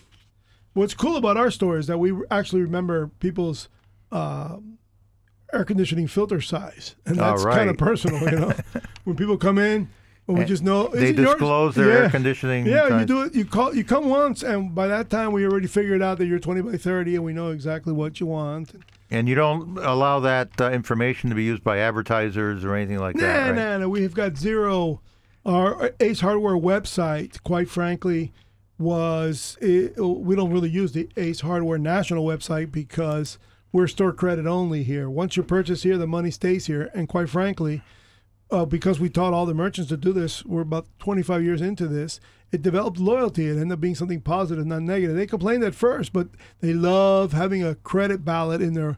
[0.75, 3.69] What's cool about our store is that we actually remember people's
[4.13, 4.57] uh,
[5.53, 8.21] air conditioning filter size, and that's kind of personal.
[8.21, 8.53] You know,
[9.05, 9.89] when people come in,
[10.27, 12.11] well, we just know they "Is it yours?" disclose their air Yeah.
[12.11, 13.35] conditioning Yeah, you do it.
[13.35, 13.75] You call.
[13.75, 16.77] You come once, and by that time, we already figured out that you're 20 by
[16.77, 18.73] 30, and we know exactly what you want.
[19.09, 23.15] And you don't allow that uh, information to be used by advertisers or anything like
[23.15, 23.55] Nah, that, right?
[23.55, 23.89] nah, nah.
[23.89, 25.01] We've got zero.
[25.45, 28.33] Our Ace Hardware website, quite frankly,
[28.79, 33.39] was it, we don't really use the Ace Hardware national website because
[33.77, 35.11] we're store credit only here.
[35.11, 37.83] Once you purchase here, the money stays here, and quite frankly,
[38.51, 41.87] uh, because we taught all the merchants to do this, we're about 25 years into
[41.87, 42.19] this.
[42.51, 43.49] It developed loyalty.
[43.49, 45.15] It ended up being something positive, not negative.
[45.15, 46.29] They complained at first, but
[46.61, 48.97] they love having a credit ballot in their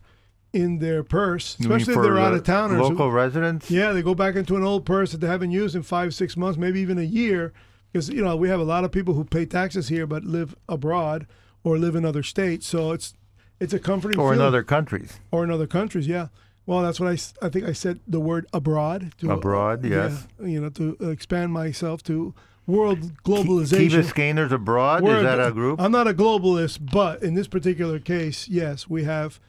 [0.53, 2.81] in their purse, especially if they're out of towners.
[2.81, 3.71] Local residents?
[3.71, 6.37] yeah, they go back into an old purse that they haven't used in five, six
[6.37, 7.53] months, maybe even a year.
[7.91, 10.55] Because you know we have a lot of people who pay taxes here but live
[10.69, 11.27] abroad
[11.65, 13.15] or live in other states, so it's
[13.61, 15.19] it's a comforting Or in other countries.
[15.31, 16.07] or in other countries.
[16.07, 16.29] Yeah,
[16.67, 19.13] well, that's what I, I think I said the word abroad.
[19.19, 20.27] To, Abroad, yeah, yes.
[20.43, 22.35] you know, to expand myself to
[22.67, 24.03] world Key globalization.
[24.03, 25.03] Biscayner's abroad.
[25.03, 25.81] We're Is that a group?
[25.81, 29.41] I'm not a globalist, but in this particular case, yes, we have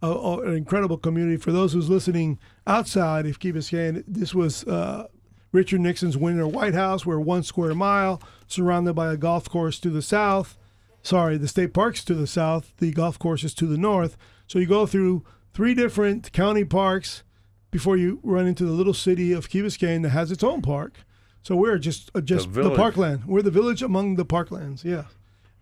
[0.00, 1.36] a, a- an incredible community.
[1.36, 5.08] For those who's listening outside of Key Biscayne, this was uh,
[5.50, 7.04] Richard Nixon's Winter White House.
[7.04, 10.56] We're one square mile surrounded by a golf course to the south.
[11.08, 12.74] Sorry, the state parks to the south.
[12.76, 14.18] The golf course is to the north.
[14.46, 15.24] So you go through
[15.54, 17.22] three different county parks
[17.70, 20.98] before you run into the little city of Key Biscayne that has its own park.
[21.40, 22.76] So we're just uh, just the, village.
[22.76, 23.24] parkland.
[23.24, 24.84] We're the village among the parklands.
[24.84, 25.04] Yeah,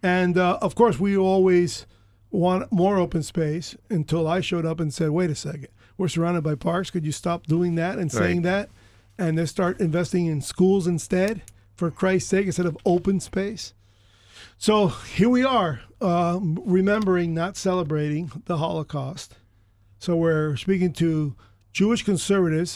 [0.03, 1.87] and uh, of course we always
[2.33, 6.43] want more open space until I showed up and said, "Wait a second, we're surrounded
[6.43, 6.91] by parks.
[6.91, 8.69] Could you stop doing that and saying that,
[9.17, 11.43] and then start investing in schools instead,
[11.77, 13.75] for Christ's sake, instead of open space?"
[14.59, 19.35] So here we are, uh, remembering, not celebrating the Holocaust.
[19.99, 21.35] So we're speaking to
[21.73, 22.75] Jewish conservatives,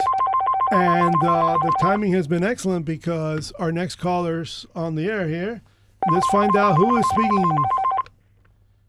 [0.70, 5.62] and uh, the timing has been excellent because our next caller's on the air here.
[6.12, 7.56] Let's find out who is speaking.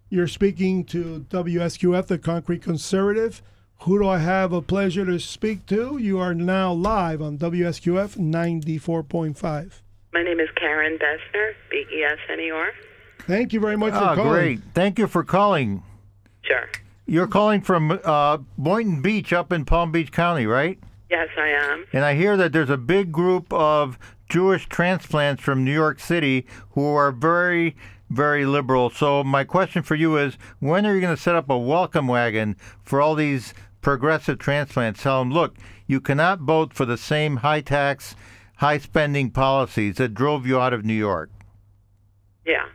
[0.10, 3.42] You're speaking to WSQF, the Concrete Conservative.
[3.84, 5.98] Who do I have a pleasure to speak to?
[5.98, 9.81] You are now live on WSQF 94.5.
[10.14, 12.68] My name is Karen Besner, B E S N E R.
[13.20, 14.32] Thank you very much for Ah, calling.
[14.32, 14.60] great.
[14.74, 15.84] Thank you for calling.
[16.42, 16.70] Sure.
[17.06, 20.80] You're calling from uh, Boynton Beach up in Palm Beach County, right?
[21.10, 21.86] Yes, I am.
[21.94, 23.98] And I hear that there's a big group of
[24.30, 27.76] Jewish transplants from New York City who are very,
[28.10, 28.90] very liberal.
[28.90, 32.08] So my question for you is, when are you going to set up a welcome
[32.08, 35.04] wagon for all these progressive transplants?
[35.04, 35.56] Tell them, look,
[35.88, 38.16] you cannot vote for the same high tax,
[38.62, 41.32] high spending policies that drove you out of New York.
[42.46, 42.66] Yeah.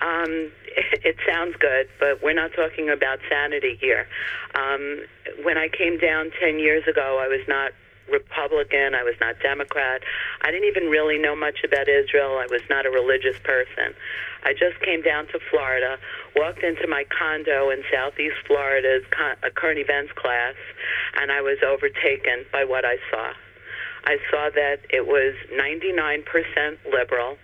[0.00, 0.52] Um,
[1.02, 4.06] it sounds good, but we're not talking about sanity here.
[4.54, 5.02] Um,
[5.42, 7.72] when I came down 10 years ago, I was not
[8.08, 10.02] Republican, I was not Democrat.
[10.42, 12.38] I didn't even really know much about Israel.
[12.38, 13.98] I was not a religious person.
[14.44, 15.98] I just came down to Florida,
[16.36, 20.54] walked into my condo in Southeast Florida's con- a current events class,
[21.18, 23.32] and I was overtaken by what I saw.
[24.06, 27.36] I saw that it was 99% liberal,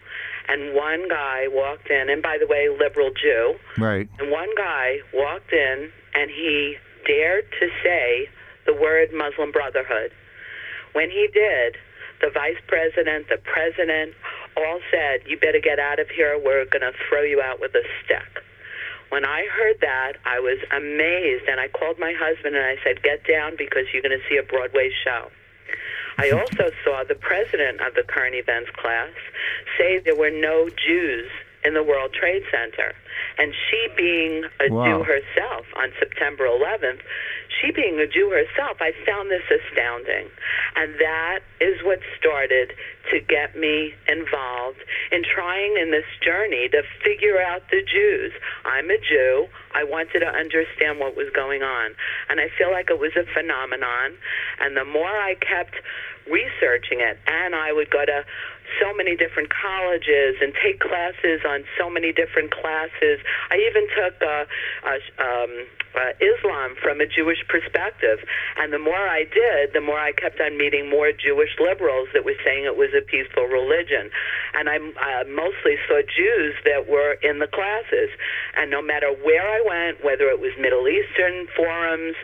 [0.48, 4.08] and one guy walked in, and by the way, liberal Jew, Right.
[4.18, 6.76] and one guy walked in and he
[7.06, 8.28] dared to say
[8.66, 10.12] the word Muslim Brotherhood.
[10.92, 11.76] When he did,
[12.20, 14.14] the vice president, the president,
[14.56, 16.38] all said, You better get out of here.
[16.38, 18.42] We're going to throw you out with a stick.
[19.08, 23.02] When I heard that, I was amazed, and I called my husband and I said,
[23.02, 25.28] Get down because you're going to see a Broadway show.
[26.22, 29.10] I also saw the president of the current events class
[29.76, 31.26] say there were no Jews
[31.64, 32.94] in the World Trade Center.
[33.38, 34.84] And she being a Wow.
[34.84, 37.00] Jew herself on September 11th,
[37.60, 40.30] she being a Jew herself, I found this astounding.
[40.76, 42.72] And that is what started
[43.10, 44.78] to get me involved
[45.10, 48.32] in trying in this journey to figure out the Jews.
[48.64, 49.48] I'm a Jew.
[49.74, 51.94] I wanted to understand what was going on.
[52.28, 54.16] And I feel like it was a phenomenon.
[54.60, 55.76] And the more I kept
[56.30, 58.24] researching it, and I would go to
[58.80, 63.20] so many different colleges and take classes on so many different classes.
[63.50, 64.44] I even took uh,
[64.86, 65.52] uh, um,
[65.94, 68.24] uh, Islam from a Jewish perspective.
[68.56, 72.24] And the more I did, the more I kept on meeting more Jewish liberals that
[72.24, 74.10] were saying it was a peaceful religion.
[74.54, 78.10] And I uh, mostly saw Jews that were in the classes.
[78.56, 82.16] And no matter where I went, whether it was Middle Eastern forums,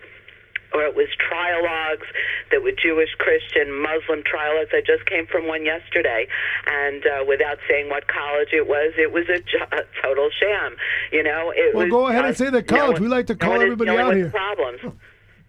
[0.74, 2.05] or it was trialogues
[2.51, 4.74] that were Jewish, Christian, Muslim trialogues.
[4.74, 6.27] I just came from one yesterday,
[6.66, 10.77] and uh, without saying what college it was, it was a, jo- a total sham.
[11.12, 11.90] You know, it Well, was.
[11.90, 12.95] go ahead and say the no college.
[12.95, 14.31] one- We like to no call one is everybody dealing out here.
[14.31, 14.81] Problems.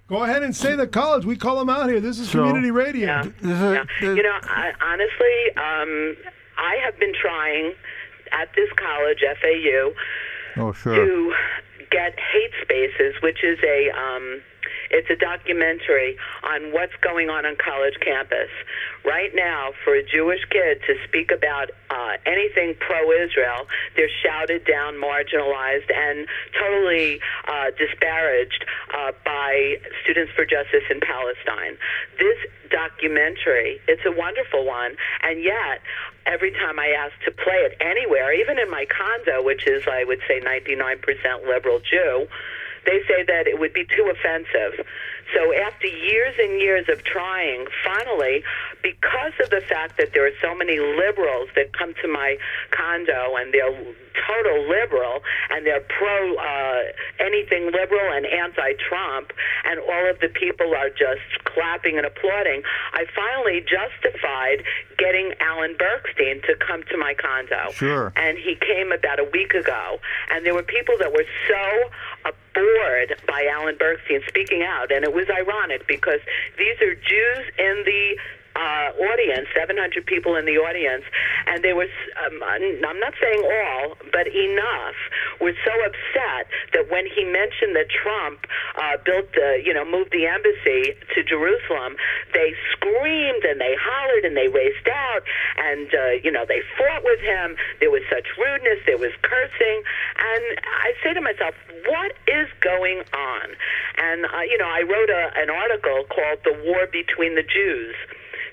[0.07, 1.23] Go ahead and say the college.
[1.25, 1.99] We call them out here.
[1.99, 3.07] This is So- community radio.
[3.07, 3.23] Yeah.
[3.41, 4.13] This is a- yeah.
[4.15, 6.17] You know, I, honestly, um,
[6.57, 7.73] I have been trying
[8.31, 9.91] at this college, FAU,
[10.57, 10.95] Oh, sure.
[10.95, 11.33] to
[11.91, 14.41] get hate spaces, which is a um,
[14.89, 18.49] it's a documentary on what's going on on college campus
[19.05, 19.71] right now.
[19.83, 26.27] For a Jewish kid to speak about uh, anything pro-Israel, they're shouted down, marginalized, and
[26.57, 31.77] totally uh, disparaged uh, by Students for Justice in Palestine.
[32.17, 32.37] This
[32.69, 35.81] documentary, it's a wonderful one, and yet
[36.25, 40.03] every time I ask to play it anywhere, even in my condo, which is, I
[40.03, 42.27] would say, 99% liberal Jew,
[42.89, 44.85] they say that it would be too offensive.
[45.37, 48.43] So after years and years of trying, finally,
[48.81, 52.37] because of the fact that there are so many liberals that come to my
[52.71, 53.69] condo and they're
[54.27, 56.81] total liberal and they're pro uh,
[57.19, 59.31] anything liberal and anti-Trump,
[59.65, 62.63] and all of the people are just clapping and applauding.
[62.93, 64.63] I finally justified
[64.97, 67.71] getting Alan Bergstein to come to my condo.
[67.71, 68.11] Sure.
[68.15, 73.15] And he came about a week ago, and there were people that were so bored
[73.27, 76.19] by Alan Bergstein speaking out, and it was ironic because
[76.57, 78.17] these are Jews in the
[78.59, 81.03] uh, audience, 700 people in the audience,
[81.47, 81.87] and they were,
[82.19, 84.99] um, I'm not saying all, but enough,
[85.39, 88.43] were so upset that when he mentioned that Trump
[88.75, 91.95] uh, built, the, you know, moved the embassy to Jerusalem,
[92.35, 95.23] they screamed and they hollered and they raced out,
[95.57, 97.55] and, uh, you know, they fought with him.
[97.79, 99.77] There was such rudeness, there was cursing,
[100.19, 101.55] and I say to myself,
[101.87, 103.55] what is going on?
[103.97, 107.95] And, uh, you know, I wrote a, an article called The War Between the Jews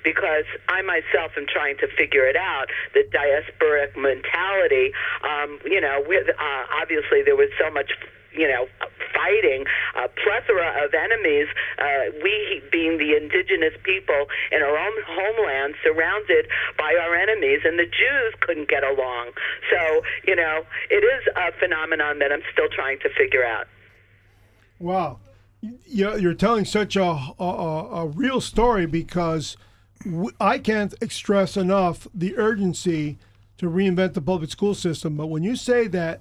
[0.04, 2.66] because I myself am trying to figure it out.
[2.94, 4.92] The diasporic mentality,
[5.22, 7.92] um, you know, with, uh, obviously there was so much
[8.36, 8.68] you know,
[9.14, 9.64] fighting
[9.96, 11.48] a plethora of enemies.
[11.78, 16.46] Uh, we being the indigenous people in our own homeland, surrounded
[16.78, 19.30] by our enemies, and the Jews couldn't get along.
[19.70, 23.66] So, you know, it is a phenomenon that I'm still trying to figure out.
[24.78, 25.20] Wow,
[25.86, 29.56] you're, telling such a, a a real story because
[30.40, 33.18] I can't stress enough the urgency
[33.58, 35.16] to reinvent the public school system.
[35.16, 36.20] But when you say that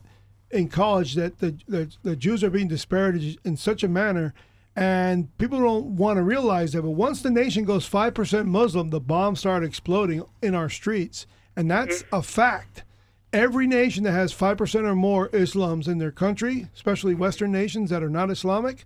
[0.52, 4.34] in college that the, the, the Jews are being disparaged in such a manner,
[4.76, 9.00] and people don't want to realize that, but once the nation goes 5% Muslim, the
[9.00, 11.26] bombs start exploding in our streets.
[11.56, 12.84] And that's a fact.
[13.32, 18.04] Every nation that has 5% or more Islams in their country, especially Western nations that
[18.04, 18.84] are not Islamic,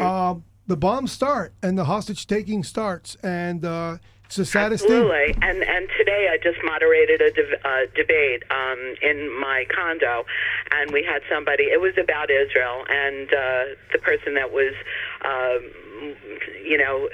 [0.00, 0.34] uh,
[0.66, 3.16] the bombs start and the hostage taking starts.
[3.22, 5.32] And uh, it's the saddest Absolutely.
[5.32, 5.42] thing.
[5.42, 10.26] And and today I just moderated a de- uh, debate um, in my condo,
[10.72, 11.64] and we had somebody.
[11.64, 14.74] It was about Israel, and uh, the person that was.
[15.24, 15.70] Um,
[16.62, 17.08] you know,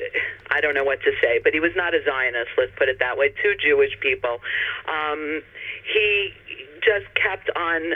[0.50, 2.50] I don't know what to say, but he was not a Zionist.
[2.58, 3.32] Let's put it that way.
[3.42, 4.40] Two Jewish people.
[4.88, 5.42] Um,
[5.94, 6.32] he
[6.84, 7.94] just kept on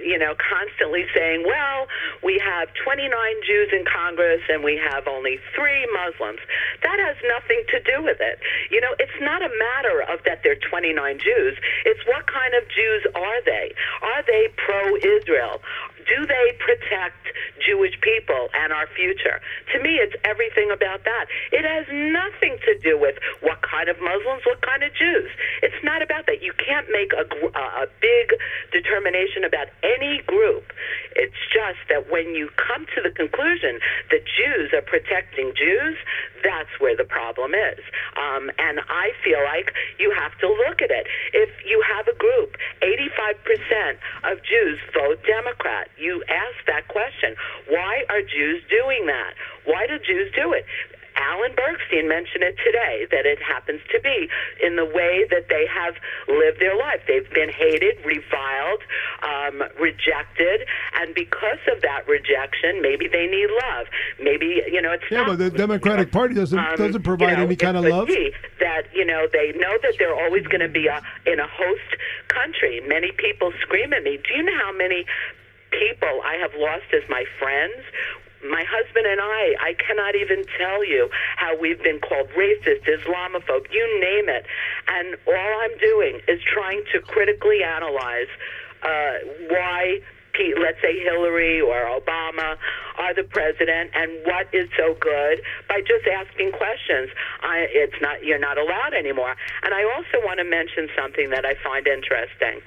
[0.00, 1.86] you know, constantly saying, well,
[2.22, 3.08] we have 29
[3.46, 6.40] Jews in Congress and we have only three Muslims.
[6.82, 8.38] That has nothing to do with it.
[8.70, 11.54] You know, it's not a matter of that there are 29 Jews.
[11.84, 13.74] It's what kind of Jews are they?
[14.02, 15.60] Are they pro Israel?
[16.08, 17.22] Do they protect
[17.64, 19.40] Jewish people and our future?
[19.72, 21.26] To me, it's everything about that.
[21.52, 25.30] It has nothing to do with what kind of Muslims, what kind of Jews.
[25.62, 26.42] It's not about that.
[26.42, 28.34] You can't make a, a big
[28.72, 30.72] determination about any group.
[31.16, 33.78] It's just that when you come to the conclusion
[34.10, 35.96] that Jews are protecting Jews,
[36.42, 37.80] that's where the problem is.
[38.16, 41.06] Um, and I feel like you have to look at it.
[41.32, 47.36] If you have a group, 85% of Jews vote Democrat, you ask that question
[47.68, 49.34] why are Jews doing that?
[49.64, 50.64] Why do Jews do it?
[51.16, 54.28] Alan Bergstein mentioned it today that it happens to be
[54.62, 55.94] in the way that they have
[56.28, 57.00] lived their life.
[57.06, 58.82] They've been hated, reviled,
[59.22, 60.66] um, rejected,
[61.00, 63.86] and because of that rejection, maybe they need love.
[64.20, 67.02] Maybe you know it's yeah, not, but the Democratic you know, Party doesn't um, doesn't
[67.02, 68.08] provide you know, any kind of love.
[68.08, 71.90] That you know they know that they're always going to be a, in a host
[72.28, 72.80] country.
[72.86, 74.16] Many people scream at me.
[74.16, 75.04] Do you know how many
[75.78, 77.82] people I have lost as my friends
[78.42, 83.70] my husband and I, I cannot even tell you how we've been called racist, Islamophobe,
[83.70, 84.46] you name it.
[84.88, 88.26] And all I'm doing is trying to critically analyze
[88.82, 90.00] uh, why
[90.58, 92.56] let's say Hillary or Obama
[92.96, 97.10] are the president and what is so good by just asking questions.
[97.42, 99.36] I, it's not you're not allowed anymore.
[99.62, 102.62] And I also want to mention something that I find interesting.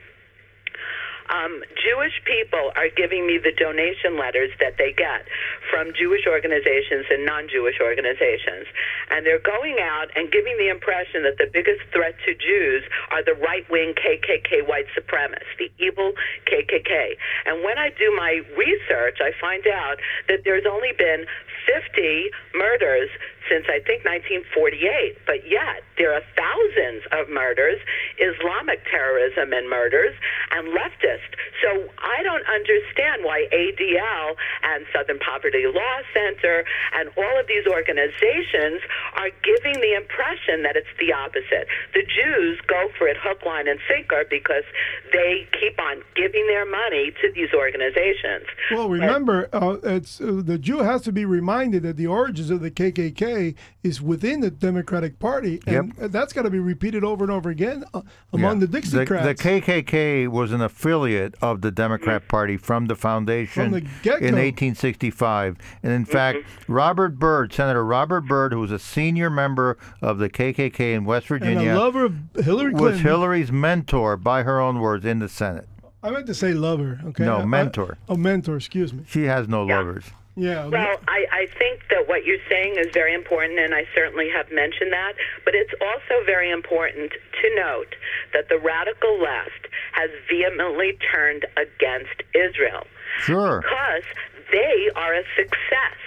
[1.30, 5.26] Um, Jewish people are giving me the donation letters that they get
[5.72, 8.70] from Jewish organizations and non Jewish organizations.
[9.10, 13.24] And they're going out and giving the impression that the biggest threat to Jews are
[13.24, 16.14] the right wing KKK white supremacists, the evil
[16.46, 17.18] KKK.
[17.46, 19.98] And when I do my research, I find out
[20.28, 21.26] that there's only been
[21.66, 23.10] 50 murders
[23.50, 27.80] since I think 1948, but yet there are thousands of murders
[28.18, 30.16] Islamic terrorism and murders
[30.52, 31.36] and leftist.
[31.62, 36.64] So I don't understand why ADL and Southern Poverty Law Center
[36.94, 38.82] and all of these organizations
[39.16, 41.68] are giving the impression that it's the opposite.
[41.94, 44.64] The Jews go for it hook, line, and sinker because
[45.12, 48.46] they keep on giving their money to these organizations.
[48.72, 52.62] Well, remember, uh, it's uh, the Jew has to be reminded that the origins of
[52.62, 53.35] the KKK
[53.84, 57.84] is within the Democratic Party, and that's got to be repeated over and over again
[57.94, 58.02] uh,
[58.34, 59.24] among the The, Dixiecrats.
[59.24, 64.36] the KKK was an affiliate of the Democrat Party from the foundation From the in
[64.36, 65.58] 1865.
[65.84, 70.30] And in fact, Robert Byrd, Senator Robert Byrd, who was a senior member of the
[70.30, 74.80] KKK in West and Virginia, a lover of Hillary was Hillary's mentor, by her own
[74.80, 75.68] words, in the Senate.
[76.04, 77.00] I meant to say lover.
[77.04, 77.26] Okay.
[77.26, 77.98] No, I- mentor.
[78.08, 78.58] oh, mentor.
[78.58, 79.04] Excuse me.
[79.08, 80.06] She has no lovers.
[80.36, 80.68] Yeah.
[80.68, 84.52] Well, I, I think that what you're saying is very important, and I certainly have
[84.52, 85.14] mentioned that.
[85.46, 87.96] But it's also very important to note
[88.34, 92.84] that the radical left has vehemently turned against Israel
[93.20, 93.62] Sure.
[93.62, 94.04] because
[94.52, 96.00] they are a success.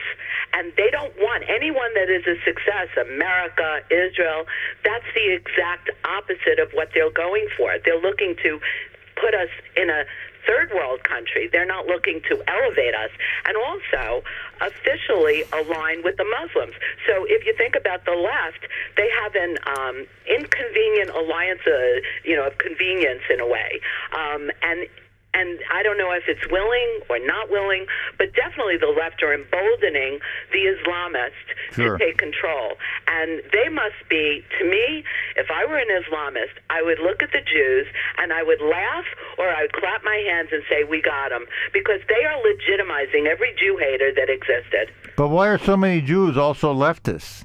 [0.54, 4.44] And they don't want anyone that is a success, America, Israel,
[4.82, 7.76] that's the exact opposite of what they're going for.
[7.84, 8.58] They're looking to
[9.20, 10.04] put us in a
[10.46, 11.48] third world country.
[11.50, 13.10] They're not looking to elevate us
[13.46, 14.22] and also
[14.60, 16.74] officially align with the Muslims.
[17.06, 18.66] So if you think about the left,
[18.96, 23.80] they have an um, inconvenient alliance, uh, you know, of convenience in a way.
[24.12, 24.86] Um, and
[25.38, 27.86] and I don't know if it's willing or not willing,
[28.18, 30.18] but definitely the left are emboldening
[30.52, 31.96] the Islamists Sure.
[31.96, 32.74] to take control.
[33.06, 35.04] And they must be, to me,
[35.36, 37.86] if I were an Islamist, I would look at the Jews
[38.18, 39.04] and I would laugh
[39.38, 41.46] or I would clap my hands and say, we got them.
[41.72, 44.90] Because they are legitimizing every Jew hater that existed.
[45.16, 47.44] But why are so many Jews also leftists?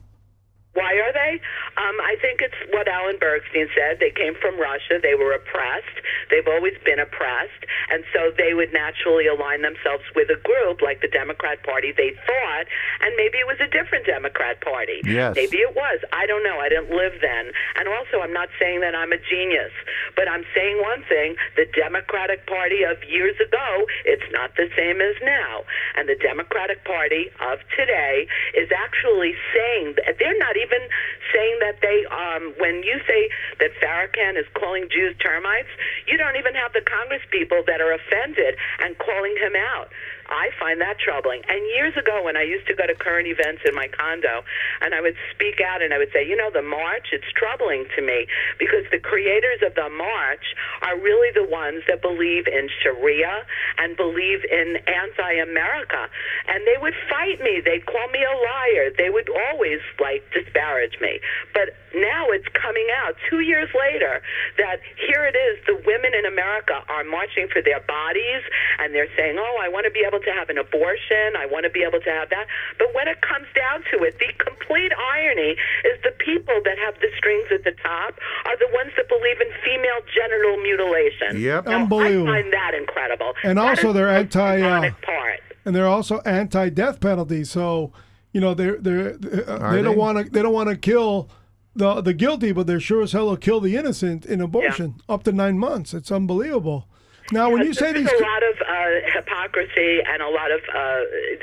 [0.73, 1.37] Why are they?
[1.77, 4.01] Um, I think it's what Alan Bergstein said.
[4.01, 4.97] They came from Russia.
[4.97, 6.01] They were oppressed.
[6.33, 7.61] They've always been oppressed.
[7.93, 12.17] And so they would naturally align themselves with a group like the Democrat Party, they
[12.25, 12.65] thought.
[13.05, 15.05] And maybe it was a different Democrat Party.
[15.05, 15.37] Yes.
[15.37, 16.01] Maybe it was.
[16.09, 16.57] I don't know.
[16.57, 17.53] I didn't live then.
[17.77, 19.73] And also, I'm not saying that I'm a genius.
[20.17, 25.05] But I'm saying one thing the Democratic Party of years ago, it's not the same
[25.05, 25.69] as now.
[25.93, 28.25] And the Democratic Party of today
[28.57, 33.29] is actually saying that they're not even saying that they, um, when you say
[33.59, 35.69] that Farrakhan is calling Jews termites,
[36.07, 39.89] you don't even have the Congress people that are offended and calling him out.
[40.33, 41.45] I find that troubling.
[41.47, 44.41] And years ago, when I used to go to current events in my condo,
[44.81, 47.85] and I would speak out and I would say, you know, the march, it's troubling
[47.95, 48.25] to me
[48.57, 50.43] because the creators of the march
[50.81, 53.45] are really the ones that believe in Sharia
[53.77, 56.09] and believe in anti America.
[56.49, 57.61] And they would fight me.
[57.61, 58.89] They'd call me a liar.
[58.97, 61.21] They would always, like, disparage me.
[61.53, 64.21] But now it's coming out two years later
[64.57, 68.41] that here it is the women in America are marching for their bodies
[68.81, 71.35] and they're saying, oh, I want to be able to have an abortion.
[71.37, 72.47] I want to be able to have that.
[72.77, 75.55] But when it comes down to it, the complete irony
[75.85, 79.39] is the people that have the strings at the top are the ones that believe
[79.41, 81.41] in female genital mutilation.
[81.41, 81.65] Yep.
[81.65, 82.29] Now, Unbelievable.
[82.31, 83.33] I find that incredible.
[83.43, 85.39] And That also they're the anti, uh, part.
[85.65, 87.43] and they're also anti-death penalty.
[87.43, 87.91] So,
[88.31, 89.15] you know, they're they're,
[89.47, 91.29] uh, Are they don't want to they don't want to kill
[91.75, 95.23] the the guilty, but they're sure as hell will kill the innocent in abortion up
[95.23, 95.93] to nine months.
[95.93, 96.87] It's unbelievable.
[97.31, 100.59] Now, when you say There's these, a lot of uh, hypocrisy and a lot of,
[100.73, 100.99] uh,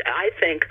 [0.06, 0.66] I think,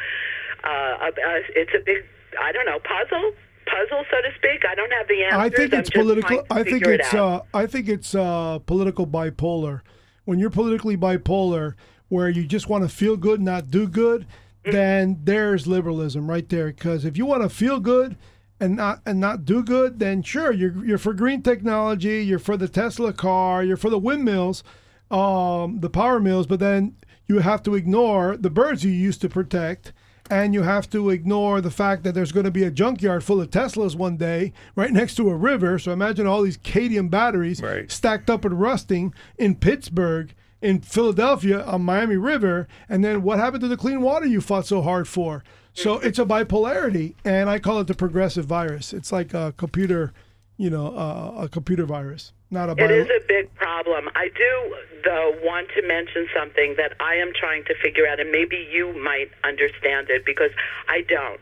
[0.64, 1.10] uh, uh,
[1.56, 2.06] it's a big,
[2.40, 3.32] I don't know, puzzle,
[3.66, 4.64] puzzle, so to speak.
[4.70, 5.40] I don't have the answers.
[5.40, 6.46] I think it's political.
[6.52, 9.82] I think it it's uh, I think it's uh, political bipolar.
[10.26, 11.74] When you're politically bipolar,
[12.10, 14.28] where you just want to feel good, not do good,
[14.66, 14.72] Mm-hmm.
[14.72, 16.68] then there's liberalism right there.
[16.68, 18.18] Because if you want to feel good
[18.60, 22.58] and not and not do good, then sure you're you're for green technology, you're for
[22.58, 24.64] the Tesla car, you're for the windmills,
[25.12, 26.96] um, the power mills, but then
[27.28, 29.94] you have to ignore the birds you used to protect
[30.32, 33.42] and you have to ignore the fact that there's going to be a junkyard full
[33.42, 35.80] of Teslas one day right next to a river.
[35.80, 37.92] So imagine all these cadmium batteries Right.
[37.92, 43.62] stacked up and rusting in Pittsburgh, in Philadelphia, on Miami River, and then what happened
[43.62, 45.44] to the clean water you fought so hard for?
[45.74, 48.92] So it's a bipolarity, and I call it the progressive virus.
[48.94, 50.12] It's like a computer,
[50.60, 52.90] you know, uh, a computer virus, not a It bio.
[52.90, 54.10] is a big problem.
[54.14, 54.76] I do,
[55.06, 58.92] though, want to mention something that I am trying to figure out, and maybe you
[59.02, 60.52] might understand it because
[60.90, 61.40] I don't.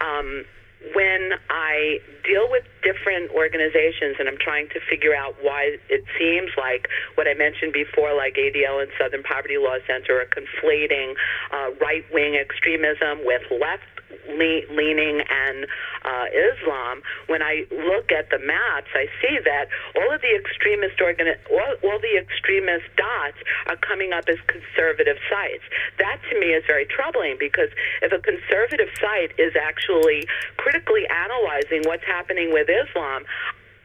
[0.00, 0.46] Um,
[0.92, 6.50] when I deal with different organizations and I'm trying to figure out why it seems
[6.58, 11.14] like what I mentioned before, like ADL and Southern Poverty Law Center, are conflating
[11.52, 13.88] uh, right wing extremism with left
[14.28, 15.66] leaning and
[16.04, 20.98] uh, Islam, when I look at the maps, I see that all of the extremist
[21.00, 25.64] organi- all, all the extremist dots are coming up as conservative sites.
[25.98, 27.70] That to me is very troubling because
[28.02, 30.28] if a conservative site is actually
[30.74, 33.22] critically analyzing what's happening with Islam,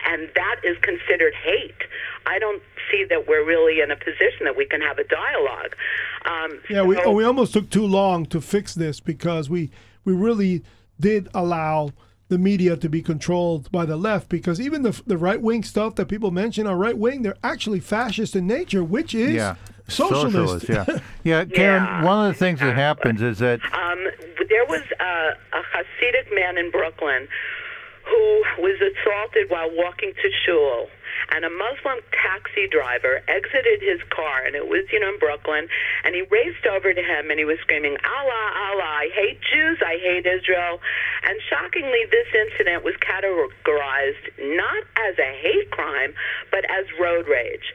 [0.08, 1.76] and that is considered hate.
[2.26, 2.62] I don't
[2.92, 5.76] see that we're really in a position that we can have a dialogue.
[6.26, 9.70] Um, Yeah, we so- we almost took too long to fix this because we
[10.06, 10.64] we really
[11.00, 11.92] did allow
[12.30, 15.96] the media to be controlled by the left because even the the right wing stuff
[15.96, 19.56] that people mention are right wing, they're actually fascist in nature, which is Yeah.
[19.90, 20.70] Socialist.
[20.70, 20.86] yeah.
[21.24, 22.04] Yeah, Karen, Yeah.
[22.04, 24.06] one of the things that happens is that Um,
[24.50, 27.28] there was a, a Hasidic man in Brooklyn
[28.06, 30.90] who was assaulted while walking to shul.
[31.32, 35.68] And a Muslim taxi driver exited his car, and it was, you know, in Brooklyn.
[36.04, 39.78] And he raced over to him and he was screaming, Allah, Allah, I hate Jews,
[39.86, 40.82] I hate Israel.
[41.28, 44.26] And shockingly, this incident was categorized
[44.58, 46.14] not as a hate crime,
[46.52, 47.74] but as road rage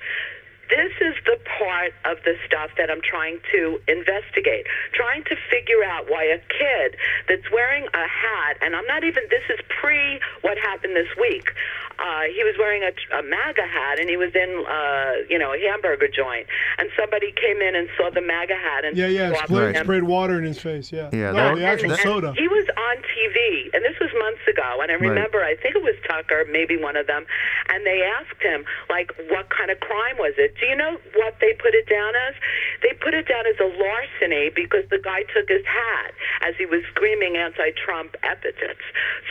[0.70, 5.84] this is the part of the stuff that I'm trying to investigate, trying to figure
[5.84, 6.96] out why a kid
[7.28, 11.50] that's wearing a hat, and I'm not even, this is pre what happened this week.
[11.98, 15.52] Uh, he was wearing a, a MAGA hat and he was in, uh, you know,
[15.54, 16.46] a hamburger joint.
[16.78, 19.84] And somebody came in and saw the MAGA hat and Yeah, yeah, sprayed, him.
[19.84, 20.92] sprayed water in his face.
[20.92, 22.34] Yeah, Yeah, no, that- the actual that- soda.
[22.36, 24.80] He was on TV, and this was months ago.
[24.82, 27.26] And I remember, I think it was Tucker, maybe one of them,
[27.72, 30.54] and they asked him, like, what kind of crime was it?
[30.60, 32.34] Do you know what they put it down as?
[32.82, 36.12] They put it down as a larceny because the guy took his hat
[36.42, 38.82] as he was screaming anti-Trump epithets.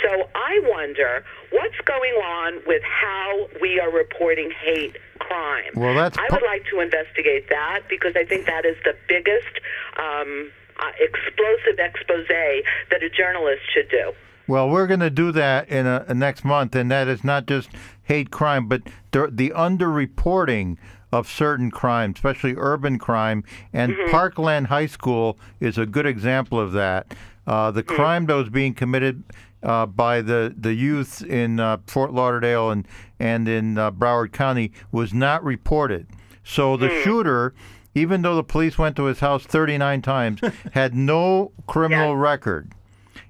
[0.03, 1.23] So I wonder
[1.53, 5.71] what's going on with how we are reporting hate crime.
[5.75, 9.53] Well, that's I would like to investigate that because I think that is the biggest
[9.97, 14.13] um, uh, explosive expose that a journalist should do.
[14.47, 17.45] Well, we're going to do that in a, a next month, and that is not
[17.45, 17.69] just
[18.03, 18.81] hate crime, but
[19.11, 20.77] the, the underreporting
[21.11, 23.43] of certain crimes, especially urban crime.
[23.71, 27.13] And Parkland High School is a good example of that.
[27.45, 29.23] Uh, the crime that was being committed
[29.63, 32.87] uh, by the, the youth in uh, Fort Lauderdale and,
[33.19, 36.07] and in uh, Broward County was not reported.
[36.43, 37.53] So the shooter,
[37.95, 40.41] even though the police went to his house 39 times,
[40.73, 42.73] had no criminal record.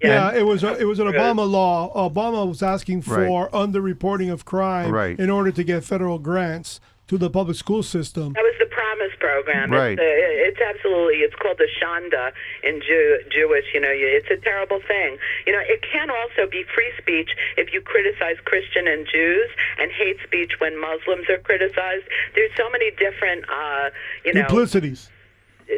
[0.01, 2.09] Yeah, it was a, it was an Obama law.
[2.09, 3.51] Obama was asking for Right.
[3.51, 5.17] underreporting of crime Right.
[5.17, 6.81] in order to get federal grants
[7.13, 8.33] to the public school system.
[8.33, 9.69] That was the Promise program.
[9.69, 9.93] Right.
[9.93, 11.21] It's, uh, it's absolutely.
[11.21, 12.33] It's called the Shanda
[12.63, 13.65] in Jew, Jewish.
[13.73, 15.17] You know, it's a terrible thing.
[15.45, 19.91] You know, it can also be free speech if you criticize Christian and Jews, and
[19.91, 22.09] hate speech when Muslims are criticized.
[22.33, 23.45] There's so many different.
[23.45, 23.93] Uh,
[24.25, 24.41] you know.
[24.49, 25.12] Duplicities.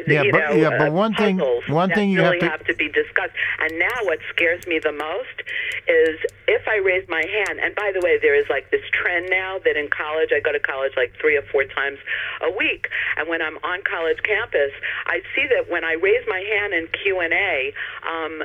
[0.06, 2.74] Yeah, you but- know, yeah, but uh, one thing- one thing you really have to-
[2.74, 3.32] be discussed.
[3.60, 5.42] And now, what scares me the most
[5.88, 7.58] is if I raise my hand.
[7.60, 10.52] And by the way, there is like this trend now that in college, I go
[10.52, 11.98] to college like three or four times
[12.42, 14.72] a week, and when I'm on college campus,
[15.06, 17.72] I see that when I raise my hand in Q and A.
[18.06, 18.42] Um,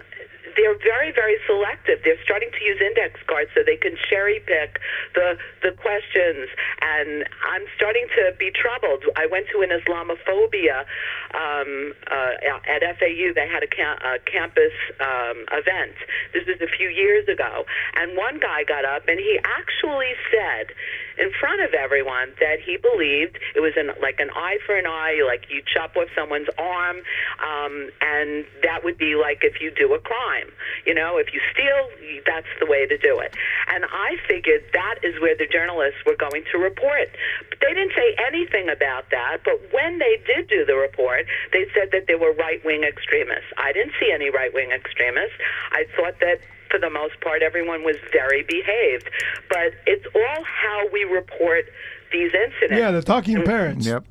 [0.58, 2.00] they're very, very selective.
[2.04, 4.80] They're starting to use index cards so they can cherry pick
[5.16, 6.50] the the questions,
[6.82, 9.06] and I'm starting to be troubled.
[9.16, 10.86] I went to an Islamophobia
[11.34, 13.34] um, uh, at FAU.
[13.34, 15.96] They had a, ca- a campus um, event.
[16.34, 17.66] This was a few years ago,
[17.96, 20.74] and one guy got up and he actually said
[21.18, 24.86] in front of everyone that he believed it was an, like an eye for an
[24.86, 26.98] eye, like you chop off someone's arm,
[27.44, 30.48] um, and that would be like if you do a crime.
[30.86, 33.36] You know, if you steal, that's the way to do it.
[33.68, 37.10] And I figured that is where the journalists were going to report.
[37.50, 39.40] But they didn't say anything about that.
[39.44, 43.52] But when they did do the report, they said that there were right wing extremists.
[43.58, 45.36] I didn't see any right wing extremists.
[45.72, 46.40] I thought that
[46.72, 49.10] for the most part, everyone was very behaved.
[49.50, 51.66] But it's all how we report
[52.12, 52.80] these incidents.
[52.80, 53.46] Yeah, the talking mm-hmm.
[53.46, 53.86] parents.
[53.86, 54.06] Yep.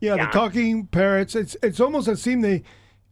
[0.00, 0.26] Yeah, Yeah.
[0.26, 1.34] the talking parrots.
[1.34, 2.62] It's it's almost as seem they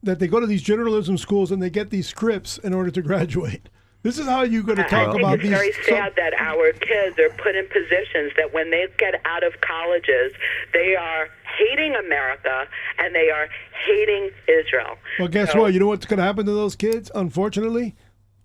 [0.03, 3.03] that they go to these journalism schools and they get these scripts in order to
[3.03, 3.69] graduate.
[4.05, 5.53] This is how you're going to I talk think about it's these.
[5.53, 9.45] very some- sad that our kids are put in positions that when they get out
[9.45, 10.33] of colleges,
[10.73, 12.67] they are hating America
[12.99, 13.47] and they are
[13.87, 14.99] hating Israel.
[15.21, 15.73] well, guess So- what?
[15.73, 17.13] You know what's going to happen to those kids?
[17.15, 17.95] Unfortunately,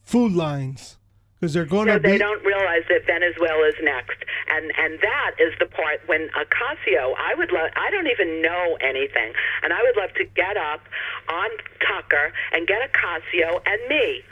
[0.08, 0.96] food lines.
[1.40, 2.12] because they're going No, to be.
[2.12, 4.18] they don't realize that Venezuela is next,
[4.50, 7.14] and and that is the part when Ocasio.
[7.20, 7.70] I would love.
[7.76, 10.82] I don't even know anything, and I would love to get up
[11.30, 11.50] on
[11.86, 14.24] Tucker and get Ocasio and me.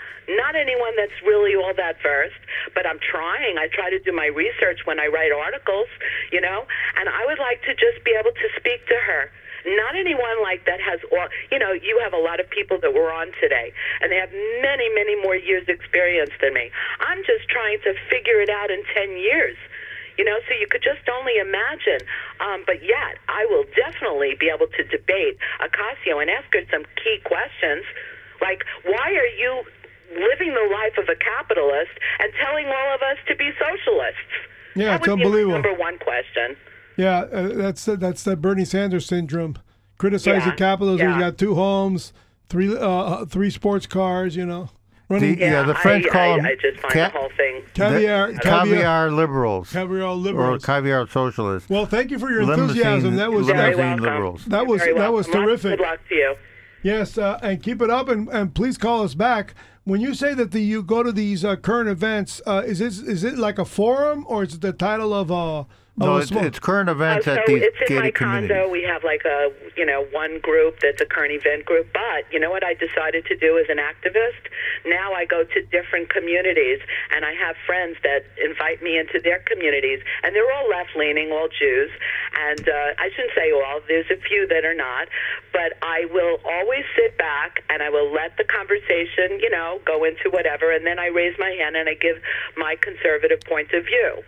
[0.41, 2.41] Not anyone that's really all that versed,
[2.73, 3.59] but I'm trying.
[3.59, 5.85] I try to do my research when I write articles,
[6.31, 6.65] you know,
[6.97, 9.29] and I would like to just be able to speak to her.
[9.65, 12.93] Not anyone like that has all, you know, you have a lot of people that
[12.93, 14.31] were on today, and they have
[14.61, 16.69] many, many more years' experience than me.
[17.01, 19.57] I'm just trying to figure it out in 10 years.
[20.17, 21.99] You know, so you could just only imagine.
[22.39, 26.85] Um, but yet, I will definitely be able to debate Ocasio and ask her some
[26.95, 27.83] key questions,
[28.39, 29.63] like why are you
[30.13, 34.31] living the life of a capitalist and telling all of us to be socialists?
[34.75, 35.51] Yeah, that it's would unbelievable.
[35.51, 36.55] number one question.
[36.97, 39.57] Yeah, uh, that's that's the Bernie Sanders syndrome.
[39.97, 41.07] Criticizing Yeah, capitalism.
[41.13, 42.13] He's got two homes,
[42.49, 44.35] three uh, three sports cars.
[44.35, 44.69] You know,
[45.09, 47.29] running The- Yeah, the French I, call I, 'em I just find ca- the whole
[47.37, 47.63] thing.
[47.73, 50.65] caviar, The- caviar, caviar liberals caviar liberals, or liberals.
[50.65, 51.69] caviar socialists.
[51.69, 53.15] well, thank you for your Limousine- enthusiasm.
[53.15, 54.03] That was Very limousine that, welcome.
[54.03, 54.45] liberals.
[54.45, 55.13] that was that was welcome.
[55.13, 55.79] Lots of terrific.
[55.79, 56.35] Good luck to you.
[56.83, 59.55] Yes, uh, and keep it up, and, and please call us back
[59.85, 62.41] when you say that the you go to these uh, current events.
[62.45, 65.59] Uh, is this is it like a forum or is it the title of uh,
[65.59, 65.67] of
[65.97, 68.47] No, a it's, small- it's current Uh, events so at these it's in my condo.
[68.47, 68.71] communities.
[68.71, 71.87] We have like a you know one group that's a current event group.
[71.93, 74.43] But you know what I decided to do as an activist?
[74.85, 76.79] Now I go to different communities,
[77.15, 81.31] and I have friends that invite me into their communities, and they're all left leaning,
[81.31, 81.89] all Jews.
[82.37, 83.79] And uh, I shouldn't say all.
[83.87, 85.07] There's a few that are not,
[85.53, 90.03] but I will always sit back and I will let the conversation, you know, go
[90.03, 92.17] into whatever, and then I raise my hand and I give
[92.57, 94.21] my conservative point of view.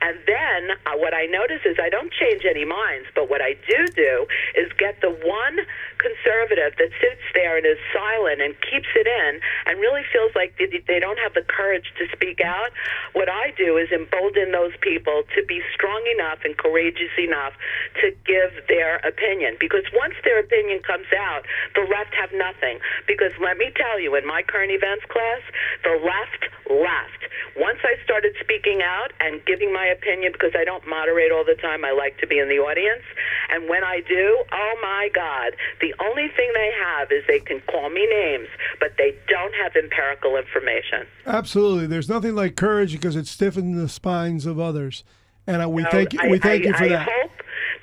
[0.00, 3.54] And then uh, what I notice is I don't change any minds, but what I
[3.68, 5.58] do do is get the one
[6.00, 10.56] conservative that sits there and is silent and keeps it in and really feels like
[10.56, 12.72] they, don't have the courage to speak out.
[13.12, 17.52] What I do is embolden those people to be strong enough and courageous enough
[18.00, 19.56] to give their opinion.
[19.60, 21.44] Because once their opinion comes out,
[21.74, 22.80] the left have nothing.
[23.06, 25.40] Because let me tell you, in my current events class,
[25.84, 27.20] the left left.
[27.56, 31.58] Once I started speaking out and giving my opinion, because I don't moderate all the
[31.58, 33.02] time, I like to be in the audience.
[33.50, 37.60] And when I do, oh my God, the only thing they have is they can
[37.70, 38.48] call me names,
[38.78, 41.06] but they don't have empirical information.
[41.26, 41.86] Absolutely.
[41.86, 45.04] There's nothing like courage because it stiffens the spines of others.
[45.46, 47.08] And uh, we So thank you, I, we thank I, you for I that.
[47.10, 47.30] hope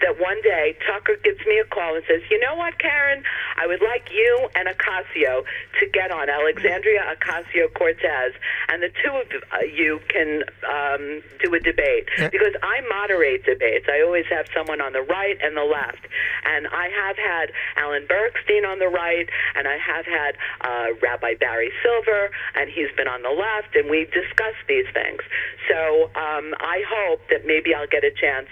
[0.02, 3.24] that one day Tucker gives me a call and says, "You know what, Karen?
[3.58, 5.44] I would like you and Ocasio
[5.80, 8.34] to get on Alexandria Ocasio Cortez,
[8.70, 9.28] and the two of
[9.74, 13.88] you can um, do a debate because I moderate debates.
[13.90, 16.08] I always have someone on the right and the left,
[16.46, 21.36] and I have had Alan Bergstein on the right, and I have had uh, Rabbi
[21.40, 25.22] Barry Silver, and he's been on the left, and we discussed these things.
[25.68, 28.48] So um, I hope that maybe I'll get a chance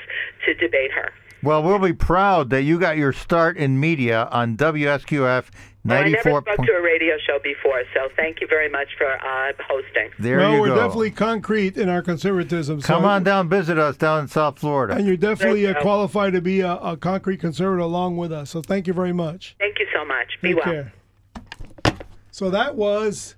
[0.45, 1.11] to debate her.
[1.45, 5.45] Well, we'll be proud that you got your start in media on WSQF
[5.85, 8.87] Well, I never spoke point- to a radio show before, so thank you very much
[8.97, 10.09] for uh, hosting.
[10.17, 10.75] there well, you we're go.
[10.75, 12.81] definitely concrete in our conservatism.
[12.81, 14.95] so- Come on down, visit us down in South Florida.
[14.95, 18.49] And you're definitely uh, qualified to be a, a concrete conservative along with us.
[18.49, 19.55] So thank you very much.
[19.59, 20.39] Thank you so much.
[20.41, 20.73] Be Take well.
[20.73, 20.93] care.
[22.31, 23.35] So that was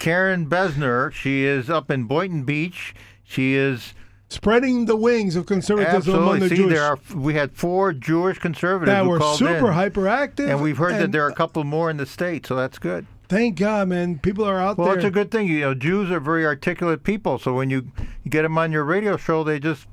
[0.00, 2.94] Karen Besner, she is up in Boynton Beach.
[3.22, 3.94] She is
[4.34, 6.48] spreading the wings of conservatism among absolutely.
[6.48, 10.48] the See, Jewish there are we had four Jewish conservatives that were super in, hyperactive.
[10.50, 13.06] and we've heard that there are a couple more in the state, so that's good.
[13.28, 14.18] Thank God, man.
[14.18, 14.96] People are out Well, there.
[14.98, 15.48] it's a good thing.
[15.48, 17.90] You know, Jews are very articulate people, so when you,
[18.22, 19.86] you get them on your radio show, they just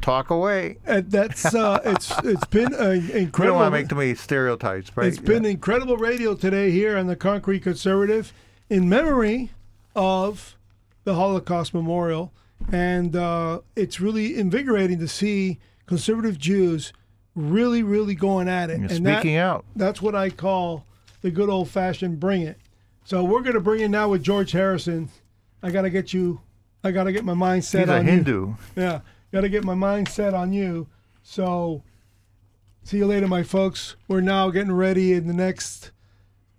[0.00, 0.78] talk away.
[0.86, 4.90] And that's uh, it's it's been uh, We don't want to make too many stereotypes,
[4.96, 5.06] right?
[5.08, 8.32] It's been incredible radio today here on the Concrete Conservative
[8.70, 9.50] in memory
[9.94, 10.56] of
[11.04, 12.32] the Holocaust Memorial.
[12.72, 16.92] And uh, it's really invigorating to see conservative Jews
[17.34, 18.80] really, really going at it.
[18.80, 19.64] Yeah, and that- speaking out.
[19.74, 20.84] That's what I call
[21.22, 22.58] the good old fashioned bring it.
[23.04, 25.08] So we're going to bring it now with George Harrison.
[25.62, 26.40] I got to get you,
[26.84, 28.12] I got to get my mind set He's a on you.
[28.12, 28.54] Hindu.
[28.76, 29.00] Yeah,
[29.32, 30.86] got to get my mind set on you.
[31.22, 31.82] So,
[32.84, 33.96] see you later, my folks.
[34.08, 35.90] We're now getting ready in the next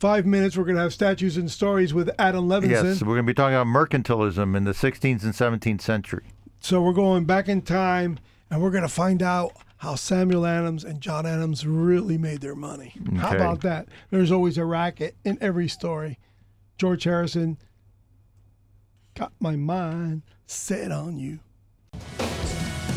[0.01, 0.57] five minutes.
[0.57, 2.69] We're going to have statues and stories with Adam Levinson.
[2.71, 6.23] Yes, we're going to be talking about mercantilism in the 16th and 17th century.
[6.59, 8.17] So we're going back in time,
[8.49, 12.55] and we're going to find out how Samuel Adams and John Adams really made their
[12.55, 12.95] money.
[13.17, 13.87] How about that?
[14.09, 16.17] There's always a racket in every story.
[16.77, 17.59] George Harrison
[19.13, 21.39] got my mind set on you.